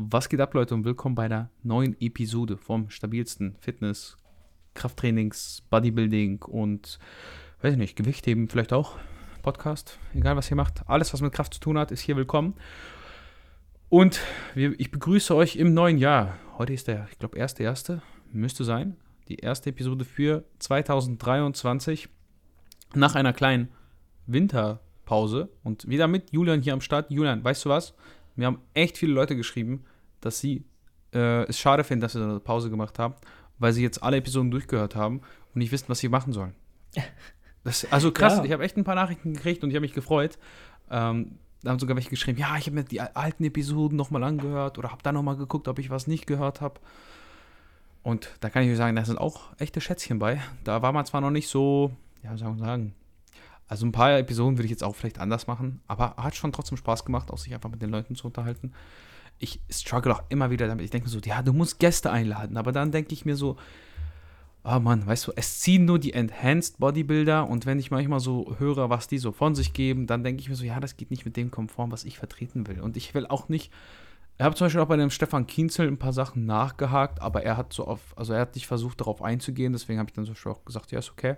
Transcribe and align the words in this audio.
Was 0.00 0.28
geht 0.28 0.40
ab, 0.40 0.54
Leute, 0.54 0.76
und 0.76 0.84
willkommen 0.84 1.16
bei 1.16 1.26
der 1.26 1.50
neuen 1.64 2.00
Episode 2.00 2.56
vom 2.56 2.88
stabilsten 2.88 3.56
Fitness, 3.58 4.16
Krafttrainings, 4.74 5.64
Bodybuilding 5.70 6.40
und, 6.42 7.00
weiß 7.62 7.72
ich 7.72 7.78
nicht, 7.78 7.96
Gewichtheben 7.96 8.48
vielleicht 8.48 8.72
auch, 8.72 8.96
Podcast, 9.42 9.98
egal 10.14 10.36
was 10.36 10.52
ihr 10.52 10.56
macht. 10.56 10.88
Alles, 10.88 11.12
was 11.12 11.20
mit 11.20 11.32
Kraft 11.32 11.52
zu 11.52 11.58
tun 11.58 11.76
hat, 11.76 11.90
ist 11.90 12.02
hier 12.02 12.16
willkommen. 12.16 12.54
Und 13.88 14.20
wir, 14.54 14.78
ich 14.78 14.92
begrüße 14.92 15.34
euch 15.34 15.56
im 15.56 15.74
neuen 15.74 15.98
Jahr. 15.98 16.38
Heute 16.58 16.74
ist 16.74 16.86
der, 16.86 17.08
ich 17.10 17.18
glaube, 17.18 17.36
erste, 17.36 17.64
erste, 17.64 18.00
müsste 18.32 18.62
sein, 18.62 18.96
die 19.26 19.38
erste 19.38 19.70
Episode 19.70 20.04
für 20.04 20.44
2023. 20.60 22.08
Nach 22.94 23.16
einer 23.16 23.32
kleinen 23.32 23.66
Winterpause 24.28 25.48
und 25.64 25.88
wieder 25.88 26.06
mit 26.06 26.30
Julian 26.30 26.62
hier 26.62 26.74
am 26.74 26.82
Start. 26.82 27.10
Julian, 27.10 27.42
weißt 27.42 27.64
du 27.64 27.70
was? 27.70 27.94
Mir 28.38 28.46
haben 28.46 28.60
echt 28.72 28.96
viele 28.96 29.12
Leute 29.12 29.34
geschrieben, 29.34 29.84
dass 30.20 30.38
sie 30.38 30.64
äh, 31.12 31.44
es 31.48 31.58
schade 31.58 31.82
finden, 31.82 32.02
dass 32.02 32.14
wir 32.14 32.22
eine 32.22 32.38
Pause 32.38 32.70
gemacht 32.70 32.98
haben, 32.98 33.14
weil 33.58 33.72
sie 33.72 33.82
jetzt 33.82 34.02
alle 34.02 34.18
Episoden 34.18 34.50
durchgehört 34.50 34.94
haben 34.94 35.22
und 35.52 35.56
nicht 35.56 35.72
wissen, 35.72 35.88
was 35.88 35.98
sie 35.98 36.08
machen 36.08 36.32
sollen. 36.32 36.54
Das, 37.64 37.84
also 37.92 38.12
krass, 38.12 38.38
ja. 38.38 38.44
ich 38.44 38.52
habe 38.52 38.62
echt 38.62 38.78
ein 38.78 38.84
paar 38.84 38.94
Nachrichten 38.94 39.34
gekriegt 39.34 39.62
und 39.62 39.70
ich 39.70 39.74
habe 39.74 39.82
mich 39.82 39.92
gefreut. 39.92 40.38
Ähm, 40.90 41.38
da 41.62 41.70
haben 41.70 41.78
sogar 41.80 41.96
welche 41.96 42.08
geschrieben, 42.08 42.38
ja, 42.38 42.56
ich 42.56 42.66
habe 42.66 42.76
mir 42.76 42.84
die 42.84 43.00
alten 43.00 43.44
Episoden 43.44 43.96
nochmal 43.96 44.22
angehört 44.22 44.78
oder 44.78 44.90
habe 44.90 45.02
da 45.02 45.12
nochmal 45.12 45.36
geguckt, 45.36 45.66
ob 45.68 45.78
ich 45.80 45.90
was 45.90 46.06
nicht 46.06 46.26
gehört 46.26 46.60
habe. 46.60 46.80
Und 48.04 48.30
da 48.40 48.48
kann 48.48 48.62
ich 48.62 48.70
euch 48.70 48.76
sagen, 48.76 48.96
da 48.96 49.04
sind 49.04 49.18
auch 49.18 49.50
echte 49.58 49.82
Schätzchen 49.82 50.20
bei. 50.20 50.40
Da 50.64 50.80
war 50.80 50.92
man 50.92 51.04
zwar 51.04 51.20
noch 51.20 51.32
nicht 51.32 51.48
so, 51.48 51.90
ja, 52.22 52.30
man 52.30 52.58
sagen, 52.58 52.94
also 53.68 53.86
ein 53.86 53.92
paar 53.92 54.18
Episoden 54.18 54.56
würde 54.56 54.64
ich 54.64 54.70
jetzt 54.70 54.82
auch 54.82 54.96
vielleicht 54.96 55.18
anders 55.18 55.46
machen, 55.46 55.80
aber 55.86 56.16
hat 56.16 56.34
schon 56.34 56.52
trotzdem 56.52 56.78
Spaß 56.78 57.04
gemacht, 57.04 57.30
auch 57.30 57.38
sich 57.38 57.54
einfach 57.54 57.70
mit 57.70 57.82
den 57.82 57.90
Leuten 57.90 58.16
zu 58.16 58.26
unterhalten. 58.26 58.72
Ich 59.38 59.60
struggle 59.70 60.12
auch 60.12 60.22
immer 60.30 60.50
wieder 60.50 60.66
damit. 60.66 60.84
Ich 60.84 60.90
denke 60.90 61.06
mir 61.06 61.12
so, 61.12 61.20
ja, 61.20 61.42
du 61.42 61.52
musst 61.52 61.78
Gäste 61.78 62.10
einladen, 62.10 62.56
aber 62.56 62.72
dann 62.72 62.90
denke 62.90 63.12
ich 63.12 63.24
mir 63.24 63.36
so, 63.36 63.56
oh 64.64 64.80
Mann, 64.80 65.06
weißt 65.06 65.28
du, 65.28 65.32
es 65.36 65.60
ziehen 65.60 65.84
nur 65.84 65.98
die 65.98 66.12
Enhanced 66.12 66.78
Bodybuilder 66.78 67.48
und 67.48 67.66
wenn 67.66 67.78
ich 67.78 67.90
manchmal 67.90 68.20
so 68.20 68.56
höre, 68.58 68.90
was 68.90 69.06
die 69.06 69.18
so 69.18 69.32
von 69.32 69.54
sich 69.54 69.72
geben, 69.72 70.06
dann 70.06 70.24
denke 70.24 70.40
ich 70.40 70.48
mir 70.48 70.56
so, 70.56 70.64
ja, 70.64 70.80
das 70.80 70.96
geht 70.96 71.10
nicht 71.10 71.24
mit 71.24 71.36
dem 71.36 71.50
konform, 71.50 71.92
was 71.92 72.04
ich 72.04 72.18
vertreten 72.18 72.66
will. 72.66 72.80
Und 72.80 72.96
ich 72.96 73.14
will 73.14 73.26
auch 73.26 73.48
nicht 73.48 73.72
ich 74.38 74.44
habe 74.44 74.54
zum 74.54 74.66
Beispiel 74.66 74.80
auch 74.80 74.86
bei 74.86 74.96
dem 74.96 75.10
Stefan 75.10 75.48
Kienzel 75.48 75.88
ein 75.88 75.98
paar 75.98 76.12
Sachen 76.12 76.46
nachgehakt, 76.46 77.20
aber 77.20 77.42
er 77.42 77.56
hat 77.56 77.72
so 77.72 77.84
auf, 77.86 78.14
also 78.16 78.32
er 78.32 78.40
hat 78.40 78.54
nicht 78.54 78.68
versucht, 78.68 79.00
darauf 79.00 79.20
einzugehen, 79.20 79.72
deswegen 79.72 79.98
habe 79.98 80.08
ich 80.08 80.14
dann 80.14 80.24
zum 80.26 80.34
Beispiel 80.34 80.52
auch 80.52 80.64
gesagt, 80.64 80.92
ja, 80.92 81.00
ist 81.00 81.10
okay. 81.10 81.34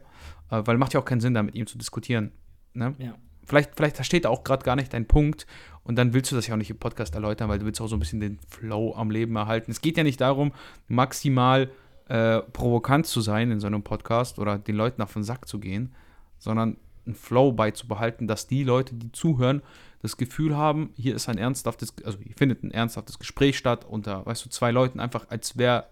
Äh, 0.51 0.63
weil 0.67 0.77
macht 0.77 0.93
ja 0.93 1.01
auch 1.01 1.05
keinen 1.07 1.21
Sinn, 1.21 1.33
da 1.33 1.43
mit 1.43 1.55
ihm 1.55 1.67
zu 1.67 1.79
diskutieren. 1.79 2.33
Ne? 2.75 2.95
Ja. 2.99 3.15
Vielleicht, 3.47 3.71
vielleicht 3.75 3.97
versteht 3.97 4.27
er 4.27 4.31
auch 4.31 4.45
gerade 4.45 4.65
gar 4.65 4.77
nicht 4.77 4.93
deinen 4.93 5.07
Punkt 5.07 5.47
und 5.83 5.97
dann 5.97 6.13
willst 6.13 6.31
du 6.31 6.37
das 6.37 6.47
ja 6.47 6.55
auch 6.55 6.59
nicht 6.59 6.71
im 6.71 6.79
Podcast 6.79 7.15
erläutern, 7.15 7.49
weil 7.49 7.59
du 7.59 7.65
willst 7.65 7.81
auch 7.81 7.89
so 7.89 7.97
ein 7.97 8.01
bisschen 8.01 8.21
den 8.21 8.39
Flow 8.49 8.95
am 8.95 9.11
Leben 9.11 9.35
erhalten. 9.35 9.71
Es 9.71 9.81
geht 9.81 9.97
ja 9.97 10.03
nicht 10.03 10.21
darum, 10.21 10.53
maximal 10.87 11.71
äh, 12.09 12.41
provokant 12.41 13.07
zu 13.07 13.23
sein 13.23 13.51
in 13.51 13.61
so 13.61 13.67
einem 13.67 13.83
Podcast 13.83 14.39
oder 14.39 14.59
den 14.59 14.77
Leuten 14.77 15.01
auf 15.01 15.15
den 15.15 15.23
Sack 15.23 15.49
zu 15.49 15.59
gehen, 15.59 15.95
sondern 16.39 16.77
einen 17.07 17.15
Flow 17.15 17.53
beizubehalten, 17.53 18.27
dass 18.27 18.47
die 18.47 18.65
Leute, 18.65 18.95
die 18.95 19.13
zuhören, 19.13 19.63
das 20.03 20.17
Gefühl 20.17 20.57
haben, 20.57 20.91
hier 20.97 21.15
ist 21.15 21.29
ein 21.29 21.39
ernsthaftes, 21.39 21.95
also 22.05 22.19
hier 22.19 22.35
findet 22.37 22.63
ein 22.63 22.71
ernsthaftes 22.71 23.19
Gespräch 23.19 23.59
statt 23.59 23.85
unter, 23.85 24.25
weißt 24.25 24.45
du, 24.45 24.49
zwei 24.49 24.71
Leuten 24.71 25.01
einfach, 25.01 25.29
als 25.29 25.59
wäre 25.59 25.87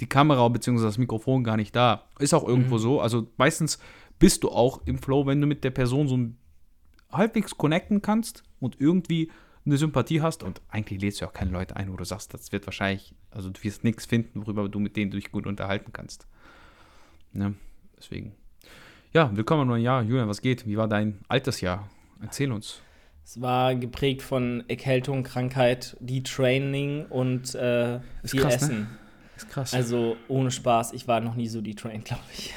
die 0.00 0.08
Kamera 0.08 0.48
bzw. 0.48 0.82
das 0.82 0.98
Mikrofon 0.98 1.44
gar 1.44 1.56
nicht 1.56 1.76
da. 1.76 2.08
Ist 2.18 2.32
auch 2.32 2.46
irgendwo 2.46 2.76
mhm. 2.76 2.80
so. 2.80 3.00
Also 3.00 3.28
meistens 3.36 3.78
bist 4.18 4.42
du 4.42 4.50
auch 4.50 4.80
im 4.86 4.98
Flow, 4.98 5.26
wenn 5.26 5.40
du 5.40 5.46
mit 5.46 5.64
der 5.64 5.70
Person 5.70 6.08
so 6.08 6.18
halbwegs 7.12 7.56
connecten 7.56 8.00
kannst 8.00 8.42
und 8.60 8.80
irgendwie 8.80 9.30
eine 9.66 9.76
Sympathie 9.76 10.22
hast 10.22 10.42
und 10.42 10.62
eigentlich 10.68 11.02
lädst 11.02 11.20
du 11.20 11.26
auch 11.26 11.32
keine 11.32 11.50
Leute 11.50 11.76
ein, 11.76 11.92
wo 11.92 11.96
du 11.96 12.04
sagst, 12.04 12.32
das 12.32 12.50
wird 12.52 12.66
wahrscheinlich, 12.66 13.14
also 13.30 13.50
du 13.50 13.62
wirst 13.62 13.84
nichts 13.84 14.06
finden, 14.06 14.42
worüber 14.42 14.68
du 14.68 14.78
mit 14.78 14.96
denen 14.96 15.10
dich 15.10 15.30
gut 15.30 15.46
unterhalten 15.46 15.92
kannst. 15.92 16.26
Ne? 17.32 17.54
Deswegen. 17.98 18.32
Ja, 19.12 19.36
willkommen 19.36 19.62
im 19.62 19.68
neuen 19.68 19.82
Jahr. 19.82 20.04
Julian, 20.04 20.28
was 20.28 20.40
geht? 20.40 20.68
Wie 20.68 20.76
war 20.76 20.86
dein 20.86 21.18
altes 21.26 21.60
Jahr? 21.60 21.88
Erzähl 22.22 22.52
uns. 22.52 22.80
Es 23.24 23.40
war 23.40 23.74
geprägt 23.74 24.22
von 24.22 24.62
Erkältung, 24.68 25.24
Krankheit, 25.24 25.96
Training 26.22 27.06
und 27.06 27.52
äh, 27.56 27.98
viel 28.24 28.40
krass, 28.40 28.60
ne? 28.60 28.66
Essen. 28.66 28.78
Ne? 28.78 28.86
Ist 29.36 29.50
krass. 29.50 29.74
Also 29.74 30.16
ohne 30.28 30.52
Spaß, 30.52 30.92
ich 30.92 31.08
war 31.08 31.20
noch 31.20 31.34
nie 31.34 31.48
so 31.48 31.60
detrained, 31.60 32.04
glaube 32.04 32.22
ich. 32.32 32.54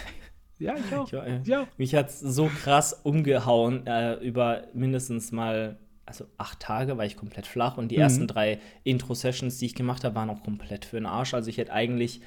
Ja, 0.59 0.75
ich 0.75 0.95
auch. 0.95 1.07
Ich 1.07 1.13
war, 1.13 1.25
äh, 1.25 1.41
ja. 1.43 1.67
Mich 1.77 1.95
hat 1.95 2.09
es 2.09 2.19
so 2.19 2.45
krass 2.45 3.01
umgehauen 3.01 3.87
äh, 3.87 4.13
über 4.17 4.67
mindestens 4.75 5.31
mal, 5.31 5.79
also 6.05 6.25
acht 6.37 6.59
Tage 6.59 6.99
war 6.99 7.05
ich 7.05 7.17
komplett 7.17 7.47
flach 7.47 7.79
und 7.79 7.89
die 7.89 7.95
mhm. 7.95 8.03
ersten 8.03 8.27
drei 8.27 8.59
Intro-Sessions, 8.83 9.57
die 9.57 9.65
ich 9.65 9.73
gemacht 9.73 10.03
habe, 10.03 10.13
waren 10.13 10.29
auch 10.29 10.43
komplett 10.43 10.85
für 10.85 10.97
den 10.97 11.07
Arsch. 11.07 11.33
Also 11.33 11.49
ich 11.49 11.57
hätte 11.57 11.73
eigentlich 11.73 12.21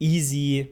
easy 0.00 0.70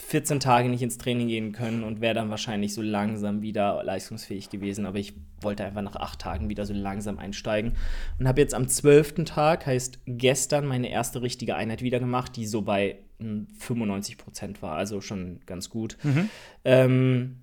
14 0.00 0.40
Tage 0.40 0.68
nicht 0.68 0.82
ins 0.82 0.98
Training 0.98 1.28
gehen 1.28 1.52
können 1.52 1.84
und 1.84 2.00
wäre 2.00 2.14
dann 2.14 2.30
wahrscheinlich 2.30 2.74
so 2.74 2.82
langsam 2.82 3.42
wieder 3.42 3.82
leistungsfähig 3.84 4.50
gewesen. 4.50 4.86
Aber 4.86 4.98
ich 4.98 5.14
wollte 5.40 5.64
einfach 5.64 5.82
nach 5.82 5.96
acht 5.96 6.20
Tagen 6.20 6.48
wieder 6.48 6.66
so 6.66 6.74
langsam 6.74 7.18
einsteigen 7.18 7.74
und 8.18 8.26
habe 8.26 8.40
jetzt 8.40 8.54
am 8.54 8.68
zwölften 8.68 9.24
Tag, 9.24 9.66
heißt 9.66 10.00
gestern, 10.06 10.66
meine 10.66 10.90
erste 10.90 11.22
richtige 11.22 11.54
Einheit 11.56 11.82
wieder 11.82 12.00
gemacht, 12.00 12.36
die 12.36 12.46
so 12.46 12.62
bei 12.62 12.98
95 13.18 14.14
hm, 14.14 14.24
Prozent 14.24 14.62
war. 14.62 14.76
Also 14.76 15.00
schon 15.00 15.40
ganz 15.46 15.70
gut. 15.70 15.96
Mhm. 16.02 16.28
Ähm, 16.64 17.36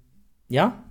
ja, 0.50 0.84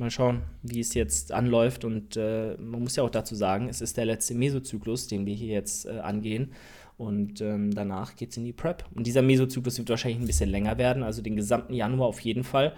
mal 0.00 0.10
schauen, 0.10 0.42
wie 0.62 0.80
es 0.80 0.94
jetzt 0.94 1.30
anläuft. 1.30 1.84
Und 1.84 2.16
äh, 2.16 2.56
man 2.58 2.82
muss 2.82 2.96
ja 2.96 3.04
auch 3.04 3.10
dazu 3.10 3.34
sagen, 3.34 3.68
es 3.68 3.80
ist 3.80 3.96
der 3.96 4.06
letzte 4.06 4.34
Mesozyklus, 4.34 5.06
den 5.06 5.26
wir 5.26 5.34
hier 5.34 5.54
jetzt 5.54 5.86
äh, 5.86 6.00
angehen. 6.00 6.52
Und 7.00 7.40
ähm, 7.40 7.74
danach 7.74 8.14
geht 8.14 8.32
es 8.32 8.36
in 8.36 8.44
die 8.44 8.52
Prep. 8.52 8.84
Und 8.94 9.06
dieser 9.06 9.22
Mesozyklus 9.22 9.78
wird 9.78 9.88
wahrscheinlich 9.88 10.20
ein 10.20 10.26
bisschen 10.26 10.50
länger 10.50 10.76
werden, 10.76 11.02
also 11.02 11.22
den 11.22 11.34
gesamten 11.34 11.72
Januar 11.72 12.06
auf 12.06 12.20
jeden 12.20 12.44
Fall. 12.44 12.74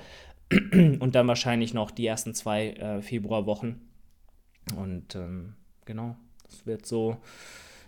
Und 1.00 1.16
dann 1.16 1.26
wahrscheinlich 1.26 1.74
noch 1.74 1.90
die 1.90 2.06
ersten 2.06 2.32
zwei 2.32 2.68
äh, 2.68 3.02
Februarwochen. 3.02 3.80
Und 4.76 5.16
ähm, 5.16 5.54
genau, 5.86 6.14
das 6.44 6.66
wird 6.66 6.86
so 6.86 7.16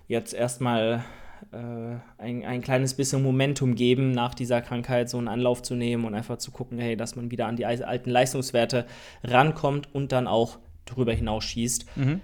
jetzt 0.09 0.35
erstmal 0.35 1.05
äh, 1.53 1.99
ein, 2.19 2.45
ein 2.45 2.63
kleines 2.63 2.95
bisschen 2.95 3.23
Momentum 3.23 3.77
geben, 3.77 4.11
nach 4.11 4.35
dieser 4.35 4.61
Krankheit 4.61 5.09
so 5.09 5.19
einen 5.19 5.29
Anlauf 5.29 5.63
zu 5.63 5.77
nehmen 5.77 6.05
und 6.05 6.15
einfach 6.15 6.39
zu 6.39 6.51
gucken, 6.51 6.81
hey, 6.81 6.97
dass 6.97 7.15
man 7.15 7.31
wieder 7.31 7.47
an 7.47 7.55
die 7.55 7.65
alten 7.65 8.11
Leistungswerte 8.11 8.87
rankommt 9.23 9.95
und 9.95 10.11
dann 10.11 10.27
auch 10.27 10.59
darüber 10.85 11.13
hinaus 11.13 11.45
schießt. 11.45 11.97
Mhm. 11.97 12.23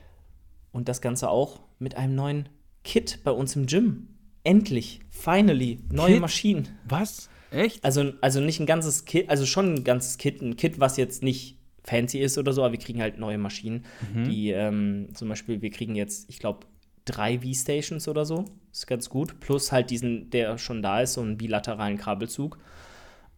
Und 0.73 0.89
das 0.89 1.01
Ganze 1.01 1.31
auch 1.31 1.61
mit 1.79 1.97
einem 1.97 2.17
neuen 2.17 2.49
Kit 2.85 3.21
bei 3.25 3.31
uns 3.31 3.57
im 3.57 3.67
Gym. 3.67 4.09
Endlich, 4.43 5.01
finally, 5.11 5.81
neue 5.91 6.13
Kit? 6.13 6.21
Maschinen. 6.21 6.69
Was? 6.89 7.29
Echt? 7.51 7.85
Also, 7.85 8.13
also 8.21 8.41
nicht 8.41 8.61
ein 8.61 8.67
ganzes 8.67 9.05
Kit, 9.05 9.29
also 9.29 9.45
schon 9.45 9.75
ein 9.75 9.85
ganzes 9.85 10.19
Kit, 10.19 10.41
ein 10.41 10.57
Kit, 10.57 10.81
was 10.81 10.97
jetzt 10.97 11.23
nicht 11.23 11.59
fancy 11.85 12.19
ist 12.21 12.39
oder 12.39 12.53
so, 12.53 12.63
aber 12.63 12.73
wir 12.73 12.79
kriegen 12.79 13.01
halt 13.01 13.19
neue 13.19 13.39
Maschinen. 13.39 13.85
Mhm. 14.15 14.25
Die 14.25 14.51
ähm, 14.51 15.09
zum 15.15 15.29
Beispiel, 15.29 15.61
wir 15.61 15.71
kriegen 15.71 15.95
jetzt, 15.95 16.29
ich 16.31 16.39
glaube, 16.39 16.67
drei 17.05 17.41
V-Stations 17.41 18.09
oder 18.09 18.25
so. 18.25 18.45
Ist 18.73 18.87
ganz 18.87 19.09
gut. 19.11 19.41
Plus 19.41 19.73
halt 19.73 19.91
diesen, 19.91 20.31
der 20.31 20.59
schon 20.59 20.83
da 20.83 21.01
ist, 21.01 21.15
so 21.15 21.21
einen 21.21 21.37
bilateralen 21.37 21.99
Kabelzug. 21.99 22.59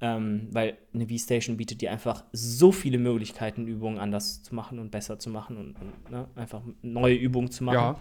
Ähm, 0.00 0.48
weil 0.50 0.76
eine 0.92 1.06
V-Station 1.06 1.56
bietet 1.56 1.80
dir 1.80 1.92
einfach 1.92 2.24
so 2.32 2.72
viele 2.72 2.98
Möglichkeiten, 2.98 3.68
Übungen 3.68 3.98
anders 3.98 4.42
zu 4.42 4.54
machen 4.54 4.80
und 4.80 4.90
besser 4.90 5.18
zu 5.20 5.30
machen 5.30 5.56
und, 5.56 5.76
und 5.80 6.10
ne, 6.10 6.26
einfach 6.34 6.60
neue 6.82 7.14
Übungen 7.14 7.52
zu 7.52 7.62
machen. 7.62 7.96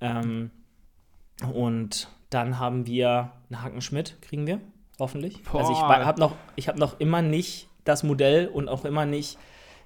Ja. 0.00 0.20
Ähm, 0.20 0.50
und 1.52 2.08
dann 2.30 2.58
haben 2.58 2.86
wir 2.86 3.32
einen 3.50 3.62
Hackenschmidt, 3.62 4.20
kriegen 4.20 4.46
wir, 4.46 4.60
hoffentlich. 4.98 5.42
Boah. 5.44 5.60
Also 5.60 5.72
ich 5.72 5.78
habe 5.80 6.20
noch, 6.20 6.34
hab 6.58 6.76
noch 6.76 7.00
immer 7.00 7.22
nicht 7.22 7.68
das 7.84 8.02
Modell 8.02 8.48
und 8.48 8.68
auch 8.68 8.84
immer 8.84 9.06
nicht 9.06 9.38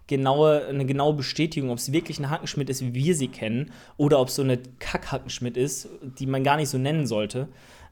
genaue, 0.06 0.66
eine 0.66 0.86
genaue 0.86 1.14
Bestätigung, 1.14 1.70
ob 1.70 1.78
es 1.78 1.92
wirklich 1.92 2.18
ein 2.18 2.30
Hackenschmidt 2.30 2.68
ist, 2.68 2.82
wie 2.82 2.94
wir 2.94 3.14
sie 3.14 3.28
kennen, 3.28 3.72
oder 3.96 4.18
ob 4.20 4.28
es 4.28 4.34
so 4.34 4.42
eine 4.42 4.58
Kack-Hackenschmidt 4.58 5.56
ist, 5.56 5.88
die 6.02 6.26
man 6.26 6.42
gar 6.42 6.56
nicht 6.56 6.68
so 6.68 6.78
nennen 6.78 7.06
sollte. 7.06 7.48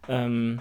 Ähm, 0.08 0.60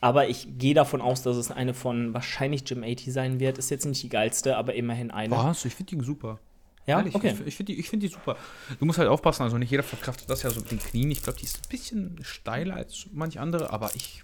aber 0.00 0.28
ich 0.28 0.58
gehe 0.58 0.74
davon 0.74 1.00
aus, 1.00 1.22
dass 1.22 1.36
es 1.36 1.50
eine 1.50 1.74
von 1.74 2.14
wahrscheinlich 2.14 2.68
Jim 2.68 2.82
80 2.82 3.12
sein 3.12 3.40
wird. 3.40 3.58
Ist 3.58 3.70
jetzt 3.70 3.86
nicht 3.86 4.02
die 4.02 4.08
geilste, 4.08 4.56
aber 4.56 4.74
immerhin 4.74 5.10
eine. 5.10 5.36
Was? 5.36 5.64
Ich 5.64 5.74
finde 5.74 5.96
die 5.96 6.04
super. 6.04 6.38
Ja, 6.86 6.98
Ehrlich, 6.98 7.14
okay. 7.14 7.34
Ich, 7.40 7.46
ich 7.46 7.56
finde 7.56 7.74
die, 7.74 7.82
find 7.82 8.02
die 8.02 8.08
super. 8.08 8.36
Du 8.78 8.84
musst 8.84 8.98
halt 8.98 9.08
aufpassen, 9.08 9.42
also 9.42 9.58
nicht 9.58 9.70
jeder 9.70 9.82
verkraftet 9.82 10.28
das 10.28 10.42
ja 10.42 10.50
so 10.50 10.60
mit 10.60 10.70
den 10.70 10.78
Knien. 10.78 11.10
Ich 11.10 11.22
glaube, 11.22 11.38
die 11.38 11.44
ist 11.44 11.58
ein 11.58 11.68
bisschen 11.68 12.18
steiler 12.22 12.76
als 12.76 13.06
manch 13.12 13.38
andere, 13.38 13.70
aber 13.70 13.94
ich 13.94 14.22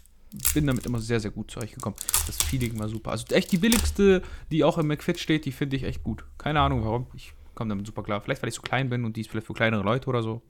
bin 0.55 0.67
damit 0.67 0.87
immer 0.87 0.99
sehr, 0.99 1.20
sehr 1.20 1.31
gut 1.31 1.50
zurechtgekommen. 1.50 1.99
Das 2.26 2.37
Feeling 2.38 2.79
war 2.79 2.88
super. 2.88 3.12
Also 3.12 3.26
echt 3.35 3.53
die 3.53 3.58
billigste, 3.58 4.23
die 4.50 4.64
auch 4.64 4.79
im 4.79 4.87
McFit 4.88 5.19
steht, 5.19 5.44
die 5.44 5.53
finde 5.53 5.76
ich 5.76 5.85
echt 5.85 6.03
gut. 6.03 6.25
Keine 6.38 6.61
Ahnung 6.61 6.85
warum. 6.85 7.06
Ich 7.14 7.32
komme 7.55 7.69
damit 7.69 7.87
super 7.87 8.03
klar. 8.03 8.20
Vielleicht, 8.20 8.43
weil 8.43 8.49
ich 8.49 8.55
so 8.55 8.62
klein 8.62 8.88
bin 8.91 9.05
und 9.05 9.17
die 9.17 9.20
ist 9.20 9.31
vielleicht 9.31 9.47
für 9.47 9.55
kleinere 9.55 9.82
Leute 9.82 10.08
oder 10.08 10.23
so. 10.23 10.43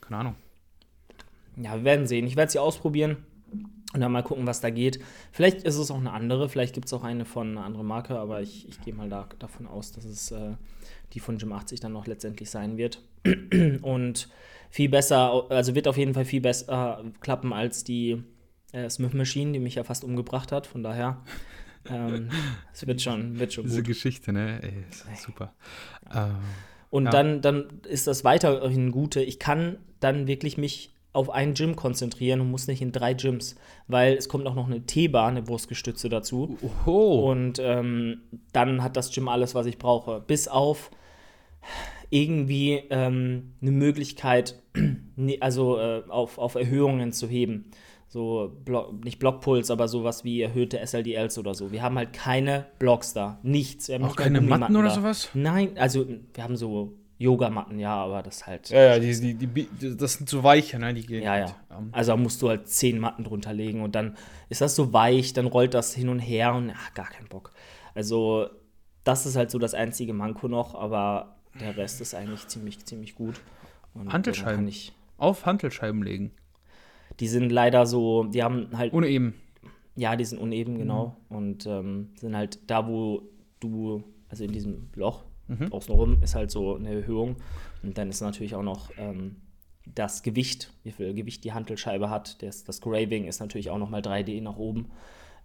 Keine 0.00 0.18
Ahnung. 0.18 0.36
Ja, 1.56 1.74
wir 1.74 1.84
werden 1.84 2.06
sehen. 2.06 2.26
Ich 2.26 2.36
werde 2.36 2.52
sie 2.52 2.58
ausprobieren. 2.58 3.24
Und 3.94 4.00
dann 4.00 4.12
mal 4.12 4.22
gucken, 4.22 4.46
was 4.46 4.60
da 4.60 4.70
geht. 4.70 5.00
Vielleicht 5.32 5.62
ist 5.62 5.76
es 5.76 5.90
auch 5.90 5.98
eine 5.98 6.12
andere, 6.12 6.48
vielleicht 6.48 6.74
gibt 6.74 6.86
es 6.86 6.92
auch 6.92 7.04
eine 7.04 7.24
von 7.24 7.52
einer 7.52 7.64
anderen 7.64 7.86
Marke, 7.86 8.18
aber 8.18 8.42
ich, 8.42 8.68
ich 8.68 8.80
gehe 8.80 8.92
mal 8.92 9.08
da, 9.08 9.28
davon 9.38 9.66
aus, 9.66 9.92
dass 9.92 10.04
es 10.04 10.32
äh, 10.32 10.54
die 11.12 11.20
von 11.20 11.38
Gym 11.38 11.52
80 11.52 11.80
dann 11.80 11.92
noch 11.92 12.06
letztendlich 12.06 12.50
sein 12.50 12.76
wird. 12.76 13.00
Und 13.82 14.28
viel 14.70 14.88
besser, 14.88 15.46
also 15.50 15.74
wird 15.74 15.88
auf 15.88 15.96
jeden 15.96 16.14
Fall 16.14 16.24
viel 16.24 16.40
besser 16.40 17.04
klappen 17.20 17.52
als 17.52 17.84
die 17.84 18.22
äh, 18.72 18.90
Smith 18.90 19.12
Machine, 19.14 19.52
die 19.52 19.60
mich 19.60 19.76
ja 19.76 19.84
fast 19.84 20.04
umgebracht 20.04 20.52
hat. 20.52 20.66
Von 20.66 20.82
daher, 20.82 21.22
ähm, 21.88 22.28
es 22.72 22.86
wird 22.86 23.00
schon, 23.00 23.38
wird 23.38 23.52
schon 23.52 23.64
Diese 23.64 23.78
gut. 23.78 23.86
Geschichte, 23.86 24.32
ne? 24.32 24.60
Ey, 24.62 24.84
ist 24.90 25.22
super. 25.22 25.54
Ähm, 26.14 26.36
Und 26.90 27.04
ja. 27.04 27.10
dann, 27.10 27.40
dann 27.40 27.80
ist 27.88 28.06
das 28.08 28.24
weiterhin 28.24 28.90
Gute. 28.90 29.22
Ich 29.22 29.38
kann 29.38 29.78
dann 30.00 30.26
wirklich 30.26 30.58
mich 30.58 30.95
auf 31.16 31.30
ein 31.30 31.54
Gym 31.54 31.74
konzentrieren 31.74 32.40
und 32.40 32.50
muss 32.50 32.66
nicht 32.68 32.82
in 32.82 32.92
drei 32.92 33.14
Gyms, 33.14 33.56
weil 33.88 34.14
es 34.14 34.28
kommt 34.28 34.46
auch 34.46 34.54
noch 34.54 34.66
eine 34.66 34.86
T-Bar, 34.86 35.28
eine 35.28 35.42
Brustgestütze 35.42 36.08
dazu. 36.08 36.56
Oho. 36.62 37.30
Und 37.30 37.58
ähm, 37.60 38.20
dann 38.52 38.82
hat 38.82 38.96
das 38.96 39.10
Gym 39.12 39.28
alles, 39.28 39.54
was 39.54 39.66
ich 39.66 39.78
brauche. 39.78 40.20
Bis 40.20 40.46
auf 40.46 40.90
irgendwie 42.10 42.82
ähm, 42.90 43.54
eine 43.60 43.72
Möglichkeit, 43.72 44.62
ne- 45.16 45.38
also 45.40 45.78
äh, 45.78 46.02
auf, 46.08 46.38
auf 46.38 46.54
Erhöhungen 46.54 47.12
zu 47.12 47.26
heben. 47.28 47.70
So, 48.08 48.52
Blo 48.64 48.92
nicht 49.04 49.18
Blockpuls, 49.18 49.70
aber 49.70 49.88
sowas 49.88 50.22
wie 50.22 50.40
erhöhte 50.40 50.78
SLDLs 50.78 51.38
oder 51.38 51.54
so. 51.54 51.72
Wir 51.72 51.82
haben 51.82 51.96
halt 51.96 52.12
keine 52.12 52.66
Blocks 52.78 53.12
da. 53.12 53.40
Nichts. 53.42 53.88
Wir 53.88 53.96
haben 53.96 54.04
Auch 54.04 54.14
keine 54.16 54.40
Matten 54.40 54.76
oder 54.76 54.88
da. 54.88 54.94
sowas? 54.94 55.28
Nein, 55.34 55.70
also 55.76 56.06
wir 56.34 56.44
haben 56.44 56.56
so 56.56 56.92
Yogamatten, 57.18 57.78
ja, 57.78 57.94
aber 57.94 58.22
das 58.22 58.46
halt. 58.46 58.68
Ja, 58.68 58.94
ja, 58.94 58.98
die, 58.98 59.18
die, 59.20 59.34
die, 59.46 59.46
die, 59.68 59.96
das 59.96 60.14
sind 60.14 60.28
so 60.28 60.42
weiche, 60.42 60.78
ne? 60.78 60.92
Die 60.92 61.06
gehen. 61.06 61.22
Ja, 61.22 61.38
ja. 61.38 61.46
halt, 61.46 61.54
Also 61.92 62.12
da 62.12 62.16
musst 62.16 62.42
du 62.42 62.48
halt 62.50 62.68
zehn 62.68 62.98
Matten 62.98 63.24
drunter 63.24 63.52
legen 63.54 63.80
und 63.82 63.94
dann 63.94 64.16
ist 64.50 64.60
das 64.60 64.76
so 64.76 64.92
weich, 64.92 65.32
dann 65.32 65.46
rollt 65.46 65.72
das 65.74 65.94
hin 65.94 66.08
und 66.10 66.18
her 66.18 66.54
und 66.54 66.70
ach, 66.74 66.92
gar 66.94 67.08
keinen 67.08 67.28
Bock. 67.28 67.52
Also 67.94 68.48
das 69.04 69.24
ist 69.24 69.36
halt 69.36 69.50
so 69.50 69.58
das 69.58 69.72
einzige 69.72 70.12
Manko 70.12 70.48
noch, 70.48 70.74
aber 70.74 71.36
der 71.58 71.76
Rest 71.76 72.00
ist 72.02 72.14
eigentlich 72.14 72.46
ziemlich, 72.48 72.84
ziemlich 72.84 73.14
gut. 73.14 73.40
Und, 73.94 74.08
äh, 74.08 74.10
Hantelscheiben. 74.10 74.56
kann 74.56 74.68
Ich, 74.68 74.92
auf 75.16 75.46
Hantelscheiben 75.46 76.02
legen. 76.02 76.32
die 77.20 77.28
sind 77.28 77.50
leider 77.50 77.86
so, 77.86 78.24
die 78.24 78.42
haben 78.42 78.68
halt, 78.76 78.92
Ohne 78.92 79.08
eben. 79.08 79.34
ja, 79.94 80.16
die 80.16 80.24
sind 80.26 80.38
uneben, 80.38 80.74
Mhm. 80.74 80.78
genau. 80.80 81.16
Und 81.30 81.64
ähm, 81.64 82.10
sind 82.16 82.36
halt 82.36 82.58
da, 82.70 82.86
wo 82.86 83.22
du, 83.60 84.04
also 84.28 84.44
in 84.44 84.52
diesem 84.52 84.90
Loch 84.94 85.22
Mhm. 85.48 85.72
außenrum 85.72 86.22
ist 86.22 86.34
halt 86.34 86.50
so 86.50 86.76
eine 86.76 86.92
Erhöhung. 86.92 87.36
Und 87.82 87.98
dann 87.98 88.08
ist 88.08 88.20
natürlich 88.20 88.54
auch 88.54 88.62
noch 88.62 88.90
ähm, 88.98 89.36
das 89.86 90.22
Gewicht, 90.22 90.72
wie 90.82 90.92
viel 90.92 91.14
Gewicht 91.14 91.44
die 91.44 91.52
Hantelscheibe 91.52 92.10
hat. 92.10 92.42
Das, 92.42 92.64
das 92.64 92.80
Graving 92.80 93.26
ist 93.26 93.40
natürlich 93.40 93.70
auch 93.70 93.78
nochmal 93.78 94.00
3D 94.00 94.42
nach 94.42 94.56
oben. 94.56 94.90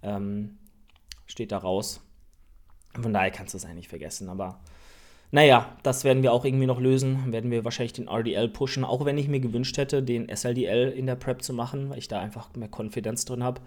Ähm, 0.01 0.57
steht 1.27 1.51
da 1.51 1.59
raus. 1.59 2.01
Von 2.99 3.13
daher 3.13 3.31
kannst 3.31 3.53
du 3.53 3.57
es 3.57 3.65
eigentlich 3.65 3.87
vergessen. 3.87 4.29
Aber 4.29 4.59
naja, 5.29 5.77
das 5.83 6.03
werden 6.03 6.23
wir 6.23 6.33
auch 6.33 6.43
irgendwie 6.43 6.65
noch 6.65 6.81
lösen. 6.81 7.31
Werden 7.31 7.51
wir 7.51 7.63
wahrscheinlich 7.63 7.93
den 7.93 8.07
RDL 8.07 8.49
pushen, 8.49 8.83
auch 8.83 9.05
wenn 9.05 9.17
ich 9.17 9.29
mir 9.29 9.39
gewünscht 9.39 9.77
hätte, 9.77 10.03
den 10.03 10.27
SLDL 10.27 10.89
in 10.89 11.05
der 11.05 11.15
Prep 11.15 11.41
zu 11.41 11.53
machen, 11.53 11.89
weil 11.89 11.99
ich 11.99 12.07
da 12.07 12.19
einfach 12.19 12.53
mehr 12.55 12.67
Konfidenz 12.67 13.23
drin 13.23 13.43
habe. 13.43 13.61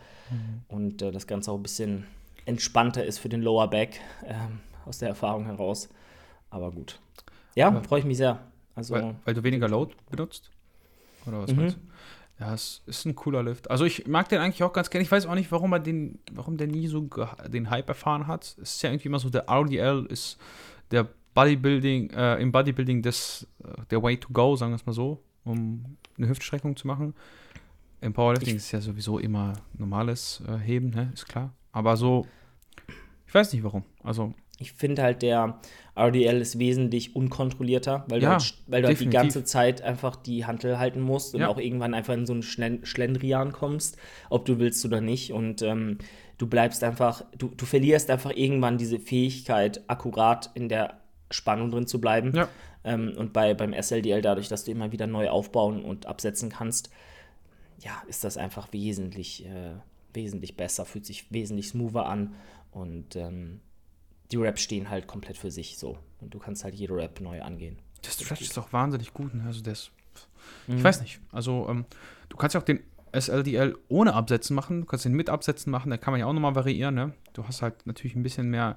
Und 0.69 1.01
äh, 1.01 1.11
das 1.11 1.27
Ganze 1.27 1.53
auch 1.53 1.57
ein 1.57 1.63
bisschen 1.63 2.07
entspannter 2.45 3.05
ist 3.05 3.19
für 3.19 3.31
den 3.31 3.41
Lower 3.41 3.69
Back 3.69 4.01
ähm, 4.27 4.61
aus 4.85 4.99
der 4.99 5.09
Erfahrung 5.09 5.47
heraus. 5.47 5.89
Aber 6.55 6.71
gut. 6.71 7.01
Ja, 7.57 7.73
Ja. 7.73 7.81
freue 7.83 7.99
ich 8.01 8.05
mich 8.05 8.17
sehr. 8.17 8.41
Also, 8.77 8.95
Weil, 8.95 9.17
weil 9.25 9.35
du 9.35 9.43
weniger 9.43 9.69
Load 9.69 9.95
benutzt? 10.11 10.51
Oder 11.27 11.41
was 11.43 11.51
Mhm. 11.51 11.57
meinst 11.57 11.77
du? 11.77 11.81
Ja, 12.41 12.53
es 12.55 12.83
ist 12.87 13.05
ein 13.07 13.15
cooler 13.15 13.43
Lift. 13.43 13.71
Also 13.71 13.85
ich 13.85 14.07
mag 14.09 14.29
den 14.29 14.41
eigentlich 14.41 14.63
auch 14.63 14.73
ganz 14.73 14.91
gerne. 14.91 15.03
Ich 15.05 15.11
weiß 15.13 15.27
auch 15.27 15.35
nicht, 15.37 15.51
warum 15.53 15.73
er 15.73 15.79
den, 15.81 16.19
warum 16.33 16.57
der 16.57 16.67
nie 16.67 16.87
so 16.89 17.09
den 17.49 17.71
Hype 17.71 17.89
erfahren 17.89 18.27
hat. 18.27 18.43
Es 18.45 18.75
ist 18.77 18.83
ja 18.83 18.91
irgendwie 18.91 19.09
immer 19.09 19.21
so, 19.21 19.31
der 19.31 19.49
RDL 19.49 20.07
ist 20.07 20.39
der 20.91 21.09
Bodybuilding, 21.35 22.11
äh, 22.11 22.37
im 22.43 22.51
Bodybuilding 22.53 23.03
das, 23.03 23.47
äh, 23.63 23.69
der 23.91 24.03
Way 24.03 24.19
to 24.19 24.29
go, 24.33 24.57
sagen 24.57 24.73
wir 24.73 24.77
es 24.77 24.87
mal 24.87 24.93
so, 24.93 25.23
um 25.45 25.97
eine 26.19 26.29
Hüftstreckung 26.29 26.77
zu 26.77 26.87
machen. 26.89 27.15
Im 28.01 28.13
Powerlifting 28.13 28.57
ist 28.57 28.65
es 28.67 28.73
ja 28.73 28.81
sowieso 28.81 29.19
immer 29.19 29.55
normales 29.79 30.43
äh, 30.49 30.59
Heben, 30.59 30.91
ne? 30.91 31.11
ist 31.15 31.27
klar. 31.29 31.53
Aber 31.73 31.97
so, 31.97 32.27
ich 33.27 33.35
weiß 33.35 33.53
nicht 33.53 33.63
warum. 33.65 33.85
Also, 34.03 34.35
ich 34.59 34.73
finde 34.73 35.03
halt, 35.03 35.23
der 35.23 35.59
RDL 35.97 36.41
ist 36.41 36.59
wesentlich 36.59 37.15
unkontrollierter, 37.17 38.05
weil 38.09 38.21
du, 38.21 38.27
Ja, 38.27 38.33
halt, 38.33 38.55
weil 38.67 38.83
du 38.83 38.89
halt 38.89 39.01
die 39.01 39.11
ganze 39.11 39.45
Zeit 39.45 39.83
einfach 39.83 40.17
die 40.17 40.45
Hantel 40.47 40.79
halten 40.79 41.01
musst 41.01 41.35
und 41.35 41.41
Ja. 41.41 41.49
auch 41.49 41.59
irgendwann 41.59 41.95
einfach 41.95 42.15
in 42.15 42.27
so 42.27 42.33
einen 42.33 42.43
Schlen 42.43 42.85
Schlendrian 42.85 43.53
kommst, 43.53 43.97
ob 44.31 44.45
du 44.45 44.59
willst 44.59 44.85
oder 44.85 45.01
nicht. 45.01 45.33
Und 45.33 45.63
ähm, 45.63 45.99
du 46.39 46.47
bleibst 46.47 46.83
einfach, 46.85 47.25
du, 47.37 47.49
du 47.49 47.65
verlierst 47.67 48.11
einfach 48.11 48.33
irgendwann 48.35 48.79
diese 48.79 48.99
Fähigkeit, 48.99 49.83
akkurat 49.89 50.51
in 50.55 50.69
der 50.69 51.01
Spannung 51.31 51.71
drin 51.71 51.87
zu 51.87 52.01
bleiben. 52.01 52.33
Ja. 52.35 52.49
Ähm, 52.85 53.15
und 53.17 53.33
bei, 53.33 53.55
beim 53.55 53.73
SLDL, 53.73 54.21
dadurch, 54.23 54.49
dass 54.49 54.65
du 54.65 54.71
immer 54.71 54.93
wieder 54.93 55.07
neu 55.07 55.29
aufbauen 55.31 55.83
und 55.85 56.07
absetzen 56.07 56.51
kannst, 56.51 56.91
ja, 57.81 58.03
ist 58.09 58.25
das 58.25 58.37
einfach 58.37 58.73
wesentlich, 58.73 59.47
äh, 59.47 59.75
wesentlich 60.13 60.57
besser, 60.57 60.85
fühlt 60.85 61.07
sich 61.07 61.33
wesentlich 61.33 61.69
smoother 61.69 62.07
an 62.07 62.35
und 62.71 63.17
ähm, 63.17 63.61
die 64.33 64.37
Raps 64.37 64.63
stehen 64.63 64.91
halt 64.91 65.07
komplett 65.07 65.37
für 65.37 65.51
sich 65.51 65.79
so. 65.79 65.99
Und 66.21 66.33
du 66.33 66.39
kannst 66.39 66.65
halt 66.65 66.75
jede 66.75 66.95
Rap 66.97 67.21
neu 67.21 67.43
angehen. 67.43 67.79
der 68.03 68.11
Stretch 68.11 68.41
ist 68.43 68.59
auch 68.59 68.73
wahnsinnig 68.73 69.13
gut. 69.13 69.35
Ne? 69.35 69.45
Also 69.47 69.63
ist 69.71 69.93
Mhm. 70.67 70.79
Ich 70.79 70.85
weiß 70.85 71.01
nicht. 71.01 71.21
Also, 71.33 71.67
ähm, 71.69 71.85
du 72.29 72.37
kannst 72.37 72.55
ja 72.55 72.61
auch 72.61 72.65
den 72.65 72.81
SLDL 73.13 73.77
ohne 73.89 74.15
Absetzen 74.15 74.57
machen. 74.57 74.83
Du 74.83 74.87
kannst 74.87 75.05
den 75.05 75.13
mit 75.13 75.31
Absetzen 75.31 75.71
machen. 75.71 75.91
Da 75.91 75.97
kann 75.97 76.13
man 76.13 76.21
ja 76.21 76.27
auch 76.27 76.33
nochmal 76.33 76.55
variieren. 76.55 76.95
Ne? 76.95 77.13
Du 77.33 77.47
hast 77.47 77.63
halt 77.63 77.87
natürlich 77.87 78.17
ein 78.17 78.23
bisschen 78.23 78.51
mehr 78.51 78.77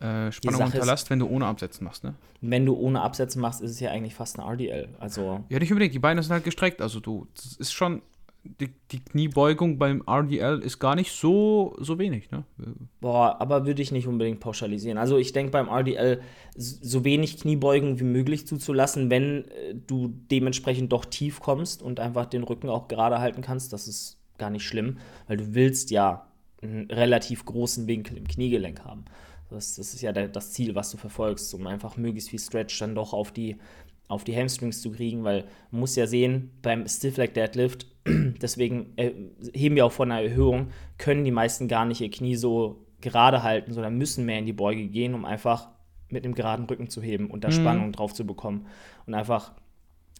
äh, 0.00 0.32
Spannung 0.32 0.62
unter 0.62 0.84
Last, 0.84 1.10
wenn 1.10 1.18
du 1.18 1.26
ohne 1.28 1.46
Absetzen 1.46 1.84
machst. 1.84 2.04
Ne? 2.04 2.14
Wenn 2.40 2.66
du 2.66 2.74
ohne 2.74 3.00
Absetzen 3.02 3.40
machst, 3.40 3.60
ist 3.60 3.72
es 3.72 3.80
ja 3.80 3.90
eigentlich 3.90 4.14
fast 4.14 4.38
ein 4.38 4.46
RDL. 4.46 4.88
Also, 4.98 5.44
Ja, 5.48 5.58
nicht 5.58 5.70
unbedingt. 5.70 5.94
Die 5.94 5.98
Beine 5.98 6.22
sind 6.22 6.32
halt 6.32 6.44
gestreckt. 6.44 6.80
Also, 6.80 7.00
du, 7.00 7.26
das 7.34 7.56
ist 7.56 7.72
schon. 7.72 8.02
Die, 8.42 8.70
die 8.90 9.00
Kniebeugung 9.00 9.78
beim 9.78 10.02
RDL 10.06 10.60
ist 10.60 10.78
gar 10.78 10.94
nicht 10.94 11.12
so, 11.12 11.76
so 11.78 11.98
wenig. 11.98 12.30
Ne? 12.30 12.44
boah, 13.00 13.40
aber 13.40 13.66
würde 13.66 13.82
ich 13.82 13.92
nicht 13.92 14.06
unbedingt 14.06 14.40
pauschalisieren. 14.40 14.96
Also, 14.96 15.18
ich 15.18 15.32
denke 15.32 15.52
beim 15.52 15.68
RDL 15.68 16.22
so 16.56 17.04
wenig 17.04 17.38
Kniebeugen 17.38 18.00
wie 18.00 18.04
möglich 18.04 18.46
zuzulassen, 18.46 19.10
wenn 19.10 19.44
äh, 19.48 19.74
du 19.74 20.08
dementsprechend 20.30 20.92
doch 20.92 21.04
tief 21.04 21.40
kommst 21.40 21.82
und 21.82 22.00
einfach 22.00 22.26
den 22.26 22.42
Rücken 22.42 22.68
auch 22.68 22.88
gerade 22.88 23.18
halten 23.18 23.42
kannst. 23.42 23.72
Das 23.72 23.86
ist 23.86 24.18
gar 24.38 24.50
nicht 24.50 24.66
schlimm, 24.66 24.98
weil 25.28 25.36
du 25.36 25.54
willst 25.54 25.90
ja 25.90 26.26
einen 26.62 26.90
relativ 26.90 27.44
großen 27.44 27.86
Winkel 27.86 28.16
im 28.16 28.26
Kniegelenk 28.26 28.84
haben. 28.84 29.04
Das, 29.50 29.74
das 29.74 29.94
ist 29.94 30.00
ja 30.00 30.12
der, 30.12 30.28
das 30.28 30.52
Ziel, 30.52 30.74
was 30.74 30.90
du 30.90 30.96
verfolgst, 30.96 31.52
um 31.54 31.66
einfach 31.66 31.96
möglichst 31.96 32.30
viel 32.30 32.38
Stretch 32.38 32.78
dann 32.78 32.94
doch 32.94 33.12
auf 33.12 33.32
die, 33.32 33.56
auf 34.10 34.24
die 34.24 34.36
Hamstrings 34.36 34.82
zu 34.82 34.90
kriegen, 34.90 35.24
weil 35.24 35.44
man 35.70 35.80
muss 35.80 35.96
ja 35.96 36.06
sehen, 36.06 36.50
beim 36.62 36.86
Stiff 36.88 37.16
Leg 37.16 37.34
Deadlift, 37.34 37.86
deswegen 38.06 38.92
äh, 38.96 39.12
heben 39.54 39.76
wir 39.76 39.86
auch 39.86 39.92
von 39.92 40.10
einer 40.10 40.22
Erhöhung, 40.22 40.68
können 40.98 41.24
die 41.24 41.30
meisten 41.30 41.68
gar 41.68 41.84
nicht 41.84 42.00
ihr 42.00 42.10
Knie 42.10 42.36
so 42.36 42.84
gerade 43.00 43.42
halten, 43.42 43.72
sondern 43.72 43.96
müssen 43.96 44.26
mehr 44.26 44.38
in 44.38 44.46
die 44.46 44.52
Beuge 44.52 44.86
gehen, 44.88 45.14
um 45.14 45.24
einfach 45.24 45.68
mit 46.08 46.24
einem 46.24 46.34
geraden 46.34 46.66
Rücken 46.66 46.88
zu 46.90 47.00
heben 47.02 47.30
und 47.30 47.44
da 47.44 47.48
Mhm. 47.48 47.52
Spannung 47.52 47.92
drauf 47.92 48.12
zu 48.12 48.26
bekommen 48.26 48.66
und 49.06 49.14
einfach 49.14 49.52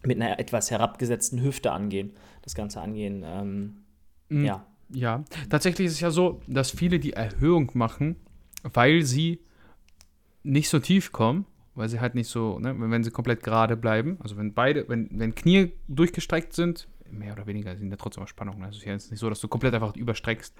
mit 0.03 0.19
einer 0.19 0.39
etwas 0.39 0.71
herabgesetzten 0.71 1.41
Hüfte 1.43 1.71
angehen, 1.71 2.13
das 2.41 2.55
Ganze 2.55 2.81
angehen. 2.81 3.23
Ähm, 3.25 3.75
Mhm. 4.29 4.45
Ja, 4.45 4.65
Ja, 4.93 5.23
tatsächlich 5.49 5.87
ist 5.87 5.93
es 5.93 5.99
ja 5.99 6.11
so, 6.11 6.41
dass 6.47 6.71
viele 6.71 6.99
die 6.99 7.13
Erhöhung 7.13 7.71
machen, 7.75 8.15
weil 8.63 9.03
sie 9.03 9.39
nicht 10.43 10.69
so 10.69 10.79
tief 10.79 11.11
kommen, 11.11 11.45
weil 11.75 11.89
sie 11.89 11.99
halt 11.99 12.15
nicht 12.15 12.27
so, 12.27 12.59
ne, 12.59 12.75
wenn 12.77 13.03
sie 13.03 13.11
komplett 13.11 13.43
gerade 13.43 13.77
bleiben, 13.77 14.17
also 14.21 14.37
wenn 14.37 14.53
beide, 14.53 14.87
wenn, 14.89 15.09
wenn 15.11 15.35
Knie 15.35 15.73
durchgestreckt 15.87 16.53
sind, 16.53 16.87
mehr 17.11 17.33
oder 17.33 17.45
weniger 17.45 17.75
sind 17.75 17.91
ja 17.91 17.97
trotzdem 17.97 18.23
auch 18.23 18.27
Spannungen. 18.27 18.63
Also 18.63 18.79
es 18.79 19.03
ist 19.03 19.11
nicht 19.11 19.19
so, 19.19 19.29
dass 19.29 19.39
du 19.39 19.47
komplett 19.47 19.73
einfach 19.73 19.95
überstreckst. 19.95 20.55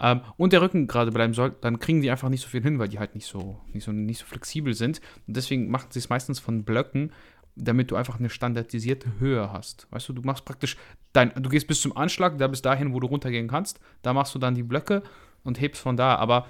Ähm, 0.00 0.20
und 0.36 0.52
der 0.52 0.62
Rücken 0.62 0.86
gerade 0.86 1.12
bleiben 1.12 1.34
soll, 1.34 1.54
dann 1.60 1.78
kriegen 1.78 2.02
die 2.02 2.10
einfach 2.10 2.28
nicht 2.28 2.42
so 2.42 2.48
viel 2.48 2.62
hin, 2.62 2.78
weil 2.78 2.88
die 2.88 2.98
halt 2.98 3.14
nicht 3.14 3.26
so, 3.26 3.60
nicht 3.72 3.84
so, 3.84 3.92
nicht 3.92 4.18
so 4.18 4.26
flexibel 4.26 4.74
sind. 4.74 5.00
Und 5.26 5.36
deswegen 5.36 5.70
machen 5.70 5.88
sie 5.90 5.98
es 5.98 6.08
meistens 6.08 6.38
von 6.38 6.64
Blöcken, 6.64 7.12
damit 7.54 7.90
du 7.90 7.96
einfach 7.96 8.18
eine 8.18 8.30
standardisierte 8.30 9.20
Höhe 9.20 9.52
hast. 9.52 9.86
Weißt 9.90 10.08
du, 10.08 10.12
du 10.12 10.22
machst 10.22 10.44
praktisch 10.44 10.76
dein, 11.12 11.32
du 11.34 11.48
gehst 11.50 11.66
bis 11.66 11.80
zum 11.80 11.96
Anschlag, 11.96 12.38
da 12.38 12.48
bis 12.48 12.62
dahin, 12.62 12.94
wo 12.94 13.00
du 13.00 13.06
runtergehen 13.06 13.48
kannst, 13.48 13.80
da 14.02 14.12
machst 14.12 14.34
du 14.34 14.38
dann 14.38 14.54
die 14.54 14.62
Blöcke 14.62 15.02
und 15.44 15.60
hebst 15.60 15.82
von 15.82 15.96
da. 15.96 16.16
Aber 16.16 16.46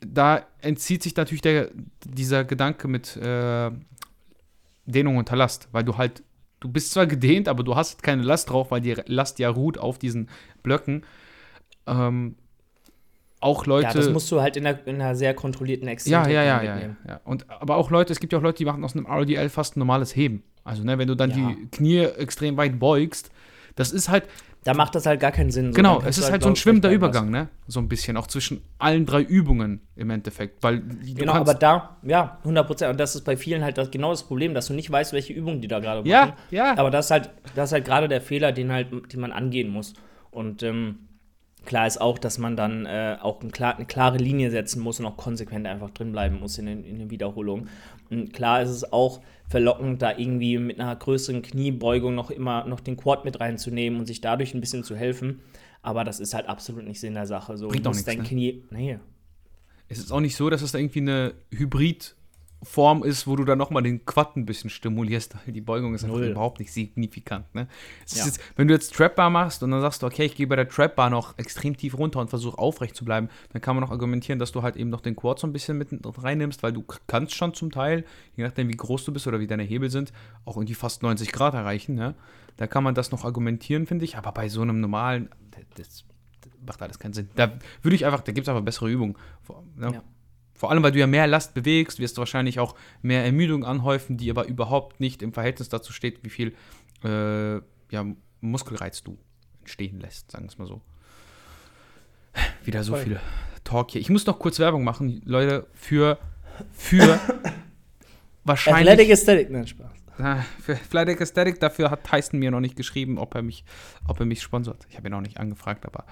da 0.00 0.46
entzieht 0.60 1.02
sich 1.02 1.14
natürlich 1.16 1.42
der, 1.42 1.70
dieser 2.04 2.44
Gedanke 2.44 2.88
mit 2.88 3.16
äh, 3.16 3.70
Dehnung 4.86 5.16
unter 5.18 5.36
Last, 5.36 5.68
weil 5.72 5.84
du 5.84 5.96
halt, 5.98 6.22
du 6.60 6.68
bist 6.68 6.92
zwar 6.92 7.06
gedehnt, 7.06 7.48
aber 7.48 7.62
du 7.62 7.76
hast 7.76 8.02
keine 8.02 8.22
Last 8.22 8.50
drauf, 8.50 8.70
weil 8.70 8.80
die 8.80 8.96
Last 9.06 9.38
ja 9.38 9.50
ruht 9.50 9.78
auf 9.78 9.98
diesen 9.98 10.28
Blöcken. 10.62 11.04
Ähm, 11.86 12.36
auch 13.40 13.66
Leute. 13.66 13.86
ja 13.88 13.92
das 13.94 14.10
musst 14.10 14.30
du 14.32 14.40
halt 14.40 14.56
in 14.56 14.66
einer, 14.66 14.86
in 14.86 14.96
einer 14.96 15.14
sehr 15.14 15.32
kontrollierten 15.34 15.86
Exzentrik 15.86 16.34
ja, 16.34 16.42
ja, 16.42 16.62
ja, 16.62 16.72
mitnehmen. 16.72 16.96
ja, 17.04 17.10
ja. 17.12 17.20
Und 17.24 17.48
aber 17.50 17.76
auch 17.76 17.90
Leute, 17.90 18.12
es 18.12 18.20
gibt 18.20 18.32
ja 18.32 18.38
auch 18.38 18.42
Leute, 18.42 18.58
die 18.58 18.64
machen 18.64 18.82
aus 18.84 18.96
einem 18.96 19.06
RDL 19.06 19.48
fast 19.48 19.76
ein 19.76 19.80
normales 19.80 20.16
Heben. 20.16 20.42
Also, 20.64 20.82
ne, 20.82 20.98
wenn 20.98 21.08
du 21.08 21.14
dann 21.14 21.30
Ja. 21.30 21.36
die 21.36 21.66
Knie 21.70 22.00
extrem 22.00 22.56
weit 22.56 22.78
beugst, 22.78 23.30
das 23.78 23.92
ist 23.92 24.08
halt, 24.08 24.24
Da 24.64 24.74
macht 24.74 24.96
das 24.96 25.06
halt 25.06 25.20
gar 25.20 25.30
keinen 25.30 25.52
Sinn. 25.52 25.72
So, 25.72 25.76
genau, 25.76 26.02
es 26.04 26.18
ist 26.18 26.32
halt 26.32 26.42
so 26.42 26.48
ein 26.48 26.56
schwimmender 26.56 26.90
Übergang, 26.90 27.30
ne? 27.30 27.48
So 27.68 27.78
ein 27.78 27.88
bisschen, 27.88 28.16
auch 28.16 28.26
zwischen 28.26 28.60
allen 28.78 29.06
drei 29.06 29.22
Übungen 29.22 29.80
im 29.94 30.10
Endeffekt. 30.10 30.62
Weil 30.64 30.82
Genau, 31.14 31.34
aber 31.34 31.54
da, 31.54 31.96
ja, 32.02 32.38
100 32.40 32.66
Prozent. 32.66 32.90
Und 32.90 32.98
das 32.98 33.14
ist 33.14 33.24
bei 33.24 33.36
vielen 33.36 33.62
halt 33.62 33.78
das, 33.78 33.92
genau 33.92 34.10
das 34.10 34.24
Problem, 34.24 34.54
dass 34.54 34.66
du 34.66 34.74
nicht 34.74 34.90
weißt, 34.90 35.12
welche 35.12 35.32
Übungen 35.32 35.60
die 35.60 35.68
da 35.68 35.78
gerade 35.78 36.00
machen. 36.00 36.10
Ja, 36.10 36.36
ja. 36.50 36.76
Aber 36.76 36.90
das 36.90 37.06
ist 37.06 37.10
halt, 37.12 37.30
das 37.54 37.68
ist 37.68 37.72
halt 37.72 37.84
gerade 37.84 38.08
der 38.08 38.20
Fehler, 38.20 38.50
den 38.50 38.72
halt, 38.72 38.88
den 39.12 39.20
man 39.20 39.30
angehen 39.30 39.68
muss. 39.68 39.94
Und 40.32 40.64
ähm, 40.64 41.08
klar 41.64 41.86
ist 41.86 42.00
auch, 42.00 42.18
dass 42.18 42.38
man 42.38 42.56
dann 42.56 42.84
äh, 42.84 43.16
auch 43.22 43.40
ein 43.42 43.52
klar, 43.52 43.76
eine 43.76 43.86
klare 43.86 44.18
Linie 44.18 44.50
setzen 44.50 44.82
muss 44.82 44.98
und 44.98 45.06
auch 45.06 45.16
konsequent 45.16 45.68
einfach 45.68 45.90
drin 45.90 46.10
bleiben 46.10 46.40
muss 46.40 46.58
in 46.58 46.66
den, 46.66 46.82
in 46.82 46.98
den 46.98 47.10
Wiederholungen. 47.10 47.68
Und 48.10 48.32
klar 48.32 48.60
ist 48.60 48.70
es 48.70 48.92
auch 48.92 49.20
verlockend, 49.48 50.02
da 50.02 50.16
irgendwie 50.16 50.58
mit 50.58 50.78
einer 50.78 50.94
größeren 50.94 51.42
Kniebeugung 51.42 52.14
noch 52.14 52.30
immer 52.30 52.66
noch 52.66 52.80
den 52.80 52.96
Quad 52.96 53.24
mit 53.24 53.40
reinzunehmen 53.40 53.98
und 53.98 54.06
sich 54.06 54.20
dadurch 54.20 54.54
ein 54.54 54.60
bisschen 54.60 54.84
zu 54.84 54.94
helfen. 54.94 55.40
Aber 55.82 56.04
das 56.04 56.20
ist 56.20 56.34
halt 56.34 56.48
absolut 56.48 56.84
nicht 56.84 57.00
Sinn 57.00 57.14
der 57.14 57.26
Sache. 57.26 57.56
So 57.56 57.68
Bringt 57.68 57.84
musst 57.84 58.06
nichts, 58.06 58.14
dein 58.14 58.26
Knie. 58.26 58.64
Nee. 58.70 58.98
Es 59.88 59.98
ist 59.98 60.12
auch 60.12 60.20
nicht 60.20 60.36
so, 60.36 60.50
dass 60.50 60.60
es 60.60 60.72
da 60.72 60.78
irgendwie 60.78 61.00
eine 61.00 61.34
Hybridform 62.60 63.04
ist, 63.04 63.26
wo 63.26 63.36
du 63.36 63.44
dann 63.44 63.58
nochmal 63.58 63.82
den 63.82 64.04
Quad 64.04 64.36
ein 64.36 64.46
bisschen 64.46 64.70
stimulierst. 64.70 65.36
Die 65.46 65.60
Beugung 65.60 65.94
ist 65.94 66.04
einfach 66.04 66.16
Null. 66.16 66.28
überhaupt 66.28 66.58
nicht 66.58 66.72
signifikant. 66.72 67.52
Ne? 67.54 67.68
Ja. 68.08 68.24
jetzt, 68.24 68.40
wenn 68.56 68.68
du 68.68 68.74
jetzt 68.74 68.94
Trap-Bar 68.94 69.30
machst 69.30 69.62
und 69.62 69.70
dann 69.70 69.80
sagst 69.80 70.02
du, 70.02 70.06
okay, 70.06 70.24
ich 70.24 70.34
gehe 70.34 70.46
bei 70.46 70.56
der 70.56 70.68
Trap-Bar 70.68 71.10
noch 71.10 71.38
extrem 71.38 71.76
tief 71.76 71.96
runter 71.96 72.20
und 72.20 72.30
versuche 72.30 72.58
aufrecht 72.58 72.96
zu 72.96 73.04
bleiben, 73.04 73.28
dann 73.52 73.62
kann 73.62 73.76
man 73.76 73.84
noch 73.84 73.90
argumentieren, 73.90 74.38
dass 74.38 74.52
du 74.52 74.62
halt 74.62 74.76
eben 74.76 74.90
noch 74.90 75.00
den 75.00 75.16
Quad 75.16 75.38
so 75.38 75.46
ein 75.46 75.52
bisschen 75.52 75.78
mit 75.78 75.88
reinnimmst, 75.92 76.62
weil 76.62 76.72
du 76.72 76.84
kannst 77.06 77.34
schon 77.34 77.54
zum 77.54 77.70
Teil, 77.70 78.04
je 78.36 78.44
nachdem 78.44 78.68
wie 78.68 78.76
groß 78.76 79.04
du 79.04 79.12
bist 79.12 79.26
oder 79.26 79.40
wie 79.40 79.46
deine 79.46 79.62
Hebel 79.62 79.90
sind, 79.90 80.12
auch 80.44 80.56
irgendwie 80.56 80.74
fast 80.74 81.02
90 81.02 81.32
Grad 81.32 81.54
erreichen. 81.54 81.94
Ne? 81.94 82.14
Da 82.56 82.66
kann 82.66 82.84
man 82.84 82.94
das 82.94 83.10
noch 83.10 83.24
argumentieren, 83.24 83.86
finde 83.86 84.04
ich, 84.04 84.16
aber 84.16 84.32
bei 84.32 84.48
so 84.48 84.62
einem 84.62 84.80
normalen, 84.80 85.28
das, 85.76 86.04
das 86.40 86.52
macht 86.66 86.82
alles 86.82 86.98
keinen 86.98 87.12
Sinn. 87.12 87.28
Da 87.36 87.52
würde 87.82 87.94
ich 87.94 88.04
einfach, 88.04 88.20
da 88.20 88.32
gibt 88.32 88.46
es 88.46 88.48
einfach 88.48 88.64
bessere 88.64 88.90
Übungen. 88.90 89.16
Ne? 89.76 89.92
Ja. 89.94 90.02
Vor 90.58 90.70
allem, 90.70 90.82
weil 90.82 90.92
du 90.92 90.98
ja 90.98 91.06
mehr 91.06 91.26
Last 91.26 91.54
bewegst, 91.54 92.00
wirst 92.00 92.16
du 92.16 92.20
wahrscheinlich 92.20 92.58
auch 92.58 92.74
mehr 93.00 93.24
Ermüdung 93.24 93.64
anhäufen, 93.64 94.16
die 94.16 94.28
aber 94.28 94.46
überhaupt 94.46 94.98
nicht 94.98 95.22
im 95.22 95.32
Verhältnis 95.32 95.68
dazu 95.68 95.92
steht, 95.92 96.24
wie 96.24 96.30
viel 96.30 96.54
äh, 97.04 97.60
ja, 97.90 98.04
Muskelreiz 98.40 99.02
du 99.04 99.16
entstehen 99.60 100.00
lässt, 100.00 100.32
sagen 100.32 100.44
wir 100.44 100.48
es 100.48 100.58
mal 100.58 100.66
so. 100.66 100.82
Wieder 102.64 102.82
so 102.82 102.94
Voll. 102.94 103.04
viel 103.04 103.20
Talk 103.62 103.92
hier. 103.92 104.00
Ich 104.00 104.10
muss 104.10 104.26
noch 104.26 104.38
kurz 104.38 104.58
Werbung 104.58 104.82
machen, 104.82 105.22
Leute, 105.24 105.66
für, 105.74 106.18
für 106.72 107.20
wahrscheinlich. 108.44 108.90
Athletic 108.90 109.10
Aesthetic, 109.12 109.50
nein, 109.50 109.66
Spaß. 109.66 109.92
Ah, 110.20 110.42
Für 110.60 110.74
Flydeck 110.74 111.20
Aesthetic, 111.20 111.60
dafür 111.60 111.92
hat 111.92 112.02
Tyson 112.02 112.40
mir 112.40 112.50
noch 112.50 112.58
nicht 112.58 112.74
geschrieben, 112.74 113.18
ob 113.18 113.36
er 113.36 113.42
mich, 113.42 113.64
ob 114.08 114.18
er 114.18 114.26
mich 114.26 114.42
sponsort. 114.42 114.84
Ich 114.90 114.96
habe 114.96 115.06
ihn 115.06 115.14
auch 115.14 115.20
nicht 115.20 115.38
angefragt, 115.38 115.86
aber. 115.86 116.04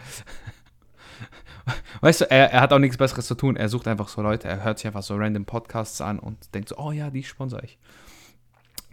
Weißt 2.01 2.23
du, 2.23 2.31
er, 2.31 2.53
er 2.53 2.61
hat 2.61 2.73
auch 2.73 2.79
nichts 2.79 2.97
Besseres 2.97 3.27
zu 3.27 3.35
tun. 3.35 3.57
Er 3.57 3.69
sucht 3.69 3.89
einfach 3.89 4.09
so 4.09 4.23
Leute, 4.23 4.49
er 4.49 4.63
hört 4.63 4.79
sich 4.79 4.87
einfach 4.87 5.03
so 5.03 5.17
random 5.17 5.45
Podcasts 5.45 6.01
an 6.01 6.19
und 6.19 6.55
denkt 6.55 6.69
so, 6.69 6.77
oh 6.79 6.93
ja, 6.93 7.11
die 7.11 7.23
sponsor 7.23 7.63
ich. 7.63 7.79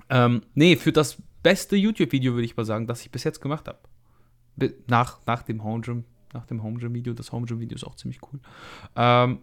Ähm, 0.10 0.42
nee, 0.54 0.76
für 0.76 0.92
das 0.92 1.18
beste 1.42 1.76
YouTube-Video 1.76 2.34
würde 2.34 2.46
ich 2.46 2.58
mal 2.58 2.66
sagen, 2.66 2.88
das 2.88 3.02
ich 3.02 3.12
bis 3.12 3.24
jetzt 3.24 3.42
gemacht 3.42 3.68
habe. 3.68 3.80
Nach, 4.88 5.20
nach 5.26 5.44
dem 5.44 5.64
Home 5.64 5.82
Gym, 5.82 6.06
nach 6.34 6.46
dem 6.46 6.64
Home 6.64 6.80
Gym 6.80 6.94
Video. 6.94 7.14
Das 7.14 7.32
Home 7.32 7.46
Gym 7.46 7.60
Video 7.60 7.76
ist 7.76 7.84
auch 7.84 7.96
ziemlich 7.96 8.22
cool. 8.24 8.40
Ähm, 8.96 9.40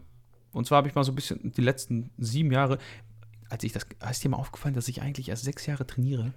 und 0.53 0.67
zwar 0.67 0.79
habe 0.79 0.89
ich 0.89 0.95
mal 0.95 1.05
so 1.05 1.13
ein 1.13 1.17
bisschen 1.17 1.53
die 1.53 1.61
letzten 1.61 2.11
sieben 2.19 2.51
Jahre, 2.53 2.79
als 3.49 3.65
ich 3.65 3.73
das, 3.73 3.87
ist 4.11 4.25
dir 4.25 4.29
mal 4.29 4.37
aufgefallen, 4.39 4.75
dass 4.75 4.89
ich 4.89 5.03
eigentlich 5.03 5.29
erst 5.29 5.45
sechs 5.45 5.67
Jahre 5.67 5.87
trainiere? 5.87 6.33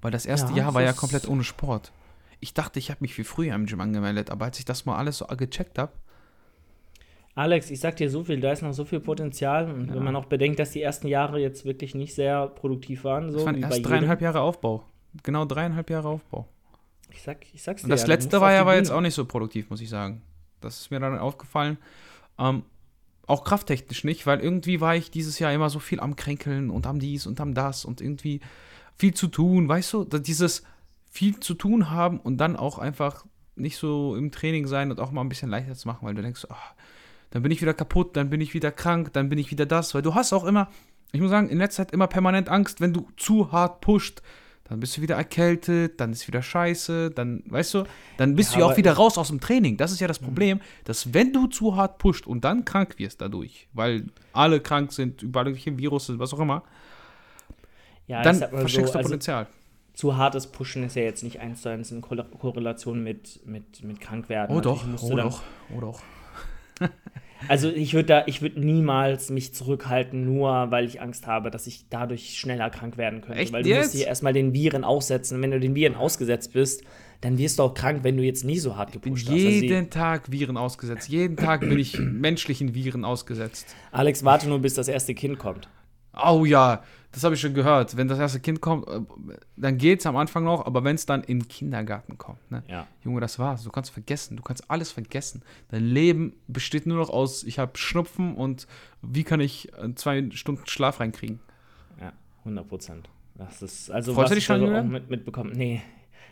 Weil 0.00 0.10
das 0.10 0.26
erste 0.26 0.52
Ja, 0.52 0.58
Jahr 0.58 0.74
war 0.74 0.82
ja 0.82 0.92
komplett 0.92 1.26
ohne 1.28 1.44
Sport. 1.44 1.92
Ich 2.40 2.54
dachte, 2.54 2.78
ich 2.78 2.90
habe 2.90 2.98
mich 3.00 3.14
viel 3.14 3.24
früher 3.24 3.54
im 3.54 3.66
Gym 3.66 3.80
angemeldet, 3.80 4.30
aber 4.30 4.44
als 4.46 4.58
ich 4.58 4.64
das 4.64 4.84
mal 4.86 4.96
alles 4.96 5.18
so 5.18 5.26
gecheckt 5.26 5.78
habe, 5.78 5.92
Alex, 7.34 7.70
ich 7.70 7.80
sag 7.80 7.96
dir 7.96 8.08
so 8.08 8.24
viel, 8.24 8.40
da 8.40 8.50
ist 8.50 8.62
noch 8.62 8.72
so 8.72 8.86
viel 8.86 8.98
Potenzial. 9.00 9.70
Und 9.70 9.88
Ja. 9.88 9.94
wenn 9.94 10.04
man 10.04 10.16
auch 10.16 10.24
bedenkt, 10.24 10.58
dass 10.58 10.70
die 10.70 10.80
ersten 10.80 11.06
Jahre 11.06 11.38
jetzt 11.38 11.66
wirklich 11.66 11.94
nicht 11.94 12.14
sehr 12.14 12.46
produktiv 12.46 13.04
waren, 13.04 13.30
so 13.30 13.36
das 13.38 13.46
waren 13.46 13.62
erst 13.62 13.76
jedem. 13.76 13.90
dreieinhalb 13.90 14.22
Jahre 14.22 14.40
Aufbau. 14.40 14.84
Genau 15.22 15.44
dreieinhalb 15.44 15.90
Jahre 15.90 16.08
Aufbau. 16.08 16.48
Ich, 17.10 17.20
sag, 17.22 17.44
ich 17.52 17.62
sag's 17.62 17.82
dir. 17.82 17.86
Und 17.86 17.90
das 17.90 18.02
ja, 18.02 18.08
letzte 18.08 18.40
war 18.40 18.52
ja 18.54 18.62
aber 18.62 18.74
jetzt 18.76 18.90
auch 18.90 19.02
nicht 19.02 19.14
so 19.14 19.26
produktiv, 19.26 19.68
muss 19.68 19.82
ich 19.82 19.90
sagen. 19.90 20.22
Das 20.62 20.80
ist 20.80 20.90
mir 20.90 20.98
dann 20.98 21.18
aufgefallen. 21.18 21.76
Ähm, 22.38 22.62
auch 23.26 23.44
krafttechnisch 23.44 24.04
nicht, 24.04 24.26
weil 24.26 24.40
irgendwie 24.40 24.80
war 24.80 24.96
ich 24.96 25.10
dieses 25.10 25.38
Jahr 25.38 25.52
immer 25.52 25.68
so 25.68 25.78
viel 25.78 26.00
am 26.00 26.16
Kränkeln 26.16 26.70
und 26.70 26.86
am 26.86 26.98
dies 26.98 27.26
und 27.26 27.38
am 27.40 27.52
das 27.52 27.84
und 27.84 28.00
irgendwie 28.00 28.40
viel 28.96 29.12
zu 29.12 29.26
tun, 29.28 29.68
weißt 29.68 29.92
du? 29.92 30.04
Dieses 30.04 30.62
viel 31.16 31.40
zu 31.40 31.54
tun 31.54 31.90
haben 31.90 32.20
und 32.20 32.38
dann 32.38 32.56
auch 32.56 32.78
einfach 32.78 33.24
nicht 33.56 33.78
so 33.78 34.16
im 34.16 34.30
Training 34.32 34.66
sein 34.66 34.90
und 34.90 35.00
auch 35.00 35.10
mal 35.12 35.22
ein 35.22 35.28
bisschen 35.28 35.50
leichter 35.50 35.74
zu 35.74 35.88
machen, 35.88 36.06
weil 36.06 36.14
du 36.14 36.22
denkst, 36.22 36.46
ah, 36.50 36.56
dann 37.30 37.42
bin 37.42 37.52
ich 37.52 37.62
wieder 37.62 37.74
kaputt, 37.74 38.16
dann 38.16 38.30
bin 38.30 38.40
ich 38.40 38.54
wieder 38.54 38.70
krank, 38.72 39.12
dann 39.12 39.28
bin 39.28 39.38
ich 39.38 39.50
wieder 39.50 39.66
das, 39.66 39.94
weil 39.94 40.02
du 40.02 40.14
hast 40.14 40.32
auch 40.32 40.44
immer, 40.44 40.68
ich 41.12 41.20
muss 41.20 41.30
sagen, 41.30 41.48
in 41.48 41.58
letzter 41.58 41.84
Zeit 41.84 41.92
immer 41.92 42.06
permanent 42.06 42.48
Angst, 42.48 42.80
wenn 42.80 42.92
du 42.92 43.08
zu 43.16 43.52
hart 43.52 43.80
pusht, 43.80 44.22
dann 44.64 44.80
bist 44.80 44.96
du 44.96 45.02
wieder 45.02 45.16
erkältet, 45.16 46.00
dann 46.00 46.12
ist 46.12 46.26
wieder 46.26 46.42
scheiße, 46.42 47.10
dann, 47.12 47.42
weißt 47.46 47.74
du, 47.74 47.84
dann 48.16 48.34
bist 48.34 48.52
Ja, 48.52 48.58
du 48.58 48.60
ja 48.60 48.66
auch 48.66 48.76
wieder 48.76 48.94
raus 48.94 49.16
aus 49.16 49.28
dem 49.28 49.40
Training. 49.40 49.76
Das 49.76 49.92
ist 49.92 50.00
ja 50.00 50.08
das 50.08 50.18
Problem, 50.18 50.60
dass 50.84 51.14
wenn 51.14 51.32
du 51.32 51.46
zu 51.46 51.76
hart 51.76 51.98
pusht 51.98 52.26
und 52.26 52.44
dann 52.44 52.64
krank 52.64 52.98
wirst 52.98 53.20
dadurch, 53.20 53.68
weil 53.72 54.06
alle 54.32 54.60
krank 54.60 54.92
sind, 54.92 55.22
überall 55.22 55.46
irgendwelche 55.46 55.78
Virus 55.78 56.06
sind, 56.06 56.18
was 56.18 56.34
auch 56.34 56.40
immer, 56.40 56.64
Ja, 58.06 58.22
dann 58.22 58.48
verschenkst 58.54 58.92
so, 58.92 58.94
du 58.94 58.98
also 58.98 59.08
Potenzial. 59.08 59.46
Zu 59.96 60.16
hartes 60.16 60.46
Pushen 60.48 60.84
ist 60.84 60.94
ja 60.94 61.02
jetzt 61.02 61.24
nicht 61.24 61.40
eins 61.40 61.62
zu 61.62 61.70
eins 61.70 61.90
in 61.90 62.02
Ko 62.02 62.14
Korrelation 62.38 63.02
mit, 63.02 63.44
mit, 63.46 63.82
mit 63.82 63.98
Krankwerden. 63.98 64.54
Oh 64.54 64.60
doch, 64.60 64.86
musst 64.86 65.04
oh 65.04 65.10
du 65.10 65.16
dann- 65.16 65.30
doch, 65.30 65.42
oh 65.74 65.80
doch. 65.80 66.02
Also 67.48 67.68
ich 67.68 67.92
würde 67.92 68.06
da, 68.06 68.22
ich 68.26 68.40
würde 68.40 68.58
niemals 68.60 69.28
mich 69.28 69.52
zurückhalten, 69.52 70.24
nur 70.24 70.70
weil 70.70 70.86
ich 70.86 71.02
Angst 71.02 71.26
habe, 71.26 71.50
dass 71.50 71.66
ich 71.66 71.86
dadurch 71.90 72.38
schneller 72.38 72.70
krank 72.70 72.96
werden 72.96 73.20
könnte. 73.20 73.40
Echt 73.42 73.52
weil 73.52 73.62
du 73.62 73.68
jetzt? 73.68 73.88
musst 73.88 73.94
dir 73.94 74.06
erstmal 74.06 74.32
den 74.32 74.54
Viren 74.54 74.84
aussetzen. 74.84 75.36
Und 75.36 75.42
wenn 75.42 75.50
du 75.50 75.60
den 75.60 75.74
Viren 75.74 75.96
ausgesetzt 75.96 76.54
bist, 76.54 76.82
dann 77.20 77.36
wirst 77.36 77.58
du 77.58 77.64
auch 77.64 77.74
krank, 77.74 78.04
wenn 78.04 78.16
du 78.16 78.22
jetzt 78.22 78.44
nie 78.44 78.58
so 78.58 78.76
hart 78.76 78.92
gepusht 78.92 79.26
hast. 79.26 79.34
Also 79.34 79.48
jeden 79.48 79.90
Tag 79.90 80.32
Viren 80.32 80.56
ausgesetzt. 80.56 81.10
Jeden 81.10 81.36
Tag 81.36 81.60
bin 81.60 81.78
ich 81.78 81.98
menschlichen 82.00 82.74
Viren 82.74 83.04
ausgesetzt. 83.04 83.76
Alex, 83.92 84.24
warte 84.24 84.48
nur, 84.48 84.60
bis 84.60 84.72
das 84.72 84.88
erste 84.88 85.14
Kind 85.14 85.38
kommt. 85.38 85.68
Oh 86.24 86.44
ja, 86.44 86.82
das 87.12 87.24
habe 87.24 87.34
ich 87.34 87.40
schon 87.40 87.54
gehört. 87.54 87.96
Wenn 87.96 88.08
das 88.08 88.18
erste 88.18 88.40
Kind 88.40 88.60
kommt, 88.60 88.88
äh, 88.88 89.00
dann 89.56 89.78
geht 89.78 90.00
es 90.00 90.06
am 90.06 90.16
Anfang 90.16 90.44
noch, 90.44 90.66
aber 90.66 90.84
wenn 90.84 90.96
es 90.96 91.06
dann 91.06 91.22
in 91.24 91.40
den 91.40 91.48
Kindergarten 91.48 92.18
kommt, 92.18 92.50
ne? 92.50 92.62
Ja. 92.68 92.86
Junge, 93.04 93.20
das 93.20 93.38
war's. 93.38 93.62
Du 93.64 93.70
kannst 93.70 93.90
vergessen. 93.90 94.36
Du 94.36 94.42
kannst 94.42 94.70
alles 94.70 94.92
vergessen. 94.92 95.42
Dein 95.70 95.84
Leben 95.84 96.34
besteht 96.48 96.86
nur 96.86 96.96
noch 96.98 97.10
aus, 97.10 97.42
ich 97.44 97.58
habe 97.58 97.72
Schnupfen 97.76 98.34
und 98.34 98.66
wie 99.02 99.24
kann 99.24 99.40
ich 99.40 99.72
äh, 99.74 99.94
zwei 99.94 100.28
Stunden 100.32 100.66
Schlaf 100.66 101.00
reinkriegen? 101.00 101.40
Ja, 102.00 102.12
100 102.40 102.68
Prozent. 102.68 103.08
Das 103.34 103.60
ist, 103.60 103.90
also 103.90 104.14
Freust 104.14 104.24
was 104.24 104.28
du 104.30 104.34
dich 104.36 104.44
ich 104.44 104.48
da 104.48 104.58
schon, 104.58 104.66
so 104.68 104.74
auch 104.74 104.84
mit, 104.84 105.10
mitbekommen. 105.10 105.52
Nee, 105.54 105.82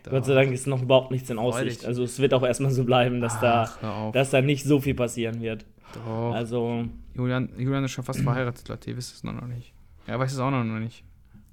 Da- 0.03 0.11
Gott 0.11 0.25
sei 0.25 0.33
Dank 0.33 0.51
ist 0.51 0.65
noch 0.65 0.81
überhaupt 0.81 1.11
nichts 1.11 1.29
in 1.29 1.37
Aussicht. 1.37 1.85
Also 1.85 2.03
es 2.03 2.19
wird 2.19 2.33
auch 2.33 2.43
erstmal 2.43 2.71
so 2.71 2.83
bleiben, 2.83 3.21
dass 3.21 3.39
da, 3.39 3.63
Ach, 3.81 3.83
auf. 3.83 4.13
dass 4.13 4.31
da 4.31 4.41
nicht 4.41 4.63
so 4.65 4.79
viel 4.79 4.95
passieren 4.95 5.41
wird. 5.41 5.65
Doch. 5.93 6.33
Also, 6.33 6.85
Julian, 7.13 7.49
Julian 7.57 7.83
ist 7.83 7.91
schon 7.91 8.03
fast 8.03 8.21
verheiratet, 8.21 8.67
Leute. 8.67 8.89
Ihr 8.89 8.97
wisst 8.97 9.13
es 9.13 9.23
noch 9.23 9.39
nicht. 9.47 9.73
Er 10.07 10.19
weiß 10.19 10.33
es 10.33 10.39
auch 10.39 10.51
noch 10.51 10.63
nicht. 10.63 11.03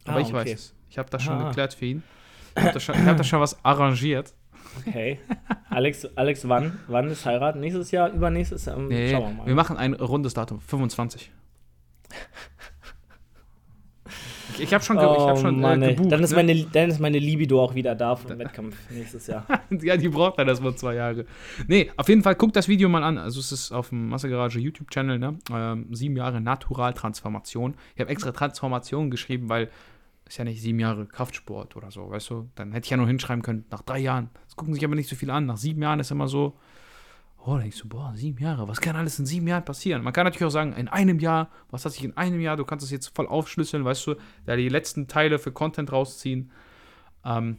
Aber 0.05 0.17
Ah, 0.17 0.21
ich 0.21 0.33
weiß 0.33 0.43
okay. 0.43 0.53
es. 0.53 0.75
Ich 0.91 0.99
habe 0.99 1.09
das 1.11 1.23
schon 1.23 1.35
Ah. 1.35 1.49
geklärt 1.49 1.75
für 1.75 1.87
ihn. 1.87 2.03
Ich 2.57 2.63
habe 2.63 2.73
da, 2.75 2.81
schon- 2.81 2.95
ich 2.97 3.07
hab 3.07 3.17
da 3.17 3.25
schon 3.25 3.41
was 3.41 3.65
arrangiert. 3.65 4.35
okay. 4.87 5.19
Alex, 5.71 6.07
Alex, 6.17 6.47
wann? 6.49 6.79
Wann 6.89 7.09
ist 7.09 7.25
Heirat? 7.25 7.57
Nächstes 7.57 7.91
Jahr? 7.93 8.11
Übernächstes 8.11 8.67
Jahr? 8.67 8.77
Ähm, 8.77 8.89
Nee, 8.89 9.11
Schauen 9.11 9.23
wir 9.23 9.35
mal. 9.39 9.47
wir 9.47 9.55
machen 9.55 9.77
ein 9.79 9.95
rundes 9.95 10.35
Datum. 10.35 10.61
25. 10.61 11.31
Ich, 14.63 14.73
habe 14.73 14.85
schon, 14.85 14.97
ge 14.97 15.05
ich 15.05 15.23
hab 15.23 15.39
schon 15.39 15.57
Oh 15.57 15.61
Mann, 15.61 15.83
äh, 15.83 15.95
gebucht. 15.95 16.13
dann, 16.13 16.23
ist 16.23 16.31
ne? 16.31 16.37
meine, 16.37 16.65
dann 16.65 16.91
ist 16.91 17.01
meine 17.01 17.19
Libido 17.19 17.63
auch 17.63 17.75
wieder 17.75 17.95
da 17.95 18.17
vom 18.17 18.39
Wettkampf 18.39 18.77
nächstes 18.91 19.27
Jahr. 19.27 19.45
ja, 19.83 19.97
die 19.97 20.09
braucht 20.09 20.39
dann 20.39 20.49
erstmal 20.49 20.75
zwei 20.75 20.95
Jahre. 20.95 21.27
Nee, 21.67 21.91
auf 21.97 22.09
jeden 22.09 22.23
Fall 22.23 22.35
guckt 22.35 22.57
das 22.57 22.69
Video 22.69 22.89
mal 22.89 23.03
an. 23.03 23.19
Also 23.19 23.41
es 23.41 23.53
ist 23.53 23.73
auf 23.73 23.89
dem 23.89 24.09
Massegarage 24.09 24.59
YouTube-Channel, 24.59 25.19
ne? 25.19 25.39
Ähm, 25.53 25.87
sieben 25.91 26.17
Jahre 26.17 26.41
Naturaltransformation. 26.41 27.75
Ich 27.95 28.01
habe 28.01 28.11
extra 28.11 28.33
Transformation 28.33 29.11
geschrieben, 29.11 29.49
weil 29.49 29.69
ist 30.27 30.39
ja 30.39 30.45
nicht 30.45 30.63
sieben 30.63 30.79
Jahre 30.79 31.07
Kraftsport 31.07 31.77
oder 31.77 31.91
so, 31.91 32.09
weißt 32.11 32.31
du? 32.31 32.49
Dann 32.55 32.73
hätte 32.73 32.87
ich 32.87 32.91
ja 32.91 32.97
nur 32.97 33.07
hinschreiben 33.07 33.43
können, 33.43 33.67
nach 33.71 33.83
drei 33.83 33.99
Jahren. 33.99 34.31
Das 34.47 34.57
gucken 34.57 34.73
sich 34.73 34.85
aber 34.85 34.95
nicht 34.95 35.09
so 35.09 35.17
viele 35.17 35.33
an. 35.35 35.45
Nach 35.47 35.59
sieben 35.59 35.83
Jahren 35.83 36.01
ist 36.01 36.11
immer 36.11 36.29
so, 36.29 36.55
oh, 37.45 37.55
da 37.57 37.63
denkst 37.63 37.81
du, 37.81 37.89
boah, 37.89 38.13
sieben 38.15 38.39
Jahre, 38.39 38.69
was 38.69 38.81
kann 38.81 38.97
alles 38.97 39.19
in 39.19 39.27
sieben 39.27 39.47
Jahren 39.47 39.65
passieren? 39.65 40.03
Man 40.03 40.13
kann 40.13 40.25
natürlich 40.25 40.47
auch 40.47 40.51
sagen, 40.51 40.75
in 40.75 40.89
einem 40.89 41.19
Jahr, 41.19 41.51
was 41.71 41.85
hat 41.85 41.93
sich 41.93 42.05
in 42.05 42.17
einem 42.17 42.41
Jahr, 42.41 42.57
du 42.57 42.65
kannst 42.65 42.85
es 42.85 42.91
jetzt 42.91 43.15
voll 43.15 43.27
aufschlüsseln, 43.27 43.85
weißt 43.85 44.07
du, 44.07 44.15
da 44.47 44.57
die 44.57 44.69
letzten 44.69 45.09
Teile 45.09 45.39
für 45.39 45.53
Content 45.53 45.93
rausziehen. 45.93 46.51
Ähm, 47.25 47.59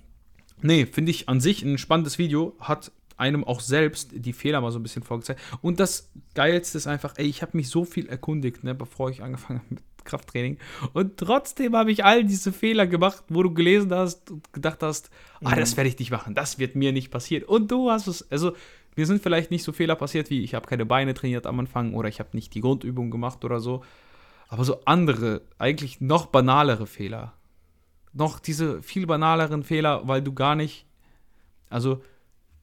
Nee, 0.64 0.86
finde 0.86 1.12
ich 1.12 1.28
an 1.28 1.42
sich 1.42 1.62
ein 1.64 1.78
spannendes 1.78 2.18
Video, 2.18 2.56
hat 2.60 2.92
einem 3.18 3.44
auch 3.44 3.60
selbst 3.60 4.12
die 4.14 4.34
Fehler 4.34 4.62
mal 4.62 4.72
so 4.72 4.80
ein 4.80 4.84
bisschen 4.84 5.04
vorgezeigt. 5.04 5.42
Und 5.62 5.80
das 5.80 6.10
Geilste 6.34 6.78
ist 6.78 6.88
einfach, 6.88 7.14
ey, 7.18 7.26
ich 7.26 7.42
habe 7.42 7.58
mich 7.58 7.70
so 7.70 7.84
viel 7.86 8.08
erkundigt, 8.08 8.64
ne, 8.64 8.74
bevor 8.74 9.10
ich 9.10 9.22
angefangen 9.22 9.60
habe 9.60 9.76
mit 9.76 9.84
Krafttraining. 10.06 10.58
Und 10.94 11.18
trotzdem 11.18 11.76
habe 11.76 11.92
ich 11.92 12.04
all 12.06 12.24
diese 12.24 12.52
Fehler 12.52 12.88
gemacht, 12.88 13.24
wo 13.28 13.44
du 13.44 13.54
gelesen 13.54 13.94
hast 13.94 14.32
und 14.32 14.52
gedacht 14.54 14.82
hast, 14.82 15.10
ah, 15.44 15.56
das 15.56 15.78
werde 15.78 15.90
ich 15.90 16.00
nicht 16.00 16.12
machen, 16.12 16.34
das 16.34 16.60
wird 16.60 16.76
mir 16.76 16.92
nicht 16.92 17.12
passieren. 17.12 17.44
Und 17.44 17.70
du 17.70 17.92
hast 17.92 18.08
es, 18.08 18.30
also 18.32 18.54
mir 18.96 19.06
sind 19.06 19.22
vielleicht 19.22 19.52
nicht 19.52 19.64
so 19.64 19.72
Fehler 19.72 19.96
passiert, 19.96 20.30
wie 20.30 20.44
ich 20.44 20.54
habe 20.54 20.68
keine 20.68 20.86
Beine 20.86 21.14
trainiert 21.14 21.46
am 21.48 21.60
Anfang 21.60 21.94
oder 21.94 22.10
ich 22.10 22.20
habe 22.20 22.30
nicht 22.34 22.54
die 22.54 22.62
Grundübung 22.62 23.12
gemacht 23.12 23.44
oder 23.46 23.60
so. 23.60 23.84
Aber 24.50 24.66
so 24.66 24.86
andere, 24.86 25.42
eigentlich 25.58 26.00
noch 26.02 26.28
banalere 26.28 26.86
Fehler. 26.86 27.34
Noch 28.14 28.40
diese 28.40 28.84
viel 28.84 29.08
banaleren 29.08 29.64
Fehler, 29.64 30.08
weil 30.08 30.22
du 30.22 30.34
gar 30.34 30.56
nicht, 30.56 30.86
also 31.70 32.04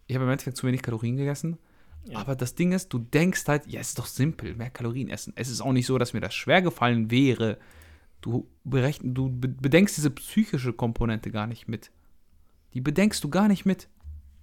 ich 0.06 0.14
habe 0.14 0.24
im 0.24 0.30
Endeffekt 0.30 0.56
zu 0.56 0.66
wenig 0.66 0.82
Kalorien 0.82 1.16
gegessen. 1.16 1.58
Ja. 2.04 2.18
Aber 2.18 2.36
das 2.36 2.54
Ding 2.54 2.72
ist, 2.72 2.92
du 2.92 2.98
denkst 2.98 3.46
halt, 3.46 3.66
ja, 3.66 3.80
es 3.80 3.88
ist 3.88 3.98
doch 3.98 4.06
simpel, 4.06 4.54
mehr 4.54 4.70
Kalorien 4.70 5.10
essen. 5.10 5.32
Es 5.36 5.48
ist 5.48 5.60
auch 5.60 5.72
nicht 5.72 5.86
so, 5.86 5.98
dass 5.98 6.12
mir 6.12 6.20
das 6.20 6.34
schwer 6.34 6.62
gefallen 6.62 7.10
wäre. 7.10 7.58
Du, 8.20 8.48
berechn, 8.64 9.14
du 9.14 9.28
be- 9.28 9.48
bedenkst 9.48 9.96
diese 9.96 10.10
psychische 10.10 10.72
Komponente 10.72 11.30
gar 11.30 11.46
nicht 11.46 11.68
mit. 11.68 11.90
Die 12.72 12.80
bedenkst 12.80 13.22
du 13.24 13.28
gar 13.28 13.48
nicht 13.48 13.66
mit. 13.66 13.88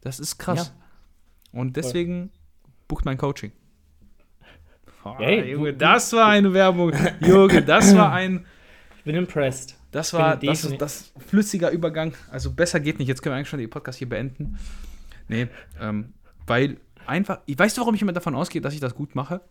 Das 0.01 0.19
ist 0.19 0.37
krass. 0.37 0.73
Und 1.51 1.75
deswegen 1.75 2.31
bucht 2.87 3.05
mein 3.05 3.17
Coaching. 3.17 3.51
Oh, 5.03 5.15
Hey, 5.17 5.51
Junge, 5.51 5.73
das 5.73 6.11
war 6.13 6.27
eine 6.27 6.53
Werbung. 6.53 6.91
Junge, 7.21 7.63
das 7.63 7.95
war 7.95 8.11
ein. 8.11 8.45
Ich 8.97 9.03
bin 9.03 9.15
impressed. 9.15 9.75
Das 9.91 10.13
war 10.13 10.35
das, 10.35 10.65
ist, 10.65 10.81
das 10.81 11.13
flüssiger 11.17 11.71
Übergang. 11.71 12.13
Also 12.29 12.51
besser 12.51 12.79
geht 12.79 12.99
nicht. 12.99 13.07
Jetzt 13.07 13.21
können 13.21 13.33
wir 13.33 13.37
eigentlich 13.37 13.49
schon 13.49 13.59
den 13.59 13.69
Podcast 13.69 13.97
hier 13.97 14.09
beenden. 14.09 14.57
Nee, 15.27 15.47
ähm, 15.79 16.13
weil 16.45 16.77
einfach. 17.05 17.39
Ich 17.45 17.57
weißt 17.57 17.77
du, 17.77 17.81
warum 17.81 17.95
ich 17.95 18.01
immer 18.01 18.13
davon 18.13 18.35
ausgehe, 18.35 18.61
dass 18.61 18.73
ich 18.73 18.79
das 18.79 18.95
gut 18.95 19.15
mache? 19.15 19.41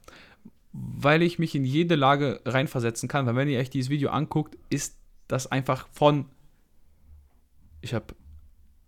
Weil 0.72 1.22
ich 1.22 1.38
mich 1.38 1.54
in 1.54 1.64
jede 1.64 1.94
Lage 1.94 2.40
reinversetzen 2.44 3.08
kann. 3.08 3.24
Weil 3.26 3.36
wenn 3.36 3.48
ihr 3.48 3.58
euch 3.58 3.70
dieses 3.70 3.88
Video 3.88 4.10
anguckt, 4.10 4.58
ist 4.68 4.98
das 5.26 5.50
einfach 5.50 5.88
von. 5.90 6.26
Ich 7.80 7.94
habe 7.94 8.14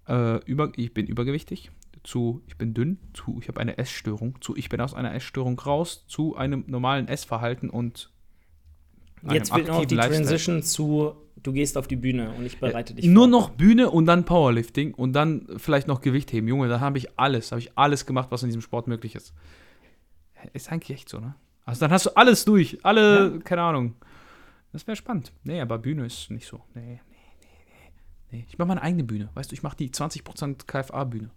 äh, 0.07 0.45
über, 0.45 0.71
ich 0.77 0.93
bin 0.93 1.07
übergewichtig 1.07 1.71
zu 2.05 2.43
ich 2.47 2.57
bin 2.57 2.75
dünn 2.75 2.99
zu 3.13 3.39
ich 3.41 3.49
habe 3.49 3.61
eine 3.61 3.79
Essstörung 3.79 4.41
zu 4.41 4.57
ich 4.57 4.69
bin 4.69 4.81
aus 4.81 4.95
einer 4.95 5.15
Essstörung 5.15 5.59
raus 5.59 6.07
zu 6.07 6.37
einem 6.37 6.65
normalen 6.67 7.09
Essverhalten 7.09 7.71
und 7.71 8.11
Jetzt 9.23 9.53
fehlt 9.53 9.69
noch 9.69 9.85
die 9.85 9.95
Lifestyle. 9.95 10.25
Transition 10.25 10.63
zu, 10.63 11.15
du 11.43 11.53
gehst 11.53 11.77
auf 11.77 11.89
die 11.89 11.97
Bühne 11.97 12.33
und 12.37 12.47
ich 12.47 12.59
bereite 12.59 12.95
dich 12.95 13.05
Nur 13.05 13.25
vor. 13.25 13.31
noch 13.31 13.51
Bühne 13.51 13.91
und 13.91 14.07
dann 14.07 14.25
Powerlifting 14.25 14.95
und 14.95 15.13
dann 15.13 15.47
vielleicht 15.57 15.89
noch 15.89 16.01
Gewichtheben. 16.01 16.49
Junge, 16.49 16.69
da 16.69 16.81
habe 16.81 16.99
ich 16.99 17.19
alles, 17.19 17.53
habe 17.53 17.61
ich 17.61 17.77
alles 17.77 18.07
gemacht, 18.07 18.29
was 18.31 18.43
in 18.43 18.49
diesem 18.49 18.63
Sport 18.63 18.87
möglich 18.87 19.15
ist. 19.15 19.35
Ist 20.53 20.71
eigentlich 20.71 20.97
echt 20.97 21.09
so, 21.09 21.19
ne? 21.19 21.35
Also 21.65 21.81
dann 21.81 21.91
hast 21.91 22.07
du 22.07 22.11
alles 22.17 22.45
durch, 22.45 22.85
alle, 22.85 23.41
keine 23.41 23.63
Ahnung. 23.63 23.97
Das 24.73 24.87
wäre 24.87 24.97
spannend. 24.97 25.33
Nee, 25.45 25.61
aber 25.61 25.79
Bühne 25.79 26.07
ist 26.07 26.31
nicht 26.31 26.47
so. 26.47 26.63
Nee, 26.75 26.81
nee, 26.83 27.01
nee, 27.11 27.47
nee. 28.31 28.39
nee. 28.39 28.47
Ich 28.49 28.57
mache 28.57 28.69
meine 28.69 28.83
eigene 28.83 29.05
Bühne, 29.05 29.29
weißt 29.35 29.51
du, 29.51 29.55
ich 29.55 29.63
mache 29.63 29.77
die 29.77 29.91
20% 29.91 30.67
KFA-Bühne. 30.67 31.31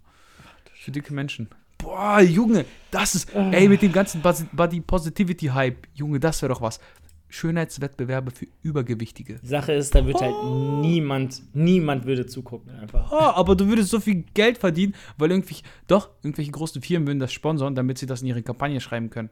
Für 0.82 0.90
dicke 0.90 1.14
Menschen. 1.14 1.48
Boah, 1.78 2.20
Junge, 2.20 2.64
das 2.90 3.14
ist, 3.14 3.32
ey, 3.32 3.68
mit 3.68 3.82
dem 3.82 3.92
ganzen 3.92 4.20
Body 4.20 4.80
Positivity 4.80 5.46
Hype, 5.46 5.86
Junge, 5.94 6.18
das 6.18 6.42
wäre 6.42 6.52
doch 6.52 6.60
was. 6.60 6.80
Schönheitswettbewerbe 7.28 8.32
für 8.32 8.48
Übergewichtige. 8.62 9.38
Die 9.38 9.46
Sache 9.46 9.74
ist, 9.74 9.94
da 9.94 10.04
wird 10.04 10.20
halt 10.20 10.34
niemand, 10.80 11.40
niemand 11.54 12.04
würde 12.04 12.26
zugucken 12.26 12.70
einfach. 12.72 13.12
Oh, 13.12 13.16
aber 13.16 13.54
du 13.54 13.68
würdest 13.68 13.90
so 13.90 14.00
viel 14.00 14.24
Geld 14.34 14.58
verdienen, 14.58 14.96
weil 15.18 15.30
irgendwie, 15.30 15.58
doch, 15.86 16.10
irgendwelche 16.24 16.50
großen 16.50 16.82
Firmen 16.82 17.06
würden 17.06 17.20
das 17.20 17.32
sponsern, 17.32 17.76
damit 17.76 17.98
sie 17.98 18.06
das 18.06 18.22
in 18.22 18.26
ihre 18.26 18.42
Kampagne 18.42 18.80
schreiben 18.80 19.08
können. 19.08 19.30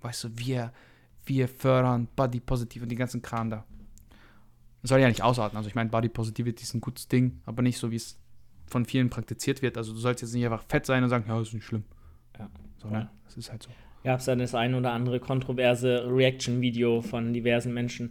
Weißt 0.00 0.24
du, 0.24 0.28
wir, 0.36 0.72
wir 1.26 1.46
fördern 1.46 2.08
Body 2.16 2.40
Positive 2.40 2.84
und 2.84 2.88
die 2.88 2.96
ganzen 2.96 3.20
Kram 3.20 3.50
da. 3.50 3.66
Das 4.80 4.88
soll 4.88 5.00
ja 5.00 5.08
nicht 5.08 5.22
ausarten. 5.22 5.58
Also 5.58 5.68
ich 5.68 5.74
meine, 5.74 5.90
Body 5.90 6.08
Positivity 6.08 6.62
ist 6.62 6.72
ein 6.72 6.80
gutes 6.80 7.06
Ding, 7.06 7.42
aber 7.44 7.60
nicht 7.60 7.76
so, 7.76 7.90
wie 7.90 7.96
es 7.96 8.18
von 8.74 8.84
vielen 8.84 9.08
praktiziert 9.08 9.62
wird. 9.62 9.78
Also 9.78 9.92
du 9.92 10.00
sollst 10.00 10.20
jetzt 10.20 10.34
nicht 10.34 10.44
einfach 10.44 10.64
fett 10.68 10.84
sein 10.84 11.04
und 11.04 11.08
sagen, 11.08 11.26
ja, 11.28 11.38
das 11.38 11.46
ist 11.46 11.54
nicht 11.54 11.64
schlimm. 11.64 11.84
Ja. 12.36 12.50
Sondern 12.76 13.08
das 13.24 13.36
ist 13.36 13.52
halt 13.52 13.62
so. 13.62 13.70
Gab 14.02 14.18
es 14.18 14.24
dann 14.24 14.40
das 14.40 14.52
ein 14.52 14.74
oder 14.74 14.90
andere 14.90 15.20
kontroverse 15.20 16.04
Reaction-Video 16.08 17.00
von 17.00 17.32
diversen 17.32 17.72
Menschen. 17.72 18.10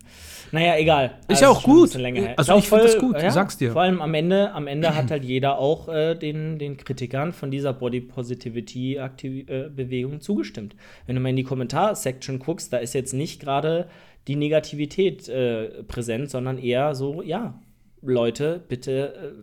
Naja, 0.53 0.77
egal. 0.77 1.19
Ist 1.27 1.41
ja 1.41 1.49
auch 1.49 1.59
schon 1.59 1.71
ein 1.71 1.75
gut. 2.15 2.29
Also 2.37 2.41
Ist 2.41 2.49
auch 2.49 2.59
ich 2.59 2.69
find 2.69 2.83
das 2.85 2.97
gut, 2.97 3.17
sag's 3.29 3.57
dir. 3.57 3.73
Vor 3.73 3.81
allem 3.81 4.01
am 4.01 4.13
Ende, 4.13 4.53
am 4.53 4.67
Ende 4.67 4.95
hat 4.95 5.11
halt 5.11 5.25
jeder 5.25 5.59
auch 5.59 5.89
äh, 5.89 6.15
den, 6.15 6.59
den 6.59 6.77
Kritikern 6.77 7.33
von 7.33 7.51
dieser 7.51 7.73
Body 7.73 7.99
Positivity-Bewegung 7.99 10.21
zugestimmt. 10.21 10.77
Wenn 11.05 11.15
du 11.15 11.21
mal 11.21 11.27
in 11.29 11.35
die 11.35 11.43
Kommentar-Section 11.43 12.39
guckst, 12.39 12.71
da 12.71 12.77
ist 12.77 12.93
jetzt 12.93 13.13
nicht 13.13 13.41
gerade 13.41 13.89
die 14.29 14.37
Negativität 14.37 15.27
äh, 15.27 15.83
präsent, 15.83 16.29
sondern 16.29 16.57
eher 16.57 16.95
so, 16.95 17.21
ja, 17.21 17.59
Leute, 18.01 18.63
bitte 18.67 19.15
äh, 19.15 19.33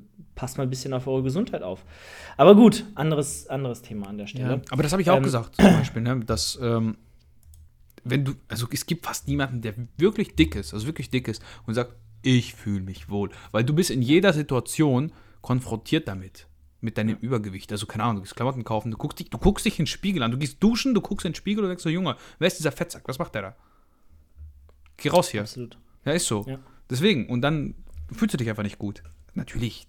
passt 0.41 0.57
mal 0.57 0.65
ein 0.65 0.71
bisschen 0.71 0.95
auf 0.95 1.07
eure 1.07 1.23
Gesundheit 1.23 1.63
auf. 1.63 1.85
Aber 2.39 2.55
gut, 2.55 2.87
anderes, 2.95 3.47
anderes 3.49 3.83
Thema 3.83 4.07
an 4.07 4.17
der 4.17 4.27
Stelle. 4.27 4.55
Ja, 4.55 4.61
aber 4.71 4.83
das 4.83 4.93
habe 4.93 5.03
ich 5.03 5.11
auch 5.11 5.19
Ähm, 5.19 5.23
gesagt, 5.23 5.57
zum 5.57 5.67
Beispiel, 5.67 6.01
ne, 6.01 6.19
dass, 6.21 6.59
ähm, 6.63 6.97
wenn 8.05 8.25
du, 8.25 8.33
also 8.49 8.67
es 8.73 8.87
gibt 8.87 9.05
fast 9.05 9.29
niemanden, 9.29 9.61
der 9.61 9.75
wirklich 9.99 10.37
dick 10.37 10.57
ist, 10.57 10.73
also 10.73 10.87
wirklich 10.87 11.11
dick 11.11 11.29
ist 11.29 11.43
und 11.67 11.75
sagt, 11.75 11.95
ich 12.23 12.55
fühle 12.55 12.81
mich 12.81 13.11
wohl. 13.11 13.29
Weil 13.51 13.65
du 13.65 13.75
bist 13.75 13.91
in 13.91 14.01
jeder 14.01 14.33
Situation 14.33 15.13
konfrontiert 15.43 16.09
damit, 16.09 16.47
mit 16.81 16.97
deinem 16.97 17.19
Übergewicht. 17.19 17.71
Also, 17.71 17.85
keine 17.85 18.05
Ahnung, 18.05 18.17
du 18.17 18.23
gehst 18.23 18.35
Klamotten 18.35 18.65
kaufen, 18.65 18.91
du 18.91 18.97
guckst, 18.97 19.19
dich, 19.19 19.29
du 19.29 19.37
guckst 19.37 19.67
dich 19.67 19.79
in 19.79 19.83
den 19.83 19.89
Spiegel 19.89 20.23
an, 20.23 20.31
du 20.31 20.39
gehst 20.39 20.63
duschen, 20.63 20.95
du 20.95 21.03
guckst 21.03 21.27
in 21.27 21.33
den 21.33 21.37
Spiegel 21.37 21.63
und 21.65 21.69
denkst 21.69 21.83
so, 21.83 21.91
Junge, 21.91 22.17
wer 22.39 22.47
ist 22.47 22.59
dieser 22.59 22.73
Fettsack? 22.73 23.03
Was 23.05 23.19
macht 23.19 23.35
der 23.35 23.43
da? 23.43 23.57
Geh 24.97 25.11
raus 25.11 25.29
hier. 25.29 25.43
Absolut. 25.43 25.77
Ja, 26.07 26.13
ist 26.13 26.27
so. 26.27 26.47
Ja. 26.49 26.59
Deswegen, 26.89 27.29
und 27.29 27.43
dann 27.43 27.75
fühlst 28.11 28.33
du 28.33 28.39
dich 28.39 28.49
einfach 28.49 28.63
nicht 28.63 28.79
gut. 28.79 29.03
Natürlich, 29.35 29.87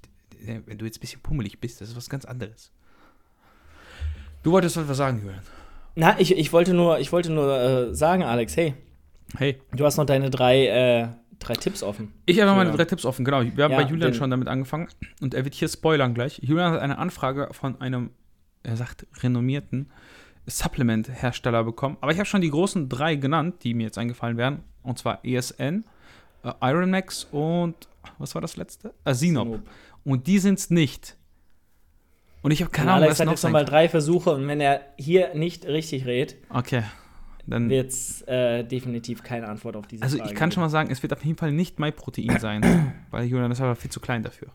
wenn 0.65 0.77
du 0.77 0.85
jetzt 0.85 0.97
ein 0.97 1.01
bisschen 1.01 1.21
pummelig 1.21 1.59
bist, 1.59 1.81
das 1.81 1.89
ist 1.89 1.95
was 1.95 2.09
ganz 2.09 2.25
anderes. 2.25 2.71
Du 4.43 4.51
wolltest 4.51 4.75
was 4.87 4.97
sagen, 4.97 5.19
Julian. 5.23 5.41
Na, 5.95 6.19
ich, 6.19 6.35
ich 6.35 6.51
wollte 6.53 6.73
nur, 6.73 6.99
ich 6.99 7.11
wollte 7.11 7.31
nur 7.31 7.59
äh, 7.59 7.93
sagen, 7.95 8.23
Alex, 8.23 8.55
hey, 8.57 8.73
Hey. 9.37 9.61
du 9.75 9.85
hast 9.85 9.97
noch 9.97 10.05
deine 10.05 10.29
drei, 10.29 10.67
äh, 10.67 11.07
drei 11.39 11.53
Tipps 11.53 11.83
offen. 11.83 12.13
Ich 12.25 12.39
habe 12.39 12.49
noch 12.49 12.55
meine 12.57 12.71
drei 12.71 12.85
Tipps 12.85 13.05
offen, 13.05 13.23
genau. 13.25 13.41
Wir 13.43 13.63
haben 13.65 13.71
Ja, 13.71 13.77
bei 13.81 13.83
Julian 13.83 14.13
schon 14.13 14.29
damit 14.29 14.47
angefangen 14.47 14.87
und 15.21 15.33
er 15.33 15.43
wird 15.43 15.53
hier 15.53 15.67
spoilern 15.67 16.13
gleich. 16.13 16.39
Julian 16.43 16.71
hat 16.73 16.81
eine 16.81 16.97
Anfrage 16.97 17.49
von 17.51 17.79
einem, 17.81 18.11
er 18.63 18.77
sagt, 18.77 19.05
renommierten 19.21 19.89
Supplement-Hersteller 20.47 21.63
bekommen. 21.63 21.97
Aber 22.01 22.11
ich 22.11 22.17
habe 22.17 22.25
schon 22.25 22.41
die 22.41 22.49
großen 22.49 22.89
drei 22.89 23.15
genannt, 23.15 23.63
die 23.63 23.73
mir 23.73 23.83
jetzt 23.83 23.97
eingefallen 23.97 24.37
wären. 24.37 24.63
Und 24.83 24.97
zwar 24.97 25.23
ESN, 25.23 25.85
äh, 26.43 26.51
Ironmax 26.61 27.25
und 27.31 27.75
was 28.17 28.33
war 28.33 28.41
das 28.41 28.57
letzte? 28.57 28.93
Äh, 29.05 29.13
Sinop. 29.13 29.59
Und 30.03 30.27
die 30.27 30.39
sind 30.39 30.59
es 30.59 30.69
nicht. 30.69 31.17
Und 32.41 32.51
ich 32.51 32.61
habe 32.61 32.71
keine 32.71 32.87
Und 32.87 32.93
Ahnung, 32.93 33.03
Alex 33.03 33.13
was 33.13 33.19
hat 33.19 33.25
noch 33.27 33.33
jetzt 33.33 33.43
nochmal 33.43 33.65
drei 33.65 33.87
Versuche 33.87 34.31
und 34.31 34.47
wenn 34.47 34.59
er 34.59 34.81
hier 34.97 35.35
nicht 35.35 35.65
richtig 35.65 36.05
rät, 36.05 36.37
Okay. 36.49 36.83
Dann, 37.47 37.69
wird 37.69 37.89
es 37.89 38.21
äh, 38.27 38.63
definitiv 38.63 39.23
keine 39.23 39.47
Antwort 39.47 39.75
auf 39.75 39.87
diese 39.87 40.03
also 40.03 40.17
Frage 40.17 40.29
ich 40.29 40.35
kann 40.37 40.51
schon 40.51 40.61
mal 40.61 40.69
sagen, 40.69 40.91
es 40.91 41.01
wird 41.01 41.11
auf 41.11 41.25
jeden 41.25 41.37
Fall 41.37 41.51
nicht 41.51 41.79
MyProtein 41.79 42.39
sein, 42.39 42.93
weil 43.11 43.25
Julian 43.25 43.51
ist 43.51 43.59
aber 43.61 43.75
viel 43.75 43.89
zu 43.89 43.99
klein 43.99 44.21
dafür. 44.21 44.49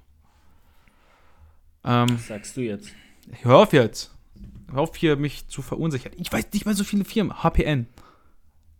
Ähm, 1.85 2.07
Was 2.15 2.29
sagst 2.29 2.57
du 2.57 2.61
jetzt? 2.61 2.91
hör 3.43 3.57
auf 3.57 3.73
jetzt. 3.73 4.13
Hör 4.71 4.81
auf 4.83 4.97
hier, 4.97 5.17
mich 5.17 5.49
zu 5.49 5.63
verunsichern. 5.63 6.13
Ich 6.17 6.33
weiß 6.33 6.53
nicht 6.53 6.65
mal 6.65 6.75
so 6.75 6.85
viele 6.85 7.05
Firmen. 7.05 7.43
HPN. 7.43 7.87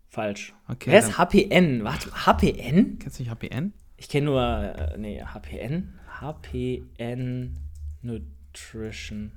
Falsch. 0.09 0.53
Okay. 0.67 0.91
Wer 0.91 0.99
ist 0.99 1.17
HPN? 1.17 1.83
Warte, 1.83 2.11
HPN? 2.25 2.99
Kennst 2.99 3.19
du 3.19 3.23
nicht 3.23 3.31
HPN? 3.31 3.73
Ich 3.97 4.09
kenne 4.09 4.25
nur, 4.27 4.41
äh, 4.41 4.97
nee, 4.97 5.21
HPN? 5.21 5.93
HPN 6.19 7.57
Nutrition. 8.01 9.31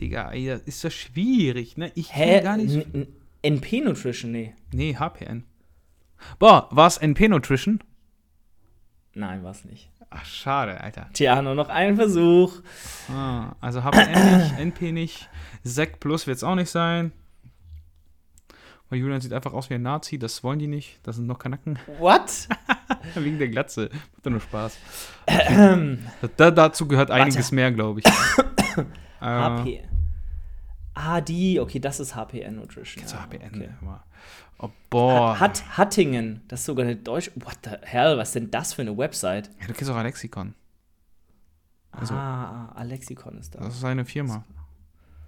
Digga, 0.00 0.32
ey, 0.32 0.46
das 0.46 0.62
ist 0.62 0.80
so 0.80 0.90
schwierig, 0.90 1.76
ne? 1.76 1.92
Ich 1.94 2.14
Hä? 2.14 2.40
gar 2.40 2.56
nicht. 2.56 2.86
NP 3.42 3.82
Nutrition? 3.82 4.32
Nee. 4.32 4.54
Nee, 4.72 4.96
HPN. 4.96 5.44
Boah, 6.38 6.68
war 6.70 6.86
es 6.86 6.96
NP 6.96 7.28
Nutrition? 7.28 7.80
Nein, 9.14 9.44
war's 9.44 9.64
nicht. 9.64 9.90
Ach, 10.10 10.24
schade, 10.24 10.80
Alter. 10.80 11.08
Tja, 11.12 11.40
nur 11.40 11.54
noch 11.54 11.68
ein 11.68 11.96
Versuch. 11.96 12.60
Ah, 13.08 13.54
also 13.60 13.82
HPN 13.82 14.38
nicht, 14.38 14.58
NP 14.58 14.92
nicht. 14.92 15.28
Sec 15.62 16.00
Plus 16.00 16.26
wird 16.26 16.36
es 16.38 16.44
auch 16.44 16.54
nicht 16.54 16.70
sein. 16.70 17.12
Weil 18.92 18.98
Julian 18.98 19.22
sieht 19.22 19.32
einfach 19.32 19.54
aus 19.54 19.70
wie 19.70 19.74
ein 19.74 19.80
Nazi, 19.80 20.18
das 20.18 20.44
wollen 20.44 20.58
die 20.58 20.66
nicht. 20.66 21.00
Das 21.02 21.16
sind 21.16 21.26
noch 21.26 21.38
Kanacken. 21.38 21.78
What? 21.98 22.46
Wegen 23.14 23.38
der 23.38 23.48
Glatze. 23.48 23.88
Macht 23.90 24.26
doch 24.26 24.30
nur 24.30 24.40
Spaß. 24.40 24.76
da, 26.36 26.50
dazu 26.50 26.86
gehört 26.86 27.10
einiges 27.10 27.52
mehr, 27.52 27.72
glaube 27.72 28.00
ich. 28.00 28.06
äh, 28.76 28.82
HP. 29.22 29.82
Ah, 30.92 31.22
die. 31.22 31.58
Okay, 31.58 31.80
das 31.80 32.00
ist 32.00 32.14
HPN 32.14 32.56
Nutrition. 32.56 33.06
Zu 33.06 33.16
ja, 33.16 33.22
HPN. 33.22 33.46
okay. 33.46 33.70
immer. 33.80 34.04
Oh, 34.58 34.68
boah. 34.90 35.40
Hat 35.40 35.78
Hattingen, 35.78 36.42
das 36.48 36.60
ist 36.60 36.66
sogar 36.66 36.84
eine 36.84 36.96
deutsche. 36.96 37.32
What 37.36 37.60
the 37.64 37.70
hell, 37.80 38.18
was 38.18 38.28
ist 38.28 38.34
denn 38.34 38.50
das 38.50 38.74
für 38.74 38.82
eine 38.82 38.98
Website? 38.98 39.48
ja, 39.58 39.68
du 39.68 39.72
kennst 39.72 39.90
auch 39.90 39.96
Alexikon. 39.96 40.54
Also- 41.92 42.12
ah, 42.12 42.68
ah, 42.74 42.78
Alexikon 42.78 43.38
ist 43.38 43.54
da. 43.54 43.60
Das 43.60 43.72
ist 43.72 43.80
seine 43.80 44.04
Firma. 44.04 44.44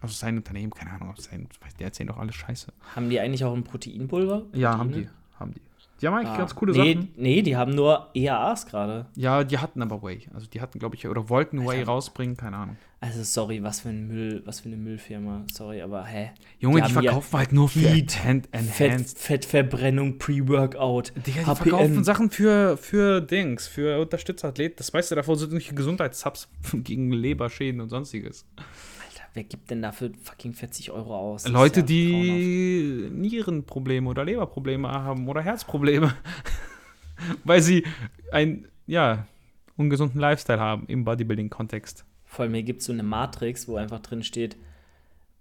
Also 0.04 0.14
sein 0.14 0.36
Unternehmen, 0.36 0.72
keine 0.72 0.92
Ahnung. 0.92 1.14
Sein, 1.18 1.48
der 1.78 1.86
erzählt 1.86 2.08
doch 2.10 2.18
alles 2.18 2.34
Scheiße. 2.34 2.72
Haben 2.94 3.08
die 3.10 3.18
eigentlich 3.20 3.44
auch 3.44 3.54
ein 3.54 3.64
Proteinpulver? 3.64 4.42
Ja, 4.52 4.76
haben 4.78 4.92
die. 4.92 5.08
Haben 5.38 5.52
die. 5.54 5.60
Die 6.02 6.08
haben 6.08 6.14
eigentlich 6.14 6.30
Ah. 6.34 6.38
ganz 6.38 6.54
coole 6.54 6.72
nee, 6.72 6.94
Sachen. 6.94 7.08
Nee, 7.16 7.40
die 7.42 7.56
haben 7.56 7.72
nur 7.74 8.08
EAAs 8.14 8.66
gerade. 8.66 9.06
Ja, 9.14 9.42
die 9.44 9.58
hatten 9.58 9.80
aber 9.80 10.02
Way. 10.02 10.26
Also 10.34 10.46
die 10.46 10.60
hatten, 10.60 10.78
glaube 10.78 10.96
ich, 10.96 11.06
oder 11.06 11.28
wollten 11.30 11.64
Way 11.64 11.84
rausbringen, 11.84 12.36
keine 12.36 12.56
Ahnung. 12.56 12.76
Also 13.00 13.22
sorry, 13.22 13.62
was 13.62 13.80
für 13.80 13.90
ein 13.90 14.08
Müll, 14.08 14.42
was 14.44 14.60
für 14.60 14.66
eine 14.68 14.76
Müllfirma. 14.76 15.44
Sorry, 15.52 15.80
aber 15.82 16.04
hä? 16.04 16.32
Junge, 16.58 16.82
die, 16.82 16.88
ja 16.88 16.92
verkaufen 17.00 17.38
halt 17.38 17.52
nur 17.52 17.68
für 17.68 17.78
Heat, 17.80 18.18
Enhan- 18.24 18.42
Fett, 18.72 18.90
Enhanced. 18.90 19.18
Fettverbrennung, 19.18 20.18
Pre-Workout. 20.18 21.12
Digga, 21.26 21.40
die 21.40 21.46
HPN. 21.46 21.56
verkaufen 21.56 22.04
Sachen 22.04 22.30
für, 22.30 22.76
für 22.76 23.20
Dings, 23.20 23.66
für 23.68 24.00
Unterstützerathleten. 24.00 24.76
Das 24.76 24.92
meiste 24.92 25.14
davon 25.14 25.36
sind 25.38 25.52
nicht 25.52 25.74
Gesundheitshubs 25.76 26.48
gegen 26.72 27.12
Leberschäden 27.12 27.80
und 27.80 27.88
sonstiges. 27.88 28.44
Wer 29.34 29.42
gibt 29.42 29.68
denn 29.70 29.82
dafür 29.82 30.12
fucking 30.22 30.52
40 30.52 30.92
Euro 30.92 31.16
aus? 31.16 31.48
Leute, 31.48 31.80
ja 31.80 31.86
die 31.86 33.08
Nierenprobleme 33.12 34.08
oder 34.08 34.24
Leberprobleme 34.24 34.88
haben 34.88 35.28
oder 35.28 35.42
Herzprobleme. 35.42 36.14
Weil 37.44 37.60
sie 37.60 37.84
einen, 38.30 38.68
ja, 38.86 39.26
ungesunden 39.76 40.20
Lifestyle 40.20 40.60
haben 40.60 40.86
im 40.86 41.04
Bodybuilding-Kontext. 41.04 42.04
Vor 42.24 42.44
allem 42.44 42.54
hier 42.54 42.62
gibt 42.62 42.80
es 42.80 42.86
so 42.86 42.92
eine 42.92 43.02
Matrix, 43.02 43.66
wo 43.66 43.76
einfach 43.76 44.00
drin 44.00 44.22
steht, 44.22 44.56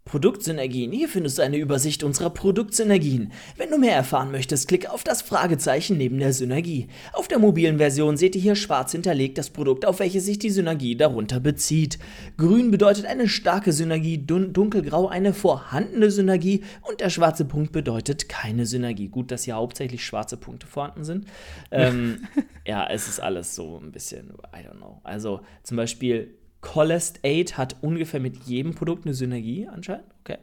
Produktsynergien. 0.05 0.91
Hier 0.91 1.07
findest 1.07 1.37
du 1.37 1.43
eine 1.43 1.57
Übersicht 1.57 2.03
unserer 2.03 2.29
Produktsynergien. 2.29 3.31
Wenn 3.57 3.69
du 3.69 3.77
mehr 3.77 3.95
erfahren 3.95 4.31
möchtest, 4.31 4.67
klick 4.67 4.89
auf 4.89 5.03
das 5.03 5.21
Fragezeichen 5.21 5.97
neben 5.97 6.19
der 6.19 6.33
Synergie. 6.33 6.87
Auf 7.13 7.29
der 7.29 7.39
mobilen 7.39 7.77
Version 7.77 8.17
seht 8.17 8.35
ihr 8.35 8.41
hier 8.41 8.55
schwarz 8.55 8.91
hinterlegt 8.91 9.37
das 9.37 9.49
Produkt, 9.49 9.85
auf 9.85 9.99
welches 9.99 10.25
sich 10.25 10.39
die 10.39 10.49
Synergie 10.49 10.97
darunter 10.97 11.39
bezieht. 11.39 11.99
Grün 12.37 12.69
bedeutet 12.69 13.05
eine 13.05 13.29
starke 13.29 13.71
Synergie, 13.71 14.17
dun 14.17 14.51
dunkelgrau 14.51 15.07
eine 15.07 15.33
vorhandene 15.33 16.11
Synergie 16.11 16.63
und 16.81 16.99
der 16.99 17.09
schwarze 17.09 17.45
Punkt 17.45 17.71
bedeutet 17.71 18.27
keine 18.27 18.65
Synergie. 18.65 19.07
Gut, 19.07 19.31
dass 19.31 19.45
hier 19.45 19.55
hauptsächlich 19.55 20.05
schwarze 20.05 20.35
Punkte 20.35 20.67
vorhanden 20.67 21.05
sind. 21.05 21.25
Ähm, 21.71 22.27
ja, 22.67 22.85
es 22.89 23.07
ist 23.07 23.21
alles 23.21 23.55
so 23.55 23.79
ein 23.81 23.91
bisschen, 23.91 24.33
I 24.53 24.67
don't 24.67 24.77
know. 24.77 24.99
Also 25.03 25.39
zum 25.63 25.77
Beispiel 25.77 26.35
Collest 26.63 27.19
8 27.25 27.57
hat 27.57 27.75
ungefähr 27.81 28.21
mit 28.21 28.45
jedem 28.45 28.73
Produkt 28.73 29.05
eine 29.05 29.13
Synergie 29.13 29.67
anscheinend. 29.67 30.05
Okay. 30.21 30.37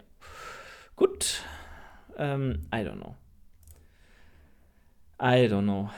Gut. 0.95 1.43
Ähm, 2.19 2.67
I 2.73 2.77
don't 2.77 2.97
know. 2.97 3.17
I 5.19 5.49
don't 5.49 5.63
know. 5.63 5.91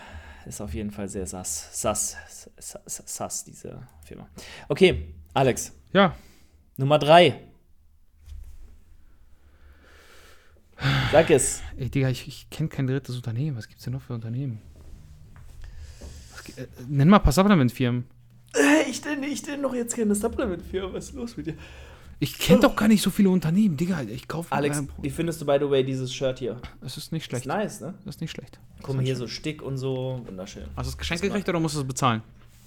Ist 0.46 0.60
auf 0.60 0.74
jeden 0.74 0.92
Fall 0.92 1.08
sehr 1.08 1.26
sass. 1.26 1.68
Sass. 1.72 2.16
Sass, 2.56 3.02
sass 3.04 3.44
diese 3.44 3.82
Firma. 4.04 4.28
Okay, 4.68 5.12
Alex. 5.34 5.72
Ja, 5.92 6.14
Nummer 6.76 7.00
3. 7.00 7.40
Sag 11.10 11.30
es. 11.30 11.62
ey, 11.76 11.90
Digga, 11.90 12.08
ich, 12.08 12.28
ich 12.28 12.48
kenne 12.48 12.68
kein 12.68 12.86
drittes 12.86 13.16
Unternehmen. 13.16 13.56
Was 13.56 13.66
gibt's 13.66 13.84
denn 13.84 13.92
noch 13.92 14.02
für 14.02 14.14
Unternehmen? 14.14 14.60
Was, 16.30 16.56
äh, 16.56 16.68
nenn 16.86 17.08
mal 17.08 17.18
ein 17.18 17.22
paar 17.22 17.32
Supplement-Firmen. 17.32 18.06
Ich 18.88 19.00
denn, 19.00 19.22
ich 19.22 19.42
denn 19.42 19.60
noch 19.62 19.74
jetzt 19.74 19.96
keine 19.96 20.14
Supplement-Firma. 20.14 20.92
Was 20.94 21.06
ist 21.06 21.14
los 21.14 21.36
mit 21.36 21.46
dir? 21.46 21.54
Ich 22.20 22.38
kenne 22.38 22.60
doch 22.60 22.76
gar 22.76 22.86
nicht 22.86 23.02
so 23.02 23.10
viele 23.10 23.30
Unternehmen. 23.30 23.76
Digga, 23.76 24.02
ich 24.02 24.28
kaufe 24.28 24.52
Alex, 24.52 24.82
wie 25.00 25.10
findest 25.10 25.40
du, 25.40 25.46
by 25.46 25.56
the 25.58 25.68
way, 25.68 25.82
dieses 25.82 26.14
Shirt 26.14 26.38
hier? 26.38 26.60
Das 26.80 26.96
ist 26.96 27.10
nicht 27.10 27.22
Ist 27.22 27.30
schlecht. 27.30 27.46
nice, 27.46 27.80
ne? 27.80 27.94
Das 28.04 28.14
ist 28.16 28.20
nicht 28.20 28.30
schlecht. 28.30 28.60
Guck 28.82 28.94
mal 28.96 29.04
hier 29.04 29.16
so 29.16 29.26
Stick 29.26 29.60
und 29.62 29.76
so. 29.78 30.20
Wunderschön. 30.26 30.64
Hast 30.76 30.86
du 30.86 30.90
das 30.92 30.98
Geschenk 30.98 31.20
Das 31.20 31.28
gekriegt 31.28 31.48
oder 31.48 31.58
musst 31.58 31.74
du 31.74 31.80
es 31.80 31.86
bezahlen? 31.86 32.22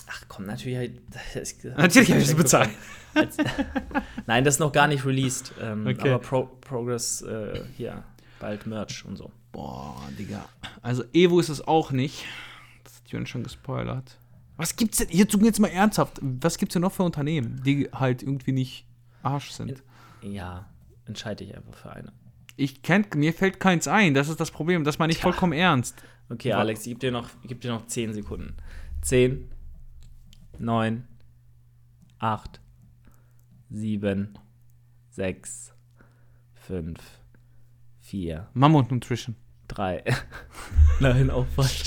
Ach 0.08 0.24
komm, 0.28 0.45
natürlich. 0.45 0.78
halt- 0.78 1.02
Natürlich 1.78 2.10
habe 2.12 2.21
ich 2.21 2.28
es 2.28 2.36
bezahlt. 2.36 2.69
Als- 3.13 3.38
Nein, 4.28 4.43
das 4.43 4.56
ist 4.56 4.60
noch 4.60 4.71
gar 4.74 4.88
nicht 4.88 5.06
released. 5.06 5.54
Ähm, 5.62 5.88
Okay. 5.88 6.10
Aber 6.10 6.19
Pro 6.19 6.43
Progress 6.62 7.21
äh, 7.21 7.62
hier, 7.78 8.04
bald 8.39 8.67
Merch 8.67 9.06
und 9.06 9.15
so. 9.15 9.32
Boah, 9.54 9.95
Digga. 10.19 10.45
Also 10.82 11.04
Evo 11.13 11.39
ist 11.39 11.50
es 11.50 11.65
auch 11.65 11.91
nicht. 11.91 12.26
Das 12.84 12.95
hat 12.98 13.10
Jürgen 13.10 13.26
schon 13.26 13.43
gespoilert. 13.43 14.17
Was 14.58 14.76
gibt's 14.76 14.98
denn, 15.00 15.10
jetzt, 15.12 15.34
jetzt 15.41 15.60
mal 15.60 15.68
ernsthaft, 15.68 16.20
was 16.22 16.58
gibt's 16.58 16.74
denn 16.74 16.82
noch 16.82 16.91
für 16.94 17.04
Unternehmen, 17.04 17.62
die 17.65 17.89
halt 17.91 18.24
irgendwie 18.24 18.52
nicht 18.54 18.86
Arsch 19.24 19.52
sind? 19.52 19.84
Ja, 20.22 20.70
entscheide 21.06 21.44
ich 21.44 21.56
einfach 21.56 21.74
für 21.74 21.91
eine. 21.91 22.13
Ich 22.56 22.82
kenn, 22.82 23.06
mir 23.15 23.34
fällt 23.34 23.60
keins 23.60 23.88
ein, 23.88 24.13
das 24.13 24.30
ist 24.30 24.39
das 24.39 24.52
Problem, 24.52 24.84
das 24.86 24.98
meine 24.98 25.12
ich 25.12 25.20
Tja. 25.20 25.30
vollkommen 25.30 25.54
ernst. 25.54 25.96
Okay, 26.30 26.54
Alex, 26.54 26.82
ich 26.82 26.86
gebe 26.88 27.00
dir, 27.00 27.12
noch- 27.12 27.30
ich 27.44 27.50
geb 27.50 27.62
dir 27.62 27.72
noch 27.72 27.86
10 27.88 28.13
Sekunden. 28.13 28.56
10, 29.02 29.50
9, 30.58 31.06
8, 32.20 32.60
7, 33.70 34.38
6, 35.12 35.74
5, 36.54 36.98
4, 38.00 38.48
Mammut 38.54 38.89
Nutrition. 38.89 39.36
3. 39.68 40.04
Nein, 41.02 41.30
auch 41.30 41.46
falsch. 41.56 41.84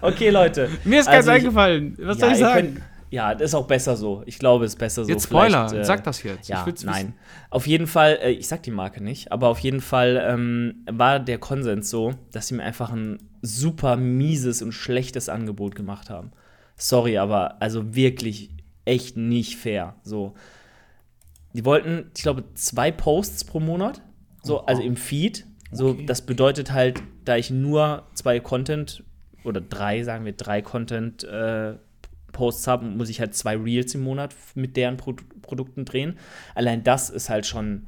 Okay, 0.00 0.30
Leute. 0.30 0.68
Mir 0.84 1.00
ist 1.00 1.08
Also 1.08 1.30
ich- 1.30 1.36
eingefallen. 1.38 1.96
Was 2.00 2.18
soll 2.18 2.28
Ja, 2.28 2.34
ich 2.34 2.40
ihr 2.40 2.46
sagen? 2.46 2.74
könnt- 2.74 2.80
ja, 3.10 3.32
das 3.34 3.50
ist 3.50 3.54
auch 3.54 3.66
besser 3.68 3.96
so. 3.96 4.22
Ich 4.26 4.38
glaube, 4.40 4.64
es 4.64 4.72
ist 4.72 4.78
besser 4.78 5.04
so. 5.04 5.10
jetzt 5.10 5.24
Spoiler, 5.24 5.72
äh, 5.72 5.84
sag 5.84 6.02
das 6.04 6.22
jetzt. 6.24 6.48
Ja, 6.48 6.66
Ich 6.66 6.84
nein. 6.84 7.14
Auf 7.50 7.66
jeden 7.66 7.86
Fall, 7.86 8.18
äh, 8.20 8.30
ich 8.30 8.48
sag 8.48 8.62
die 8.64 8.72
Marke 8.72 9.02
nicht, 9.02 9.30
aber 9.30 9.48
auf 9.48 9.60
jeden 9.60 9.80
Fall 9.80 10.20
ähm, 10.26 10.84
war 10.90 11.20
der 11.20 11.38
Konsens 11.38 11.90
so, 11.90 12.12
dass 12.32 12.48
sie 12.48 12.54
mir 12.56 12.64
einfach 12.64 12.90
ein 12.92 13.18
super 13.40 13.96
mieses 13.96 14.62
und 14.62 14.72
schlechtes 14.72 15.28
Angebot 15.28 15.76
gemacht 15.76 16.10
haben. 16.10 16.32
Sorry, 16.76 17.18
aber 17.18 17.62
also 17.62 17.94
wirklich 17.94 18.50
echt 18.84 19.16
nicht 19.16 19.56
fair. 19.56 19.94
So, 20.02 20.34
die 21.52 21.64
wollten, 21.64 22.10
ich 22.16 22.22
glaube, 22.22 22.42
zwei 22.54 22.90
Posts 22.90 23.44
pro 23.44 23.60
Monat, 23.60 24.02
so 24.42 24.58
Oha. 24.58 24.64
also 24.66 24.82
im 24.82 24.96
Feed. 24.96 25.46
So, 25.70 25.88
Okay. 25.90 26.06
das 26.06 26.22
bedeutet 26.22 26.72
halt, 26.72 27.00
da 27.24 27.36
ich 27.36 27.50
nur 27.50 28.04
zwei 28.14 28.40
Content 28.40 29.04
oder 29.44 29.60
drei, 29.60 30.02
sagen 30.02 30.24
wir 30.24 30.32
drei 30.32 30.62
Content 30.62 31.24
äh, 31.24 31.74
Posts 32.32 32.66
habe, 32.66 32.86
muss 32.86 33.08
ich 33.08 33.20
halt 33.20 33.34
zwei 33.34 33.56
Reels 33.56 33.94
im 33.94 34.02
Monat 34.02 34.34
mit 34.54 34.76
deren 34.76 34.96
Pro 34.96 35.14
Produkten 35.42 35.84
drehen. 35.84 36.18
Allein 36.54 36.82
das 36.82 37.10
ist 37.10 37.28
halt 37.28 37.46
schon, 37.46 37.86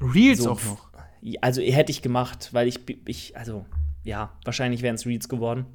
Reels 0.00 0.42
so 0.42 0.52
auch 0.52 0.64
noch. 0.64 0.88
also 1.40 1.60
hätte 1.60 1.90
ich 1.90 2.00
gemacht, 2.00 2.50
weil 2.52 2.68
ich, 2.68 2.80
ich 3.06 3.36
also 3.36 3.66
ja, 4.04 4.32
wahrscheinlich 4.44 4.82
wären 4.82 4.94
es 4.94 5.06
Reels 5.06 5.28
geworden. 5.28 5.66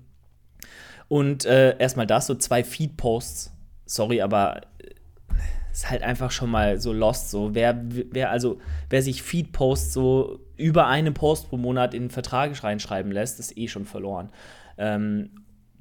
Und 1.08 1.46
äh, 1.46 1.78
erstmal 1.80 2.08
das, 2.08 2.28
so 2.28 2.36
zwei 2.36 2.64
Feed-Posts. 2.64 3.52
Sorry, 3.86 4.22
aber 4.22 4.62
äh, 4.78 4.94
ist 5.72 5.90
halt 5.90 6.04
einfach 6.04 6.32
schon 6.32 6.52
mal 6.52 6.80
so 6.80 6.94
lost. 6.94 7.32
So, 7.32 7.56
wer, 7.56 7.84
wer 7.88 8.30
also, 8.30 8.60
wer 8.90 9.02
sich 9.02 9.24
Feed-Posts 9.24 9.94
so 9.94 10.40
über 10.56 10.88
einen 10.88 11.14
Post 11.14 11.50
pro 11.50 11.58
Monat 11.58 11.94
in 11.94 12.04
den 12.04 12.10
Vertrag 12.12 12.64
reinschreiben 12.64 13.12
lässt, 13.12 13.40
ist 13.40 13.58
eh 13.58 13.68
schon 13.68 13.86
verloren. 13.86 14.30
Ähm, 14.80 15.30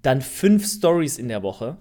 dann 0.02 0.20
fünf 0.20 0.66
Stories 0.66 1.16
in 1.18 1.28
der 1.28 1.42
Woche. 1.42 1.76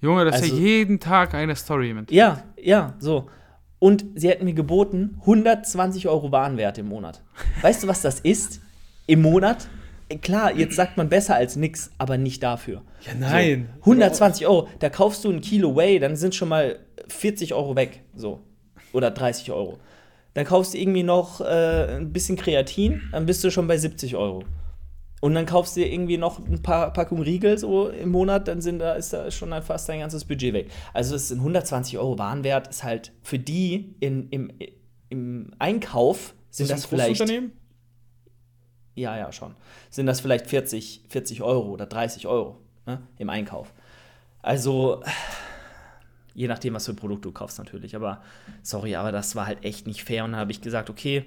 Junge, 0.00 0.24
das 0.26 0.36
ist 0.36 0.42
Also- 0.42 0.56
ja 0.56 0.60
jeden 0.60 1.00
Tag 1.00 1.32
eine 1.34 1.56
Story 1.56 1.94
mit. 1.94 2.10
Ja, 2.10 2.42
ja, 2.60 2.94
so. 2.98 3.26
Und 3.78 4.04
sie 4.14 4.28
hätten 4.28 4.44
mir 4.44 4.54
geboten 4.54 5.16
120 5.20 6.08
Euro 6.08 6.30
Warenwert 6.32 6.78
im 6.78 6.86
Monat. 6.88 7.22
Weißt 7.62 7.82
du, 7.82 7.86
was 7.88 8.02
das 8.02 8.20
ist? 8.20 8.60
Im 9.06 9.22
Monat? 9.22 9.68
Äh, 10.08 10.16
Klar, 10.18 10.54
jetzt 10.54 10.76
sagt 10.76 10.96
man 10.96 11.08
besser 11.08 11.34
als 11.36 11.56
nix, 11.56 11.90
aber 11.98 12.16
nicht 12.18 12.42
dafür. 12.42 12.82
Ja, 13.06 13.12
nein. 13.18 13.68
So, 13.76 13.80
120 13.90 14.46
Euro, 14.46 14.68
da 14.78 14.90
kaufst 14.90 15.24
du 15.24 15.30
ein 15.30 15.40
Kilo 15.40 15.76
Whey, 15.76 15.98
dann 15.98 16.16
sind 16.16 16.34
schon 16.34 16.48
mal 16.48 16.78
40 17.08 17.54
Euro 17.54 17.76
weg. 17.76 18.02
So. 18.14 18.40
Oder 18.92 19.10
30 19.10 19.50
Euro. 19.52 19.78
Dann 20.34 20.44
kaufst 20.44 20.74
du 20.74 20.78
irgendwie 20.78 21.02
noch 21.02 21.40
äh, 21.40 21.96
ein 21.96 22.12
bisschen 22.12 22.36
Kreatin, 22.36 23.02
dann 23.12 23.26
bist 23.26 23.42
du 23.44 23.50
schon 23.50 23.66
bei 23.68 23.76
70 23.78 24.16
Euro. 24.16 24.44
Und 25.24 25.34
dann 25.34 25.46
kaufst 25.46 25.74
du 25.74 25.80
dir 25.80 25.90
irgendwie 25.90 26.18
noch 26.18 26.38
ein 26.38 26.60
paar 26.60 26.92
Packungen 26.92 27.22
Riegel 27.22 27.56
so 27.56 27.88
im 27.88 28.10
Monat, 28.10 28.46
dann 28.46 28.60
sind 28.60 28.80
da, 28.80 28.92
ist 28.92 29.14
da 29.14 29.30
schon 29.30 29.54
fast 29.62 29.88
dein 29.88 30.00
ganzes 30.00 30.26
Budget 30.26 30.52
weg. 30.52 30.70
Also 30.92 31.16
es 31.16 31.28
sind 31.28 31.38
120 31.38 31.96
Euro 31.96 32.18
Warenwert, 32.18 32.68
ist 32.68 32.84
halt 32.84 33.10
für 33.22 33.38
die 33.38 33.94
in, 34.00 34.28
im, 34.28 34.52
im 35.08 35.54
Einkauf 35.58 36.34
sind 36.50 36.68
das, 36.68 36.84
ein 36.84 36.88
vielleicht. 36.90 37.26
Ja, 38.96 39.16
ja, 39.16 39.32
schon. 39.32 39.54
Sind 39.88 40.04
das 40.04 40.20
vielleicht 40.20 40.46
40, 40.46 41.04
40 41.08 41.40
Euro 41.40 41.70
oder 41.70 41.86
30 41.86 42.26
Euro 42.26 42.60
ne, 42.84 43.00
im 43.16 43.30
Einkauf. 43.30 43.72
Also, 44.42 45.02
je 46.34 46.48
nachdem, 46.48 46.74
was 46.74 46.84
für 46.84 46.92
ein 46.92 46.96
Produkt 46.96 47.24
du 47.24 47.32
kaufst 47.32 47.58
natürlich. 47.58 47.96
Aber 47.96 48.20
sorry, 48.62 48.94
aber 48.94 49.10
das 49.10 49.34
war 49.36 49.46
halt 49.46 49.64
echt 49.64 49.86
nicht 49.86 50.04
fair. 50.04 50.24
Und 50.24 50.32
dann 50.32 50.40
habe 50.40 50.52
ich 50.52 50.60
gesagt, 50.60 50.90
okay, 50.90 51.24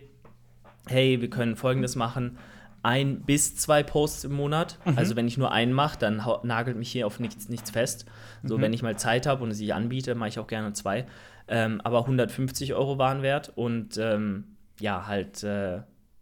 hey, 0.85 1.19
wir 1.19 1.31
können 1.31 1.55
folgendes 1.55 1.95
machen. 1.95 2.37
Ein 2.87 3.19
bis 3.21 3.57
zwei 3.57 3.83
Posts 3.83 4.23
im 4.23 4.31
Monat. 4.33 4.79
Also 4.95 5.17
wenn 5.17 5.27
ich 5.27 5.37
nur 5.37 5.51
einen 5.51 5.73
mache, 5.73 5.99
dann 5.99 6.23
nagelt 6.43 6.77
mich 6.77 6.89
hier 6.89 7.05
auf 7.05 7.19
nichts, 7.19 7.49
nichts 7.49 7.69
fest. 7.69 8.05
So, 8.43 8.61
wenn 8.61 8.71
ich 8.71 8.81
mal 8.81 8.97
Zeit 8.97 9.25
habe 9.25 9.43
und 9.43 9.51
es 9.51 9.57
sich 9.57 9.73
anbiete, 9.73 10.15
mache 10.15 10.29
ich 10.29 10.39
auch 10.39 10.47
gerne 10.47 10.71
zwei. 10.71 11.05
Ähm, 11.49 11.81
aber 11.83 11.99
150 11.99 12.73
Euro 12.75 12.97
waren 12.97 13.21
wert. 13.23 13.51
Und 13.55 13.97
ähm, 13.97 14.45
ja, 14.79 15.05
halt, 15.05 15.43
äh, 15.43 15.79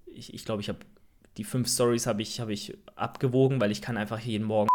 ich 0.07 0.27
glaube, 0.27 0.35
ich, 0.35 0.45
glaub, 0.45 0.59
ich 0.61 0.69
habe 0.69 0.79
die 1.37 1.43
fünf 1.43 1.67
Stories 1.67 2.07
habe 2.07 2.23
ich, 2.23 2.39
hab 2.39 2.49
ich 2.49 2.75
abgewogen, 2.95 3.61
weil 3.61 3.69
ich 3.69 3.81
kann 3.81 3.95
einfach 3.95 4.19
jeden 4.19 4.47
Morgen. 4.47 4.69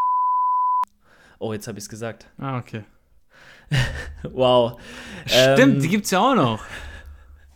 Oh, 1.41 1.53
jetzt 1.53 1.67
habe 1.67 1.79
ich 1.79 1.85
es 1.85 1.89
gesagt. 1.89 2.29
Ah, 2.39 2.59
okay. 2.59 2.85
Wow. 4.23 4.79
Stimmt, 5.27 5.77
Ähm, 5.77 5.81
die 5.81 5.89
gibt's 5.89 6.11
ja 6.11 6.21
auch 6.21 6.35
noch. 6.35 6.63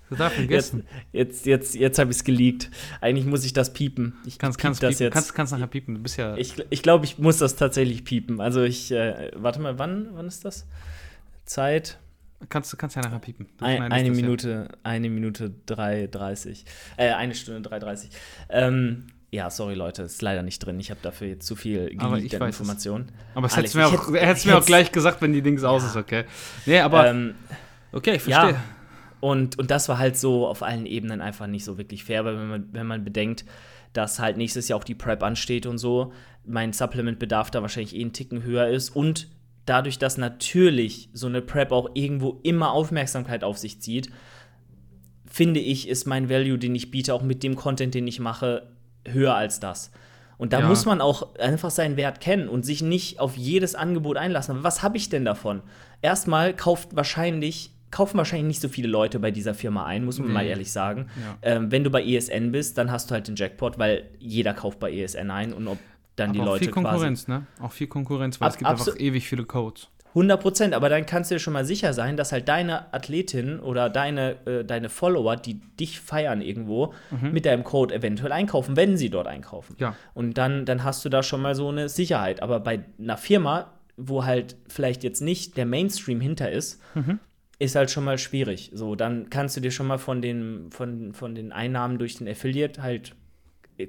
Total 0.08 0.30
vergessen. 0.30 0.86
Jetzt, 1.12 1.46
jetzt, 1.46 1.46
jetzt, 1.46 1.74
jetzt 1.74 1.98
habe 1.98 2.10
ich 2.10 2.18
es 2.18 2.24
geleakt. 2.24 2.70
Eigentlich 3.00 3.24
muss 3.26 3.44
ich 3.44 3.52
das 3.52 3.72
piepen. 3.72 4.14
Ich 4.26 4.38
kannst, 4.38 4.58
piep 4.58 4.62
kannst, 4.64 4.82
das 4.82 4.90
piepen. 4.90 5.04
jetzt. 5.04 5.12
kannst, 5.14 5.34
kannst 5.34 5.52
nachher 5.52 5.66
piepen. 5.66 5.94
Du 5.94 6.00
bist 6.02 6.16
ja. 6.18 6.36
Ich, 6.36 6.54
ich 6.70 6.82
glaube, 6.82 7.04
ich 7.04 7.18
muss 7.18 7.38
das 7.38 7.56
tatsächlich 7.56 8.04
piepen. 8.04 8.40
Also 8.40 8.62
ich, 8.62 8.90
äh, 8.92 9.30
warte 9.34 9.60
mal, 9.60 9.78
wann, 9.78 10.08
wann 10.12 10.26
ist 10.26 10.44
das? 10.44 10.66
Zeit. 11.44 11.98
kannst, 12.48 12.76
kannst 12.78 12.96
ja 12.96 13.02
nachher 13.02 13.18
piepen. 13.18 13.46
Du 13.58 13.64
Ein, 13.64 13.82
eine 13.92 14.08
das 14.10 14.18
ja. 14.18 14.22
Minute, 14.24 14.68
eine 14.82 15.10
Minute 15.10 15.52
3,30. 15.68 16.64
Äh, 16.96 17.12
eine 17.12 17.34
Stunde 17.34 17.68
3,30. 17.68 18.08
Ähm, 18.50 19.06
ja, 19.30 19.50
sorry 19.50 19.74
Leute, 19.74 20.02
ist 20.02 20.22
leider 20.22 20.42
nicht 20.42 20.60
drin. 20.60 20.78
Ich 20.78 20.90
habe 20.90 21.00
dafür 21.02 21.28
jetzt 21.28 21.46
zu 21.46 21.56
viel 21.56 21.90
Aber 21.98 22.16
geleakte 22.16 22.36
ich 22.36 22.40
weiß 22.40 22.54
es. 22.54 22.60
Informationen. 22.60 23.10
Aber 23.34 23.46
es 23.46 23.56
hättest 23.56 23.74
mir 23.74 23.86
auch, 23.86 24.12
hätte- 24.14 24.46
mir 24.48 24.56
auch 24.58 24.64
gleich 24.64 24.92
gesagt, 24.92 25.20
wenn 25.22 25.32
die 25.32 25.42
Dings 25.42 25.64
aus 25.64 25.82
ist, 25.84 25.96
okay? 25.96 26.24
Nee, 26.66 26.78
aber. 26.80 27.08
ähm, 27.08 27.34
okay, 27.92 28.14
ich 28.16 28.22
verstehe. 28.22 28.52
Ja, 28.52 28.64
und, 29.24 29.58
und 29.58 29.70
das 29.70 29.88
war 29.88 29.98
halt 29.98 30.18
so 30.18 30.46
auf 30.46 30.62
allen 30.62 30.84
Ebenen 30.84 31.22
einfach 31.22 31.46
nicht 31.46 31.64
so 31.64 31.78
wirklich 31.78 32.04
fair, 32.04 32.26
weil 32.26 32.38
wenn 32.38 32.48
man, 32.48 32.68
wenn 32.72 32.86
man 32.86 33.04
bedenkt, 33.04 33.46
dass 33.94 34.18
halt 34.18 34.36
nächstes 34.36 34.68
Jahr 34.68 34.78
auch 34.78 34.84
die 34.84 34.94
Prep 34.94 35.22
ansteht 35.22 35.64
und 35.64 35.78
so, 35.78 36.12
mein 36.44 36.74
Supplement-Bedarf 36.74 37.50
da 37.50 37.62
wahrscheinlich 37.62 37.96
eh 37.96 38.02
einen 38.02 38.12
Ticken 38.12 38.42
höher 38.42 38.68
ist 38.68 38.90
und 38.90 39.28
dadurch, 39.64 39.98
dass 39.98 40.18
natürlich 40.18 41.08
so 41.14 41.26
eine 41.26 41.40
Prep 41.40 41.72
auch 41.72 41.88
irgendwo 41.94 42.38
immer 42.42 42.72
Aufmerksamkeit 42.72 43.44
auf 43.44 43.56
sich 43.56 43.80
zieht, 43.80 44.10
finde 45.26 45.60
ich, 45.60 45.88
ist 45.88 46.06
mein 46.06 46.28
Value, 46.28 46.58
den 46.58 46.74
ich 46.74 46.90
biete, 46.90 47.14
auch 47.14 47.22
mit 47.22 47.42
dem 47.42 47.56
Content, 47.56 47.94
den 47.94 48.06
ich 48.06 48.20
mache, 48.20 48.68
höher 49.06 49.34
als 49.34 49.58
das. 49.58 49.90
Und 50.36 50.52
da 50.52 50.60
Ja. 50.60 50.68
muss 50.68 50.84
man 50.84 51.00
auch 51.00 51.34
einfach 51.36 51.70
seinen 51.70 51.96
Wert 51.96 52.20
kennen 52.20 52.48
und 52.48 52.66
sich 52.66 52.82
nicht 52.82 53.20
auf 53.20 53.38
jedes 53.38 53.74
Angebot 53.74 54.18
einlassen. 54.18 54.56
Aber 54.56 54.64
was 54.64 54.82
habe 54.82 54.98
ich 54.98 55.08
denn 55.08 55.24
davon? 55.24 55.62
Erstmal 56.02 56.54
kauft 56.54 56.94
wahrscheinlich, 56.94 57.70
kaufen 57.94 58.18
wahrscheinlich 58.18 58.46
nicht 58.48 58.60
so 58.60 58.68
viele 58.68 58.88
Leute 58.88 59.18
bei 59.20 59.30
dieser 59.30 59.54
Firma 59.54 59.84
ein, 59.86 60.04
muss 60.04 60.18
man 60.18 60.28
Nee. 60.28 60.34
mal 60.34 60.46
ehrlich 60.46 60.70
sagen. 60.72 61.06
Ja. 61.22 61.36
Ähm, 61.56 61.70
wenn 61.72 61.84
du 61.84 61.90
bei 61.90 62.02
ESN 62.04 62.52
bist, 62.52 62.76
dann 62.76 62.90
hast 62.90 63.10
du 63.10 63.14
halt 63.14 63.28
den 63.28 63.36
Jackpot, 63.36 63.78
weil 63.78 64.04
jeder 64.18 64.52
kauft 64.54 64.78
bei 64.80 64.92
ESN 64.92 65.30
ein 65.30 65.52
und 65.52 65.68
ob 65.68 65.78
dann 66.16 66.32
die 66.32 66.38
aber 66.40 66.48
auch 66.50 66.52
Leute 66.54 66.64
viel 66.66 66.72
Konkurrenz, 66.74 67.26
ne? 67.28 67.46
Auch 67.60 67.72
viel 67.72 67.86
Konkurrenz, 67.88 68.40
weil 68.40 68.46
Ab- 68.48 68.52
es 68.52 68.58
gibt 68.58 68.70
einfach 68.70 68.96
ewig 68.98 69.26
viele 69.28 69.44
Codes. 69.44 69.88
100 70.16 70.40
Prozent, 70.40 70.74
aber 70.74 70.88
dann 70.88 71.06
kannst 71.06 71.32
du 71.32 71.34
dir 71.34 71.38
schon 71.40 71.52
mal 71.54 71.64
sicher 71.64 71.92
sein, 71.92 72.16
dass 72.16 72.30
halt 72.30 72.48
deine 72.48 72.92
Athletin 72.94 73.58
oder 73.58 73.90
deine, 73.90 74.36
äh, 74.46 74.64
deine 74.64 74.88
Follower, 74.88 75.34
die 75.34 75.54
dich 75.80 75.98
feiern 75.98 76.40
irgendwo, 76.40 76.94
mit 77.20 77.46
deinem 77.46 77.64
Code 77.64 77.92
eventuell 77.92 78.30
einkaufen, 78.30 78.76
wenn 78.76 78.96
sie 78.96 79.10
dort 79.10 79.26
einkaufen. 79.26 79.74
Ja. 79.80 79.96
Und 80.14 80.38
dann, 80.38 80.66
dann 80.66 80.84
hast 80.84 81.04
du 81.04 81.08
da 81.08 81.24
schon 81.24 81.42
mal 81.42 81.56
so 81.56 81.68
eine 81.68 81.88
Sicherheit. 81.88 82.42
Aber 82.44 82.60
bei 82.60 82.84
einer 82.96 83.16
Firma, 83.16 83.72
wo 83.96 84.24
halt 84.24 84.54
vielleicht 84.68 85.02
jetzt 85.02 85.20
nicht 85.20 85.56
der 85.56 85.66
Mainstream 85.66 86.20
hinter 86.20 86.48
ist, 86.52 86.80
ist 87.58 87.74
halt 87.76 87.90
schon 87.90 88.04
mal 88.04 88.18
schwierig. 88.18 88.70
So, 88.74 88.94
dann 88.94 89.30
kannst 89.30 89.56
du 89.56 89.60
dir 89.60 89.70
schon 89.70 89.86
mal 89.86 89.98
von 89.98 90.20
den, 90.22 90.70
von, 90.70 91.12
von 91.14 91.34
den 91.34 91.52
Einnahmen 91.52 91.98
durch 91.98 92.16
den 92.16 92.28
Affiliate 92.28 92.82
halt 92.82 93.14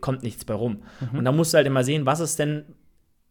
kommt 0.02 0.24
nichts 0.24 0.46
bei 0.46 0.56
rum. 0.56 0.82
Und 1.14 1.26
da 1.26 1.32
musst 1.32 1.54
du 1.54 1.58
halt 1.58 1.68
immer 1.68 1.84
sehen, 1.84 2.08
was 2.08 2.20
ist 2.20 2.40
denn, 2.40 2.64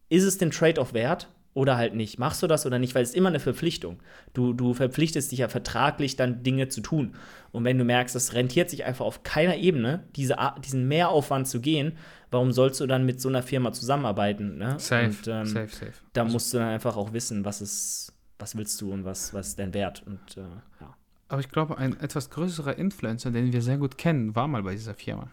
ist 0.07 0.23
es 0.23 0.37
den 0.37 0.51
Trade-off 0.51 0.93
wert 0.93 1.29
oder 1.53 1.75
halt 1.75 1.95
nicht? 1.95 2.17
Machst 2.17 2.41
du 2.41 2.47
das 2.47 2.65
oder 2.65 2.79
nicht? 2.79 2.95
Weil 2.95 3.03
es 3.03 3.09
ist 3.09 3.15
immer 3.15 3.27
eine 3.27 3.41
Verpflichtung. 3.41 3.99
Du, 4.33 4.53
du 4.53 4.73
verpflichtest 4.73 5.33
dich 5.33 5.39
ja 5.39 5.49
vertraglich, 5.49 6.15
dann 6.15 6.43
Dinge 6.43 6.69
zu 6.69 6.79
tun. 6.79 7.15
Und 7.51 7.65
wenn 7.65 7.77
du 7.77 7.83
merkst, 7.83 8.15
es 8.15 8.33
rentiert 8.33 8.69
sich 8.69 8.85
einfach 8.85 9.03
auf 9.05 9.23
keiner 9.23 9.57
Ebene, 9.57 10.05
diese, 10.15 10.37
diesen 10.63 10.87
Mehraufwand 10.87 11.45
zu 11.45 11.59
gehen, 11.59 11.97
warum 12.31 12.53
sollst 12.53 12.79
du 12.79 12.87
dann 12.87 13.05
mit 13.05 13.19
so 13.19 13.27
einer 13.27 13.43
Firma 13.43 13.73
zusammenarbeiten? 13.73 14.57
Ne? 14.57 14.75
Safe, 14.79 15.07
Und, 15.07 15.27
ähm, 15.27 15.45
safe, 15.45 15.67
safe. 15.75 15.91
Da 16.13 16.21
Also- 16.23 16.33
musst 16.33 16.53
du 16.53 16.57
dann 16.59 16.69
einfach 16.69 16.95
auch 16.95 17.11
wissen, 17.11 17.43
was 17.43 17.59
ist, 17.61 18.13
was 18.39 18.55
willst 18.55 18.79
du 18.81 18.91
und 18.91 19.05
was, 19.05 19.33
was 19.33 19.49
ist 19.49 19.59
dein 19.59 19.73
Wert. 19.73 20.03
Und 20.05 20.37
äh, 20.37 20.41
ja. 20.81 20.95
Aber 21.27 21.39
ich 21.39 21.49
glaube, 21.49 21.77
ein 21.77 21.99
etwas 21.99 22.29
größerer 22.29 22.77
Influencer, 22.77 23.31
den 23.31 23.51
wir 23.51 23.61
sehr 23.61 23.77
gut 23.77 23.97
kennen, 23.97 24.35
war 24.35 24.47
mal 24.47 24.63
bei 24.63 24.73
dieser 24.73 24.93
Firma. 24.93 25.27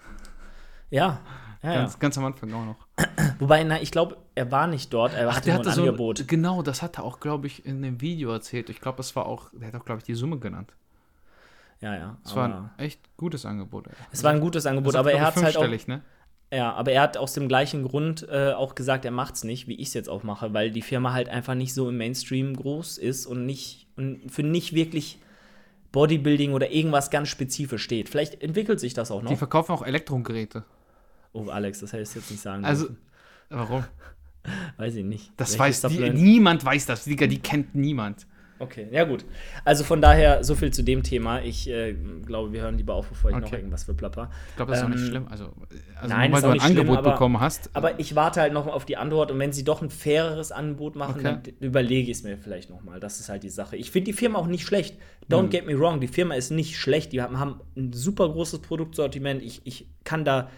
Ja, 0.91 1.21
ja, 1.63 1.73
ja. 1.73 1.79
Ganz, 1.81 1.99
ganz 1.99 2.19
am 2.19 2.25
Anfang 2.25 2.53
auch 2.53 2.65
noch. 2.65 2.87
Wobei, 3.39 3.63
na, 3.63 3.81
ich 3.81 3.91
glaube, 3.91 4.17
er 4.35 4.51
war 4.51 4.67
nicht 4.67 4.93
dort, 4.93 5.15
er 5.15 5.35
hatte, 5.35 5.51
nur 5.51 5.67
ein 5.67 5.73
so 5.73 5.83
Angebot. 5.83 6.27
Genau, 6.27 6.63
das 6.63 6.83
hat 6.83 6.99
er 6.99 7.05
auch, 7.05 7.21
glaube 7.21 7.47
ich, 7.47 7.65
in 7.65 7.83
dem 7.83 8.01
Video 8.01 8.33
erzählt. 8.33 8.69
Ich 8.69 8.81
glaube, 8.81 9.01
es 9.01 9.15
war 9.15 9.27
auch, 9.27 9.51
der 9.53 9.69
hat 9.69 9.75
auch, 9.77 9.85
glaube 9.85 9.99
ich, 9.99 10.05
die 10.05 10.15
Summe 10.15 10.39
genannt. 10.39 10.75
Ja, 11.81 11.97
ja. 11.97 12.17
Es 12.25 12.37
war 12.37 12.49
ein 12.49 12.71
echt 12.79 13.01
gutes 13.17 13.45
Angebot. 13.45 13.87
Es 14.13 14.23
war 14.23 14.33
ein 14.33 14.41
gutes 14.41 14.67
Angebot, 14.67 14.95
Das 14.95 15.01
aber 15.01 15.13
er 15.13 15.27
hat 15.27 15.37
halt 15.37 15.57
auch, 15.57 15.87
ne? 15.87 16.03
Ja, 16.53 16.73
aber 16.75 16.93
er 16.93 17.01
hat 17.03 17.17
aus 17.17 17.33
dem 17.33 17.49
gleichen 17.49 17.83
Grund 17.83 18.29
äh, 18.31 18.53
auch 18.53 18.75
gesagt, 18.75 19.05
er 19.07 19.11
macht's 19.11 19.43
nicht, 19.43 19.67
wie 19.69 19.75
ich 19.75 19.89
es 19.89 19.95
jetzt 19.95 20.09
auch 20.09 20.23
mache, 20.23 20.53
weil 20.53 20.71
die 20.71 20.83
Firma 20.83 21.13
halt 21.13 21.29
einfach 21.29 21.55
nicht 21.55 21.73
so 21.75 21.89
im 21.89 21.97
Mainstream 21.97 22.55
groß 22.55 22.99
ist 22.99 23.27
und 23.27 23.47
nicht 23.47 23.87
und 23.97 24.31
für 24.31 24.43
nicht 24.43 24.75
wirklich 24.75 25.19
Bodybuilding 25.93 26.53
oder 26.53 26.71
irgendwas 26.71 27.11
ganz 27.11 27.29
spezifisch 27.29 27.83
steht. 27.83 28.09
Vielleicht 28.09 28.43
entwickelt 28.43 28.81
sich 28.81 28.95
das 28.95 29.11
auch 29.11 29.21
Die 29.21 29.27
noch. 29.33 29.39
verkaufen 29.39 29.73
auch 29.73 29.83
Elektrogeräte. 29.83 30.65
Oh, 31.33 31.49
Alex, 31.49 31.81
das 31.81 31.93
hättest 31.93 32.15
du 32.15 32.19
jetzt 32.21 32.31
nicht 32.31 32.41
sagen 32.43 32.65
Also, 32.65 32.87
dürfen. 32.87 32.99
warum? 33.51 33.85
Weiß 34.77 34.95
ich 34.97 35.05
nicht. 35.05 35.33
Das 35.37 35.59
Welches 35.59 35.85
weiß 35.85 35.93
die, 35.93 36.11
niemand 36.11 36.65
weiß 36.65 36.87
das, 36.87 37.05
Digga, 37.05 37.27
die 37.29 37.39
kennt 37.39 37.75
niemand. 37.75 38.27
Okay, 38.63 38.87
ja 38.93 39.03
gut. 39.03 39.25
Also 39.65 39.83
von 39.83 40.01
daher, 40.01 40.45
so 40.45 40.55
viel 40.55 40.71
zu 40.73 40.85
dem 40.85 41.03
Thema. 41.03 41.43
Ich 41.43 41.69
äh, 41.69 41.95
glaube, 42.25 42.53
wir 42.53 42.63
hören 42.63 42.77
lieber 42.79 42.95
auf, 42.95 43.09
bevor 43.09 43.31
ich 43.31 43.37
noch 43.37 43.49
Okay. 43.49 43.57
irgendwas 43.57 43.83
verplapper. 43.85 44.31
Ich 44.51 44.57
glaube, 44.57 44.71
das 44.71 44.79
ist 44.81 44.85
auch 44.85 44.89
nicht 44.91 45.01
Ähm, 45.03 45.09
schlimm. 45.09 45.27
Also, 45.29 45.45
also 46.01 46.15
nein, 46.15 46.31
nur 46.31 46.37
weil 46.37 46.43
du 46.43 46.49
ein 46.55 46.61
schlimm, 46.61 46.79
Angebot 46.79 46.99
aber- 46.99 47.11
bekommen 47.13 47.41
hast. 47.41 47.71
Aber 47.75 47.99
ich 47.99 48.15
warte 48.15 48.41
halt 48.41 48.53
noch 48.53 48.69
auf 48.69 48.85
die 48.85 48.97
Antwort 48.97 49.33
und 49.33 49.39
wenn 49.41 49.53
sie 49.53 49.65
doch 49.65 49.83
ein 49.83 49.91
faireres 49.91 50.53
Angebot 50.53 50.95
machen, 50.95 51.15
Okay. 51.17 51.23
dann 51.25 51.43
überlege 51.61 52.11
ich 52.11 52.19
es 52.19 52.23
mir 52.23 52.39
vielleicht 52.39 52.71
noch 52.71 52.83
mal. 52.83 53.01
Das 53.01 53.19
ist 53.19 53.29
halt 53.29 53.43
die 53.43 53.51
Sache. 53.51 53.77
Ich 53.77 53.91
finde 53.91 54.13
die 54.13 54.17
Firma 54.17 54.39
auch 54.39 54.47
nicht 54.47 54.65
schlecht. 54.65 54.97
Don't 55.29 55.43
Hm. 55.45 55.51
get 55.51 55.67
me 55.67 55.77
wrong, 55.79 56.01
die 56.01 56.07
Firma 56.09 56.35
ist 56.35 56.51
nicht 56.51 56.77
schlecht. 56.79 57.13
Die 57.13 57.21
haben, 57.21 57.41
haben 57.41 57.61
ein 57.77 57.93
super 57.93 58.29
großes 58.29 58.61
Produktsortiment. 58.61 59.43
Ich, 59.43 59.61
ich 59.65 59.89
kann 60.05 60.25
da 60.25 60.49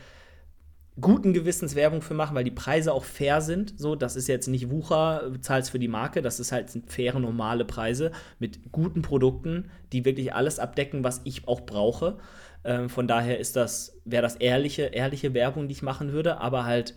guten 1.00 1.33
Gewissens 1.33 1.74
Werbung 1.74 2.02
für 2.02 2.14
machen, 2.14 2.37
weil 2.37 2.44
die 2.44 2.50
Preise 2.50 2.92
auch 2.92 3.04
fair 3.04 3.40
sind. 3.40 3.78
So, 3.78 3.96
das 3.96 4.14
ist 4.16 4.28
jetzt 4.28 4.46
nicht 4.46 4.70
Wucher, 4.70 5.28
bezahlst 5.30 5.70
für 5.70 5.78
die 5.78 5.88
Marke, 5.88 6.22
das 6.22 6.38
ist 6.38 6.52
halt 6.52 6.70
sind 6.70 6.90
faire, 6.90 7.18
normale 7.18 7.64
Preise 7.64 8.12
mit 8.38 8.72
guten 8.72 9.02
Produkten, 9.02 9.70
die 9.92 10.04
wirklich 10.04 10.35
alles 10.35 10.59
abdecken, 10.59 11.02
was 11.02 11.20
ich 11.24 11.48
auch 11.48 11.62
brauche. 11.62 12.18
Ähm, 12.64 12.88
von 12.88 13.09
daher 13.09 13.38
ist 13.38 13.57
das, 13.57 13.98
wäre 14.04 14.22
das 14.22 14.37
ehrliche, 14.37 14.83
ehrliche 14.85 15.35
Werbung, 15.35 15.68
die 15.68 15.72
ich 15.74 15.83
machen 15.83 16.12
würde, 16.12 16.40
aber 16.40 16.64
halt 16.64 16.94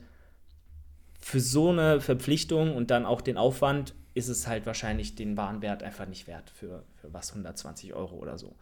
für 1.19 1.39
so 1.39 1.69
eine 1.69 1.99
Verpflichtung 1.99 2.75
und 2.75 2.91
dann 2.91 3.05
auch 3.05 3.21
den 3.21 3.37
Aufwand 3.37 3.95
ist 4.13 4.29
es 4.29 4.47
halt 4.47 4.65
wahrscheinlich 4.65 5.15
den 5.15 5.37
Warenwert 5.37 5.83
einfach 5.83 6.07
nicht 6.07 6.27
wert 6.27 6.49
für, 6.51 6.83
für 6.95 7.13
was 7.13 7.31
120 7.31 7.93
Euro 7.93 8.15
oder 8.15 8.37
so. 8.37 8.55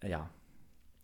Äh, 0.00 0.10
Ja. 0.10 0.30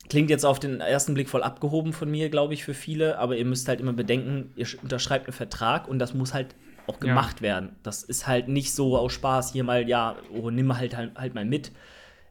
Klingt 0.08 0.30
jetzt 0.30 0.44
auf 0.46 0.60
den 0.60 0.80
ersten 0.80 1.14
Blick 1.14 1.28
voll 1.28 1.42
abgehoben 1.42 1.92
von 1.92 2.10
mir, 2.10 2.28
glaube 2.30 2.54
ich, 2.54 2.64
für 2.64 2.74
viele, 2.74 3.18
aber 3.18 3.36
ihr 3.36 3.44
müsst 3.44 3.68
halt 3.68 3.80
immer 3.80 3.92
bedenken, 3.92 4.52
ihr 4.56 4.66
sch- 4.66 4.80
unterschreibt 4.82 5.26
einen 5.26 5.32
Vertrag 5.32 5.88
und 5.88 5.98
das 5.98 6.14
muss 6.14 6.32
halt 6.34 6.54
auch 6.86 6.94
Ja. 7.02 7.08
gemacht 7.08 7.42
werden. 7.42 7.76
Das 7.82 8.02
ist 8.04 8.26
halt 8.28 8.46
nicht 8.48 8.72
so 8.72 8.96
aus 8.96 9.12
Spaß 9.12 9.52
hier 9.52 9.64
mal, 9.64 9.88
ja, 9.88 10.14
oh, 10.32 10.50
nimm 10.50 10.76
halt, 10.78 10.96
halt, 10.96 11.16
halt 11.18 11.34
mal 11.34 11.44
mit. 11.44 11.72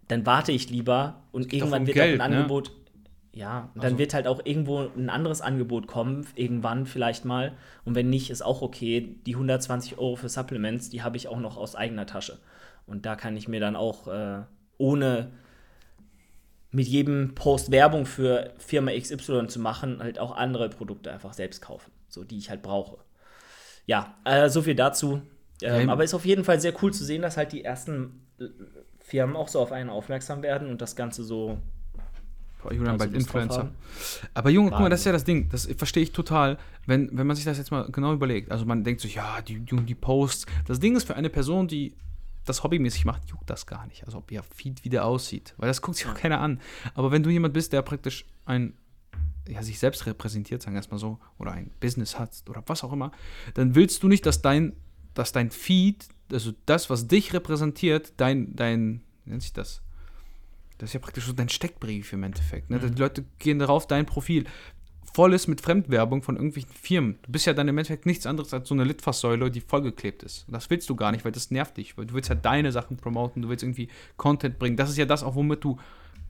Dann 0.07 0.25
warte 0.25 0.51
ich 0.51 0.69
lieber 0.69 1.23
und 1.31 1.51
irgendwann 1.51 1.81
um 1.81 1.87
wird 1.87 1.95
Geld, 1.95 2.19
auch 2.21 2.25
ein 2.25 2.31
ne? 2.31 2.37
Angebot. 2.37 2.71
Ja, 3.33 3.69
dann 3.75 3.83
Also- 3.83 3.97
wird 3.97 4.13
halt 4.13 4.27
auch 4.27 4.39
irgendwo 4.45 4.87
ein 4.95 5.09
anderes 5.09 5.41
Angebot 5.41 5.87
kommen, 5.87 6.25
irgendwann 6.35 6.85
vielleicht 6.85 7.25
mal. 7.25 7.51
Und 7.83 7.93
wenn 7.95 8.09
nicht, 8.09 8.29
ist 8.29 8.41
auch 8.41 8.61
okay. 8.61 9.17
Die 9.25 9.35
120 9.35 9.97
Euro 9.97 10.15
für 10.15 10.29
Supplements, 10.29 10.89
die 10.89 11.03
habe 11.03 11.17
ich 11.17 11.27
auch 11.27 11.39
noch 11.39 11.57
aus 11.57 11.75
eigener 11.75 12.05
Tasche. 12.05 12.37
Und 12.87 13.05
da 13.05 13.15
kann 13.17 13.35
ich 13.35 13.49
mir 13.49 13.59
dann 13.59 13.75
auch 13.75 14.07
äh, 14.07 14.43
ohne 14.77 15.31
mit 16.75 16.87
jedem 16.87 17.33
Post 17.35 17.71
Werbung 17.71 18.05
für 18.05 18.53
Firma 18.57 18.91
XY 18.91 19.47
zu 19.47 19.59
machen, 19.59 19.99
halt 19.99 20.19
auch 20.19 20.35
andere 20.35 20.69
Produkte 20.69 21.11
einfach 21.11 21.33
selbst 21.33 21.61
kaufen, 21.61 21.91
so 22.09 22.25
die 22.25 22.37
ich 22.37 22.49
halt 22.49 22.61
brauche. 22.61 22.97
Ja, 23.85 24.15
äh, 24.25 24.49
so 24.49 24.61
viel 24.61 24.75
dazu. 24.75 25.21
Ähm, 25.61 25.87
Ja, 25.87 25.93
aber 25.93 26.03
ist 26.03 26.13
auf 26.13 26.25
jeden 26.25 26.43
Fall 26.43 26.59
sehr 26.59 26.73
cool 26.83 26.93
zu 26.93 27.05
sehen, 27.05 27.21
dass 27.21 27.37
halt 27.37 27.53
die 27.53 27.63
ersten 27.63 28.25
äh, 28.39 28.45
Firmen 28.99 29.37
auch 29.37 29.47
so 29.47 29.61
auf 29.61 29.71
einen 29.71 29.89
aufmerksam 29.89 30.43
werden 30.43 30.69
und 30.69 30.81
das 30.81 30.97
Ganze 30.97 31.23
so 31.23 31.57
Boah, 32.61 32.73
Julian, 32.73 32.93
also 32.93 33.05
bald 33.05 33.15
Influencer. 33.15 33.71
Aber 34.33 34.49
Junge, 34.49 34.71
guck 34.71 34.79
mal, 34.79 34.85
Wahnsinn. 34.85 34.89
das 34.89 34.99
ist 35.01 35.05
ja 35.05 35.11
das 35.11 35.23
Ding. 35.23 35.49
Das 35.49 35.69
verstehe 35.77 36.03
ich 36.03 36.11
total, 36.11 36.57
wenn, 36.87 37.15
wenn 37.15 37.27
man 37.27 37.35
sich 37.35 37.45
das 37.45 37.57
jetzt 37.57 37.71
mal 37.71 37.87
genau 37.91 38.11
überlegt. 38.11 38.51
Also 38.51 38.65
man 38.65 38.83
denkt 38.83 39.01
so, 39.01 39.07
ja, 39.07 39.41
die, 39.41 39.59
die, 39.59 39.77
die 39.77 39.95
Posts. 39.95 40.47
Das 40.67 40.79
Ding 40.79 40.95
ist 40.95 41.05
für 41.05 41.15
eine 41.15 41.29
Person, 41.29 41.67
die 41.67 41.93
das 42.45 42.63
hobbymäßig 42.63 43.05
macht, 43.05 43.29
juckt 43.29 43.49
das 43.49 43.65
gar 43.65 43.85
nicht. 43.87 44.05
Also 44.05 44.19
ob 44.19 44.31
ihr 44.31 44.43
Feed 44.43 44.83
wieder 44.83 45.05
aussieht. 45.05 45.53
Weil 45.57 45.67
das 45.67 45.81
guckt 45.81 45.97
sich 45.97 46.07
auch 46.07 46.15
keiner 46.15 46.39
an. 46.39 46.59
Aber 46.93 47.11
wenn 47.11 47.23
du 47.23 47.29
jemand 47.29 47.53
bist, 47.53 47.73
der 47.73 47.81
praktisch 47.81 48.25
ein, 48.45 48.73
ja, 49.47 49.61
sich 49.63 49.79
selbst 49.79 50.05
repräsentiert, 50.05 50.61
sagen 50.61 50.75
wir 50.75 50.79
erstmal 50.79 50.99
so, 50.99 51.19
oder 51.37 51.51
ein 51.51 51.71
Business 51.79 52.17
hat 52.17 52.31
oder 52.49 52.63
was 52.67 52.83
auch 52.83 52.93
immer, 52.93 53.11
dann 53.53 53.75
willst 53.75 54.03
du 54.03 54.07
nicht, 54.07 54.25
dass 54.25 54.41
dein, 54.41 54.73
dass 55.13 55.31
dein 55.31 55.51
Feed, 55.51 56.07
also 56.31 56.53
das, 56.65 56.89
was 56.89 57.07
dich 57.07 57.33
repräsentiert, 57.33 58.13
dein, 58.17 58.55
dein, 58.55 59.01
wie 59.23 59.31
nennt 59.31 59.41
sich 59.41 59.53
das? 59.53 59.81
Das 60.77 60.89
ist 60.89 60.93
ja 60.93 60.99
praktisch 60.99 61.25
so 61.25 61.33
dein 61.33 61.49
Steckbrief 61.49 62.11
im 62.11 62.23
Endeffekt. 62.23 62.69
Ne? 62.69 62.79
Die 62.79 62.99
Leute 62.99 63.23
gehen 63.39 63.59
darauf, 63.59 63.87
dein 63.87 64.05
Profil 64.05 64.45
voll 65.13 65.33
ist 65.33 65.47
mit 65.47 65.61
Fremdwerbung 65.61 66.21
von 66.21 66.35
irgendwelchen 66.35 66.71
Firmen. 66.71 67.19
Du 67.23 67.31
bist 67.31 67.45
ja 67.45 67.53
dann 67.53 67.67
im 67.67 67.77
Endeffekt 67.77 68.05
nichts 68.05 68.25
anderes 68.25 68.53
als 68.53 68.67
so 68.67 68.75
eine 68.75 68.83
Litfaßsäule, 68.83 69.51
die 69.51 69.61
vollgeklebt 69.61 70.23
ist. 70.23 70.47
Und 70.47 70.53
das 70.53 70.69
willst 70.69 70.89
du 70.89 70.95
gar 70.95 71.11
nicht, 71.11 71.25
weil 71.25 71.31
das 71.31 71.51
nervt 71.51 71.77
dich. 71.77 71.97
Weil 71.97 72.05
du 72.05 72.13
willst 72.13 72.29
ja 72.29 72.35
deine 72.35 72.71
Sachen 72.71 72.97
promoten, 72.97 73.41
du 73.41 73.49
willst 73.49 73.63
irgendwie 73.63 73.89
Content 74.17 74.59
bringen. 74.59 74.77
Das 74.77 74.89
ist 74.89 74.97
ja 74.97 75.05
das 75.05 75.23
auch, 75.23 75.35
womit 75.35 75.63
du 75.63 75.77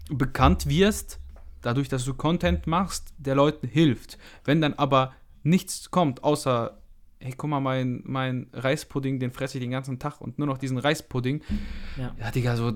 bekannt 0.09 0.67
wirst, 0.67 1.19
dadurch, 1.61 1.89
dass 1.89 2.05
du 2.05 2.13
Content 2.13 2.67
machst, 2.67 3.13
der 3.17 3.35
Leuten 3.35 3.67
hilft. 3.67 4.17
Wenn 4.43 4.61
dann 4.61 4.73
aber 4.73 5.13
nichts 5.43 5.91
kommt, 5.91 6.23
außer, 6.23 6.77
hey, 7.25 7.33
guck 7.35 7.49
mal, 7.49 7.59
mein, 7.59 8.01
mein 8.05 8.47
Reispudding, 8.53 9.19
den 9.19 9.31
fresse 9.31 9.57
ich 9.57 9.63
den 9.63 9.71
ganzen 9.71 9.97
Tag 9.97 10.21
und 10.21 10.37
nur 10.37 10.47
noch 10.47 10.59
diesen 10.59 10.77
Reispudding. 10.77 11.41
Ja. 11.97 12.15
Ja, 12.19 12.31
Digga, 12.31 12.55
so, 12.55 12.73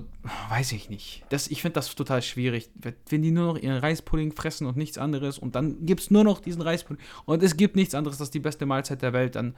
weiß 0.50 0.72
ich 0.72 0.90
nicht. 0.90 1.24
Das, 1.28 1.48
ich 1.48 1.62
finde 1.62 1.74
das 1.74 1.94
total 1.94 2.20
schwierig. 2.20 2.70
Wenn 3.08 3.22
die 3.22 3.30
nur 3.30 3.54
noch 3.54 3.58
ihren 3.58 3.78
Reispudding 3.78 4.32
fressen 4.32 4.66
und 4.66 4.76
nichts 4.76 4.98
anderes 4.98 5.38
und 5.38 5.54
dann 5.54 5.86
gibt 5.86 6.00
es 6.00 6.10
nur 6.10 6.24
noch 6.24 6.40
diesen 6.40 6.62
Reispudding 6.62 7.02
und 7.26 7.42
es 7.42 7.56
gibt 7.56 7.76
nichts 7.76 7.94
anderes, 7.94 8.18
das 8.18 8.28
ist 8.28 8.34
die 8.34 8.40
beste 8.40 8.66
Mahlzeit 8.66 9.02
der 9.02 9.12
Welt, 9.12 9.36
dann 9.36 9.54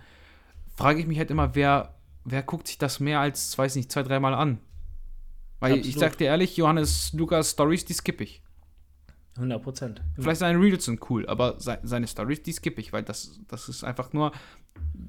frage 0.77 1.01
ich 1.01 1.07
mich 1.07 1.19
halt 1.19 1.31
immer, 1.31 1.55
wer, 1.55 1.95
wer 2.25 2.43
guckt 2.43 2.69
sich 2.69 2.77
das 2.77 3.01
mehr 3.01 3.21
als, 3.21 3.57
weiß 3.57 3.77
nicht, 3.77 3.91
zwei, 3.91 4.03
dreimal 4.03 4.35
an? 4.35 4.59
Weil 5.61 5.75
ich 5.75 5.79
Absolut. 5.79 6.01
sag 6.01 6.19
dir 6.19 6.27
ehrlich, 6.27 6.57
Johannes 6.57 7.13
Lukas 7.15 7.53
Stories, 7.53 7.85
die 7.85 7.95
skippe 7.95 8.25
ich. 8.25 8.42
100 9.37 9.63
Prozent. 9.63 10.03
Vielleicht 10.15 10.41
seine 10.41 10.61
Reels 10.61 10.85
sind 10.85 11.01
cool, 11.11 11.27
aber 11.27 11.59
se 11.59 11.79
seine 11.83 12.07
Stories, 12.07 12.43
die 12.43 12.53
skippe 12.53 12.81
ich, 12.81 12.93
weil 12.93 13.03
das, 13.03 13.41
das 13.49 13.69
ist 13.69 13.83
einfach 13.83 14.13
nur, 14.13 14.33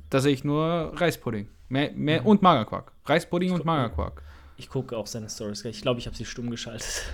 da 0.10 0.20
sehe 0.20 0.34
ich 0.34 0.44
nur 0.44 0.94
Reispudding. 0.96 1.50
Mehr, 1.70 1.92
mehr 1.94 2.26
und 2.26 2.42
Magerquark. 2.42 2.92
Reispudding 3.06 3.52
und 3.52 3.66
Magerquark. 3.66 4.24
Ich 4.58 4.70
gucke 4.70 4.96
auch 4.96 5.08
seine 5.08 5.30
Stories. 5.30 5.66
Ich 5.66 5.82
glaube, 5.82 6.00
ich 6.00 6.06
habe 6.06 6.16
sie 6.16 6.26
stumm 6.26 6.50
geschaltet. 6.50 6.88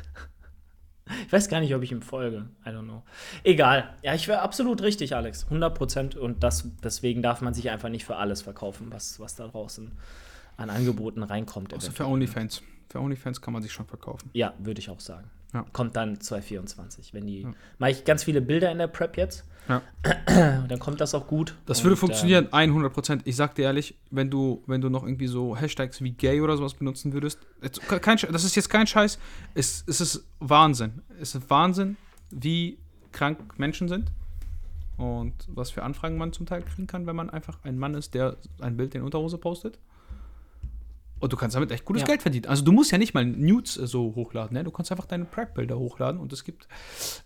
Ich 1.25 1.33
weiß 1.33 1.49
gar 1.49 1.59
nicht, 1.59 1.73
ob 1.73 1.81
ich 1.81 1.91
ihm 1.91 2.03
folge. 2.03 2.45
I 2.63 2.69
don't 2.69 2.83
know. 2.83 3.01
Egal. 3.43 3.95
Ja, 4.03 4.13
ich 4.13 4.27
wäre 4.27 4.41
absolut 4.41 4.83
richtig, 4.83 5.15
Alex. 5.15 5.45
100 5.45 5.75
Prozent. 5.75 6.15
Und 6.15 6.43
das, 6.43 6.69
deswegen 6.83 7.23
darf 7.23 7.41
man 7.41 7.55
sich 7.55 7.71
einfach 7.71 7.89
nicht 7.89 8.05
für 8.05 8.17
alles 8.17 8.43
verkaufen, 8.43 8.91
was, 8.91 9.19
was 9.19 9.35
da 9.35 9.47
draußen 9.47 9.91
an 10.57 10.69
Angeboten 10.69 11.23
reinkommt. 11.23 11.73
Außer 11.73 11.87
für 11.87 12.03
eventuell. 12.03 12.13
OnlyFans. 12.13 12.61
Für 12.89 12.99
OnlyFans 12.99 13.41
kann 13.41 13.53
man 13.53 13.63
sich 13.63 13.71
schon 13.71 13.87
verkaufen. 13.87 14.29
Ja, 14.33 14.53
würde 14.59 14.79
ich 14.79 14.89
auch 14.91 14.99
sagen. 14.99 15.31
Ja. 15.53 15.65
Kommt 15.73 15.95
dann 15.95 16.19
2024. 16.19 17.13
Wenn 17.13 17.25
die. 17.25 17.47
Mache 17.79 17.91
ich 17.91 18.05
ganz 18.05 18.23
viele 18.23 18.41
Bilder 18.41 18.71
in 18.71 18.77
der 18.77 18.87
Prep 18.87 19.17
jetzt. 19.17 19.45
Ja. 19.67 19.81
Dann 20.67 20.79
kommt 20.79 20.99
das 20.99 21.13
auch 21.13 21.27
gut. 21.27 21.55
Das 21.65 21.83
würde 21.83 21.93
Und, 21.93 21.99
funktionieren, 21.99 22.47
100%. 22.47 23.21
Ich 23.25 23.35
sag 23.35 23.53
dir 23.55 23.65
ehrlich, 23.65 23.95
wenn 24.09 24.29
du, 24.29 24.63
wenn 24.65 24.81
du 24.81 24.89
noch 24.89 25.03
irgendwie 25.03 25.27
so 25.27 25.55
Hashtags 25.55 26.01
wie 26.01 26.11
gay 26.11 26.41
oder 26.41 26.57
sowas 26.57 26.73
benutzen 26.73 27.13
würdest, 27.13 27.39
jetzt, 27.61 27.79
kein, 27.87 28.17
das 28.31 28.43
ist 28.43 28.55
jetzt 28.55 28.69
kein 28.69 28.87
Scheiß, 28.87 29.19
es, 29.53 29.83
es 29.85 30.01
ist 30.01 30.25
Wahnsinn. 30.39 31.03
Es 31.21 31.35
ist 31.35 31.49
Wahnsinn, 31.49 31.97
wie 32.31 32.79
krank 33.11 33.59
Menschen 33.59 33.87
sind 33.87 34.11
und 34.97 35.33
was 35.47 35.69
für 35.69 35.83
Anfragen 35.83 36.17
man 36.17 36.33
zum 36.33 36.45
Teil 36.45 36.63
kriegen 36.63 36.87
kann, 36.87 37.05
wenn 37.05 37.15
man 37.15 37.29
einfach 37.29 37.59
ein 37.63 37.77
Mann 37.77 37.93
ist, 37.93 38.15
der 38.15 38.37
ein 38.59 38.75
Bild 38.75 38.95
in 38.95 39.03
Unterhose 39.03 39.37
postet. 39.37 39.77
Und 41.19 41.33
du 41.33 41.37
kannst 41.37 41.55
damit 41.55 41.71
echt 41.71 41.85
gutes 41.85 42.01
Ja. 42.01 42.07
Geld 42.07 42.21
verdienen. 42.21 42.45
Also 42.45 42.63
du 42.63 42.71
musst 42.71 42.91
ja 42.91 42.97
nicht 42.97 43.13
mal 43.13 43.25
Nudes 43.25 43.77
äh, 43.77 43.87
so 43.87 44.15
hochladen, 44.15 44.53
ne? 44.55 44.63
Du 44.63 44.71
kannst 44.71 44.91
einfach 44.91 45.05
deine 45.05 45.25
Prep-Bilder 45.25 45.77
hochladen 45.77 46.19
und 46.19 46.31
es 46.31 46.43
gibt 46.43 46.67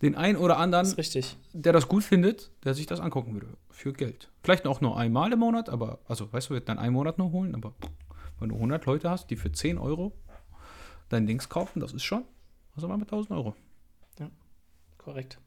den 0.02 0.16
einen 0.16 0.38
oder 0.38 0.56
Das 0.56 0.64
anderen, 0.64 0.88
richtig. 0.94 1.38
der 1.54 1.74
das 1.74 1.88
gut 1.88 2.04
findet, 2.04 2.52
der 2.64 2.74
sich 2.74 2.86
das 2.86 3.00
angucken 3.00 3.34
würde. 3.34 3.48
Für 3.70 3.94
Geld. 3.94 4.30
Vielleicht 4.42 4.66
auch 4.66 4.82
nur 4.82 4.98
einmal 4.98 5.32
im 5.32 5.40
Monat, 5.40 5.70
aber, 5.70 6.00
also, 6.08 6.32
weißt 6.32 6.50
du, 6.50 6.54
wird 6.56 6.70
dann 6.70 6.80
einen 6.80 6.94
Monat 6.94 7.18
nur 7.18 7.32
holen, 7.32 7.54
aber 7.56 7.74
wenn 8.40 8.50
du 8.50 8.56
100 8.56 8.86
Leute 8.86 9.10
hast, 9.10 9.30
die 9.30 9.36
für 9.36 9.52
10 9.52 9.78
Euro 9.78 10.14
dein 11.10 11.28
Dings 11.28 11.50
kaufen, 11.50 11.80
das 11.80 11.94
ist 11.94 12.04
schon, 12.04 12.24
also 12.76 12.88
mal 12.88 12.98
mit 12.98 13.08
1000 13.08 13.32
Euro. 13.38 13.56
Korrekt. 14.98 15.38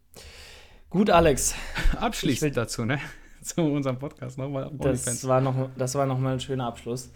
Gut, 0.90 1.08
Alex. 1.08 1.54
Abschließend 1.96 2.56
dazu, 2.56 2.84
ne? 2.84 3.00
Zu 3.42 3.62
unserem 3.62 3.98
Podcast 3.98 4.38
nochmal 4.38 4.70
Das 4.78 5.26
war, 5.26 5.40
noch, 5.40 5.70
das 5.78 5.94
war 5.94 6.04
noch 6.04 6.18
mal 6.18 6.34
ein 6.34 6.40
schöner 6.40 6.66
Abschluss. 6.66 7.10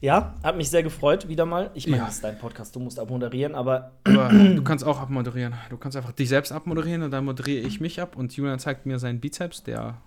Ja, 0.00 0.34
hat 0.44 0.56
mich 0.56 0.70
sehr 0.70 0.84
gefreut, 0.84 1.28
wieder 1.28 1.44
mal. 1.44 1.70
Ich 1.74 1.86
meine, 1.86 1.98
Ja. 1.98 2.04
das 2.06 2.16
ist 2.16 2.24
dein 2.24 2.38
Podcast, 2.38 2.74
du 2.76 2.80
musst 2.80 3.00
abmoderieren, 3.00 3.54
aber 3.56 3.92
Aber 4.04 4.28
du 4.32 4.62
kannst 4.62 4.84
auch 4.84 5.00
abmoderieren. 5.00 5.54
Du 5.70 5.76
kannst 5.76 5.96
einfach 5.96 6.12
dich 6.12 6.28
selbst 6.28 6.52
abmoderieren 6.52 7.02
und 7.02 7.10
dann 7.10 7.24
moderiere 7.24 7.66
ich 7.66 7.80
mich 7.80 8.00
ab 8.00 8.16
und 8.16 8.34
Julian 8.36 8.58
zeigt 8.60 8.86
mir 8.86 8.98
seinen 9.00 9.18
Bizeps, 9.18 9.64
der 9.64 10.00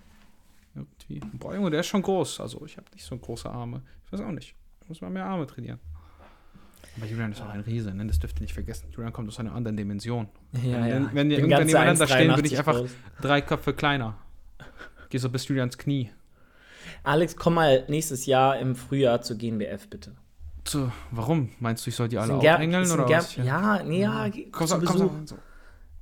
irgendwie, 0.74 1.20
boah 1.38 1.54
Junge, 1.54 1.70
der 1.70 1.80
ist 1.80 1.88
schon 1.88 2.00
groß. 2.00 2.40
Also 2.40 2.64
ich 2.64 2.78
habe 2.78 2.86
nicht 2.94 3.04
so 3.04 3.16
große 3.18 3.50
Arme. 3.50 3.82
Ich 4.06 4.12
weiß 4.12 4.20
auch 4.22 4.30
nicht. 4.32 4.54
Ich 4.82 4.88
muss 4.88 5.00
mal 5.02 5.10
mehr 5.10 5.26
Arme 5.26 5.46
trainieren. 5.46 5.78
Aber 6.96 7.06
Julian 7.06 7.32
ist 7.32 7.42
auch 7.42 7.48
ein 7.50 7.60
Riese, 7.60 7.94
ne? 7.94 8.06
das 8.06 8.18
dürft 8.18 8.38
ihr 8.38 8.42
nicht 8.42 8.54
vergessen. 8.54 8.86
Julian 8.92 9.12
kommt 9.12 9.28
aus 9.28 9.38
einer 9.40 9.54
anderen 9.54 9.76
Dimension. 9.76 10.28
ja, 10.52 10.60
Wenn- 10.84 11.14
wenn 11.14 11.30
wir 11.30 11.36
Bin 11.36 11.50
irgendwann 11.50 11.66
nebeneinander 11.66 12.06
stehen, 12.06 12.28
würde 12.30 12.42
1,83 12.48 12.52
ich 12.52 12.58
einfach- 12.58 12.76
groß. 12.78 12.90
Drei 13.20 13.40
Köpfe 13.42 13.74
kleiner. 13.74 14.14
Geh 15.10 15.18
so 15.18 15.28
bis 15.28 15.46
Julians 15.48 15.76
Knie. 15.76 16.10
Alex, 17.02 17.36
komm 17.36 17.54
mal 17.54 17.84
nächstes 17.88 18.26
Jahr 18.26 18.58
im 18.58 18.74
Frühjahr 18.76 19.22
zur 19.22 19.36
GNBF, 19.38 19.88
bitte. 19.88 20.14
So, 20.66 20.92
warum? 21.10 21.50
Meinst 21.58 21.84
du, 21.84 21.90
ich 21.90 21.96
soll 21.96 22.08
die 22.08 22.18
alle 22.18 22.34
ein 22.34 22.38
oder 22.38 23.06
Ger- 23.06 23.16
was? 23.18 23.36
Ja, 23.36 23.82
nee, 23.82 24.02
ja, 24.02 24.28
ge- 24.28 24.48
Komm, 24.52 24.66
zu 24.68 24.78
so, 24.80 24.86
komm, 24.86 25.26
so. 25.26 25.36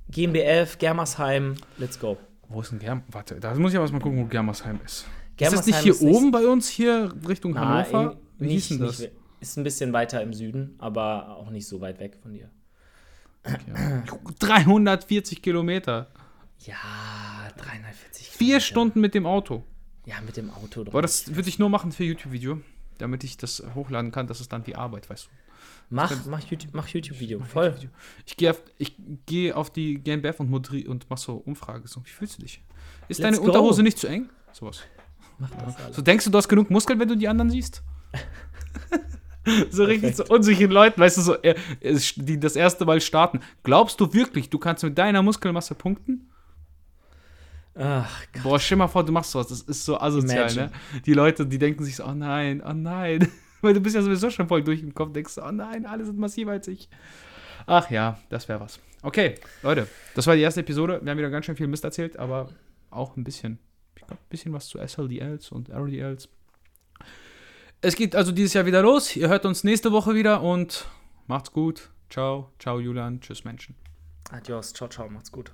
GmbF, 0.09 0.77
Germersheim, 0.77 1.55
let's 1.77 1.99
go. 1.99 2.17
Wo 2.47 2.61
ist 2.61 2.71
denn 2.71 2.79
Germ? 2.79 3.01
Warte, 3.09 3.35
da 3.39 3.53
muss 3.55 3.71
ich 3.71 3.79
aber 3.79 3.89
mal 3.91 3.99
gucken, 3.99 4.19
wo 4.19 4.25
Germersheim 4.25 4.79
ist. 4.85 4.93
ist 4.93 5.05
das 5.05 5.37
Germersheim 5.37 5.65
nicht 5.65 5.83
hier 5.83 5.91
ist 5.93 6.01
nicht- 6.01 6.15
oben 6.15 6.31
bei 6.31 6.45
uns, 6.45 6.67
hier 6.69 7.11
Richtung 7.27 7.53
Na, 7.53 7.61
Hannover? 7.85 8.17
in- 8.39 8.47
Wie 8.47 8.51
hieß 8.51 8.67
denn 8.69 8.79
das? 8.79 8.99
nicht- 8.99 9.11
Ist 9.39 9.57
ein 9.57 9.63
bisschen 9.63 9.91
weiter 9.93 10.21
im 10.21 10.33
Süden, 10.33 10.75
aber 10.77 11.35
auch 11.37 11.49
nicht 11.49 11.67
so 11.67 11.81
weit 11.81 11.99
weg 11.99 12.17
von 12.21 12.33
dir. 12.33 12.49
Okay. 13.43 13.57
340 14.39 15.41
Kilometer. 15.41 16.07
Ja, 16.59 16.75
340 17.57 18.27
Vier 18.29 18.37
Kilometer. 18.37 18.59
Stunden 18.61 19.01
mit 19.01 19.15
dem 19.15 19.25
Auto. 19.25 19.63
Ja, 20.05 20.15
mit 20.21 20.37
dem 20.37 20.49
Auto. 20.51 20.81
Aber 20.81 21.01
das 21.01 21.35
würde 21.35 21.49
ich 21.49 21.59
nur 21.59 21.69
machen 21.69 21.91
für 21.91 22.03
YouTube-Video, 22.03 22.59
damit 22.97 23.23
ich 23.23 23.37
das 23.37 23.63
hochladen 23.75 24.11
kann. 24.11 24.27
Das 24.27 24.41
ist 24.41 24.51
dann 24.51 24.65
wie 24.67 24.75
Arbeit, 24.75 25.09
weißt 25.09 25.25
du. 25.25 25.29
Mach, 25.89 26.11
mach 26.25 26.39
YouTube- 26.41 26.73
mach 26.73 26.87
YouTube-Video. 26.87 27.41
Voll. 27.41 27.75
Ich 28.25 28.37
gehe 28.37 28.51
auf, 28.51 28.61
ich 28.77 28.95
geh 29.25 29.51
auf 29.53 29.71
die 29.71 29.95
GmbF 29.95 30.39
und 30.39 30.49
moderiere 30.49 30.89
und 30.89 31.05
mach 31.09 31.17
so 31.17 31.35
Umfrage. 31.35 31.87
So, 31.87 32.03
wie 32.05 32.09
fühlst 32.09 32.37
du 32.37 32.43
dich? 32.43 32.63
Ist 33.09 33.19
Let's 33.19 33.21
deine 33.21 33.37
go. 33.37 33.43
Unterhose 33.43 33.83
nicht 33.83 33.99
zu 33.99 34.07
eng? 34.07 34.29
Sowas. 34.53 34.81
Mach 35.37 35.49
das 35.51 35.75
alles. 35.77 35.95
So 35.95 36.01
denkst 36.01 36.25
du, 36.25 36.31
du 36.31 36.37
hast 36.37 36.47
genug 36.47 36.69
Muskeln, 36.69 36.99
wenn 36.99 37.09
du 37.09 37.17
die 37.17 37.27
anderen 37.27 37.51
siehst? 37.51 37.83
so 39.69 39.83
richtig 39.83 40.15
so 40.15 40.25
unsicheren 40.25 40.71
Leuten, 40.71 41.01
weißt 41.01 41.17
du, 41.17 41.21
so, 41.21 41.35
äh, 41.41 41.55
die 42.15 42.39
das 42.39 42.55
erste 42.55 42.85
Mal 42.85 43.01
starten. 43.01 43.39
Glaubst 43.63 43.99
du 43.99 44.13
wirklich, 44.13 44.49
du 44.49 44.59
kannst 44.59 44.83
mit 44.83 44.97
deiner 44.97 45.21
Muskelmasse 45.21 45.75
punkten? 45.75 46.29
Ach, 47.75 48.25
Gott. 48.33 48.43
Boah, 48.43 48.59
stell 48.59 48.77
mal 48.77 48.87
vor, 48.87 49.05
du 49.05 49.11
machst 49.11 49.31
sowas. 49.31 49.47
Das 49.47 49.61
ist 49.61 49.85
so 49.85 49.99
asozial, 49.99 50.51
Imagine. 50.51 50.65
ne? 50.67 51.01
Die 51.05 51.13
Leute, 51.13 51.45
die 51.45 51.57
denken 51.57 51.83
sich 51.83 51.95
so, 51.95 52.05
oh 52.05 52.13
nein, 52.13 52.61
oh 52.65 52.73
nein. 52.73 53.27
Weil 53.61 53.73
du 53.73 53.79
bist 53.79 53.95
ja 53.95 54.01
sowieso 54.01 54.29
schon 54.29 54.47
voll 54.47 54.63
durch 54.63 54.81
im 54.81 54.93
Kopf, 54.93 55.13
denkst 55.13 55.35
du, 55.35 55.41
oh 55.41 55.51
nein, 55.51 55.85
alle 55.85 56.03
sind 56.03 56.17
massiver 56.17 56.51
als 56.51 56.67
ich. 56.67 56.89
Ach 57.67 57.89
ja, 57.91 58.19
das 58.29 58.49
wäre 58.49 58.59
was. 58.59 58.79
Okay, 59.03 59.35
Leute, 59.61 59.87
das 60.15 60.27
war 60.27 60.35
die 60.35 60.41
erste 60.41 60.61
Episode. 60.61 60.99
Wir 61.01 61.11
haben 61.11 61.17
wieder 61.17 61.29
ganz 61.29 61.45
schön 61.45 61.55
viel 61.55 61.67
Mist 61.67 61.83
erzählt, 61.83 62.17
aber 62.17 62.49
auch 62.89 63.15
ein 63.17 63.23
bisschen, 63.23 63.59
ich 63.95 64.01
glaube, 64.01 64.21
ein 64.21 64.29
bisschen 64.29 64.51
was 64.53 64.67
zu 64.67 64.79
SLDLs 64.79 65.51
und 65.51 65.69
RDLs. 65.69 66.27
Es 67.81 67.95
geht 67.95 68.15
also 68.15 68.31
dieses 68.31 68.53
Jahr 68.53 68.65
wieder 68.65 68.81
los. 68.81 69.15
Ihr 69.15 69.29
hört 69.29 69.45
uns 69.45 69.63
nächste 69.63 69.91
Woche 69.91 70.13
wieder 70.13 70.41
und 70.41 70.87
macht's 71.27 71.51
gut. 71.51 71.89
Ciao, 72.09 72.51
ciao 72.59 72.79
Julian, 72.79 73.21
tschüss 73.21 73.43
Menschen. 73.43 73.75
Adios, 74.31 74.73
ciao, 74.73 74.89
ciao, 74.89 75.09
macht's 75.09 75.31
gut. 75.31 75.51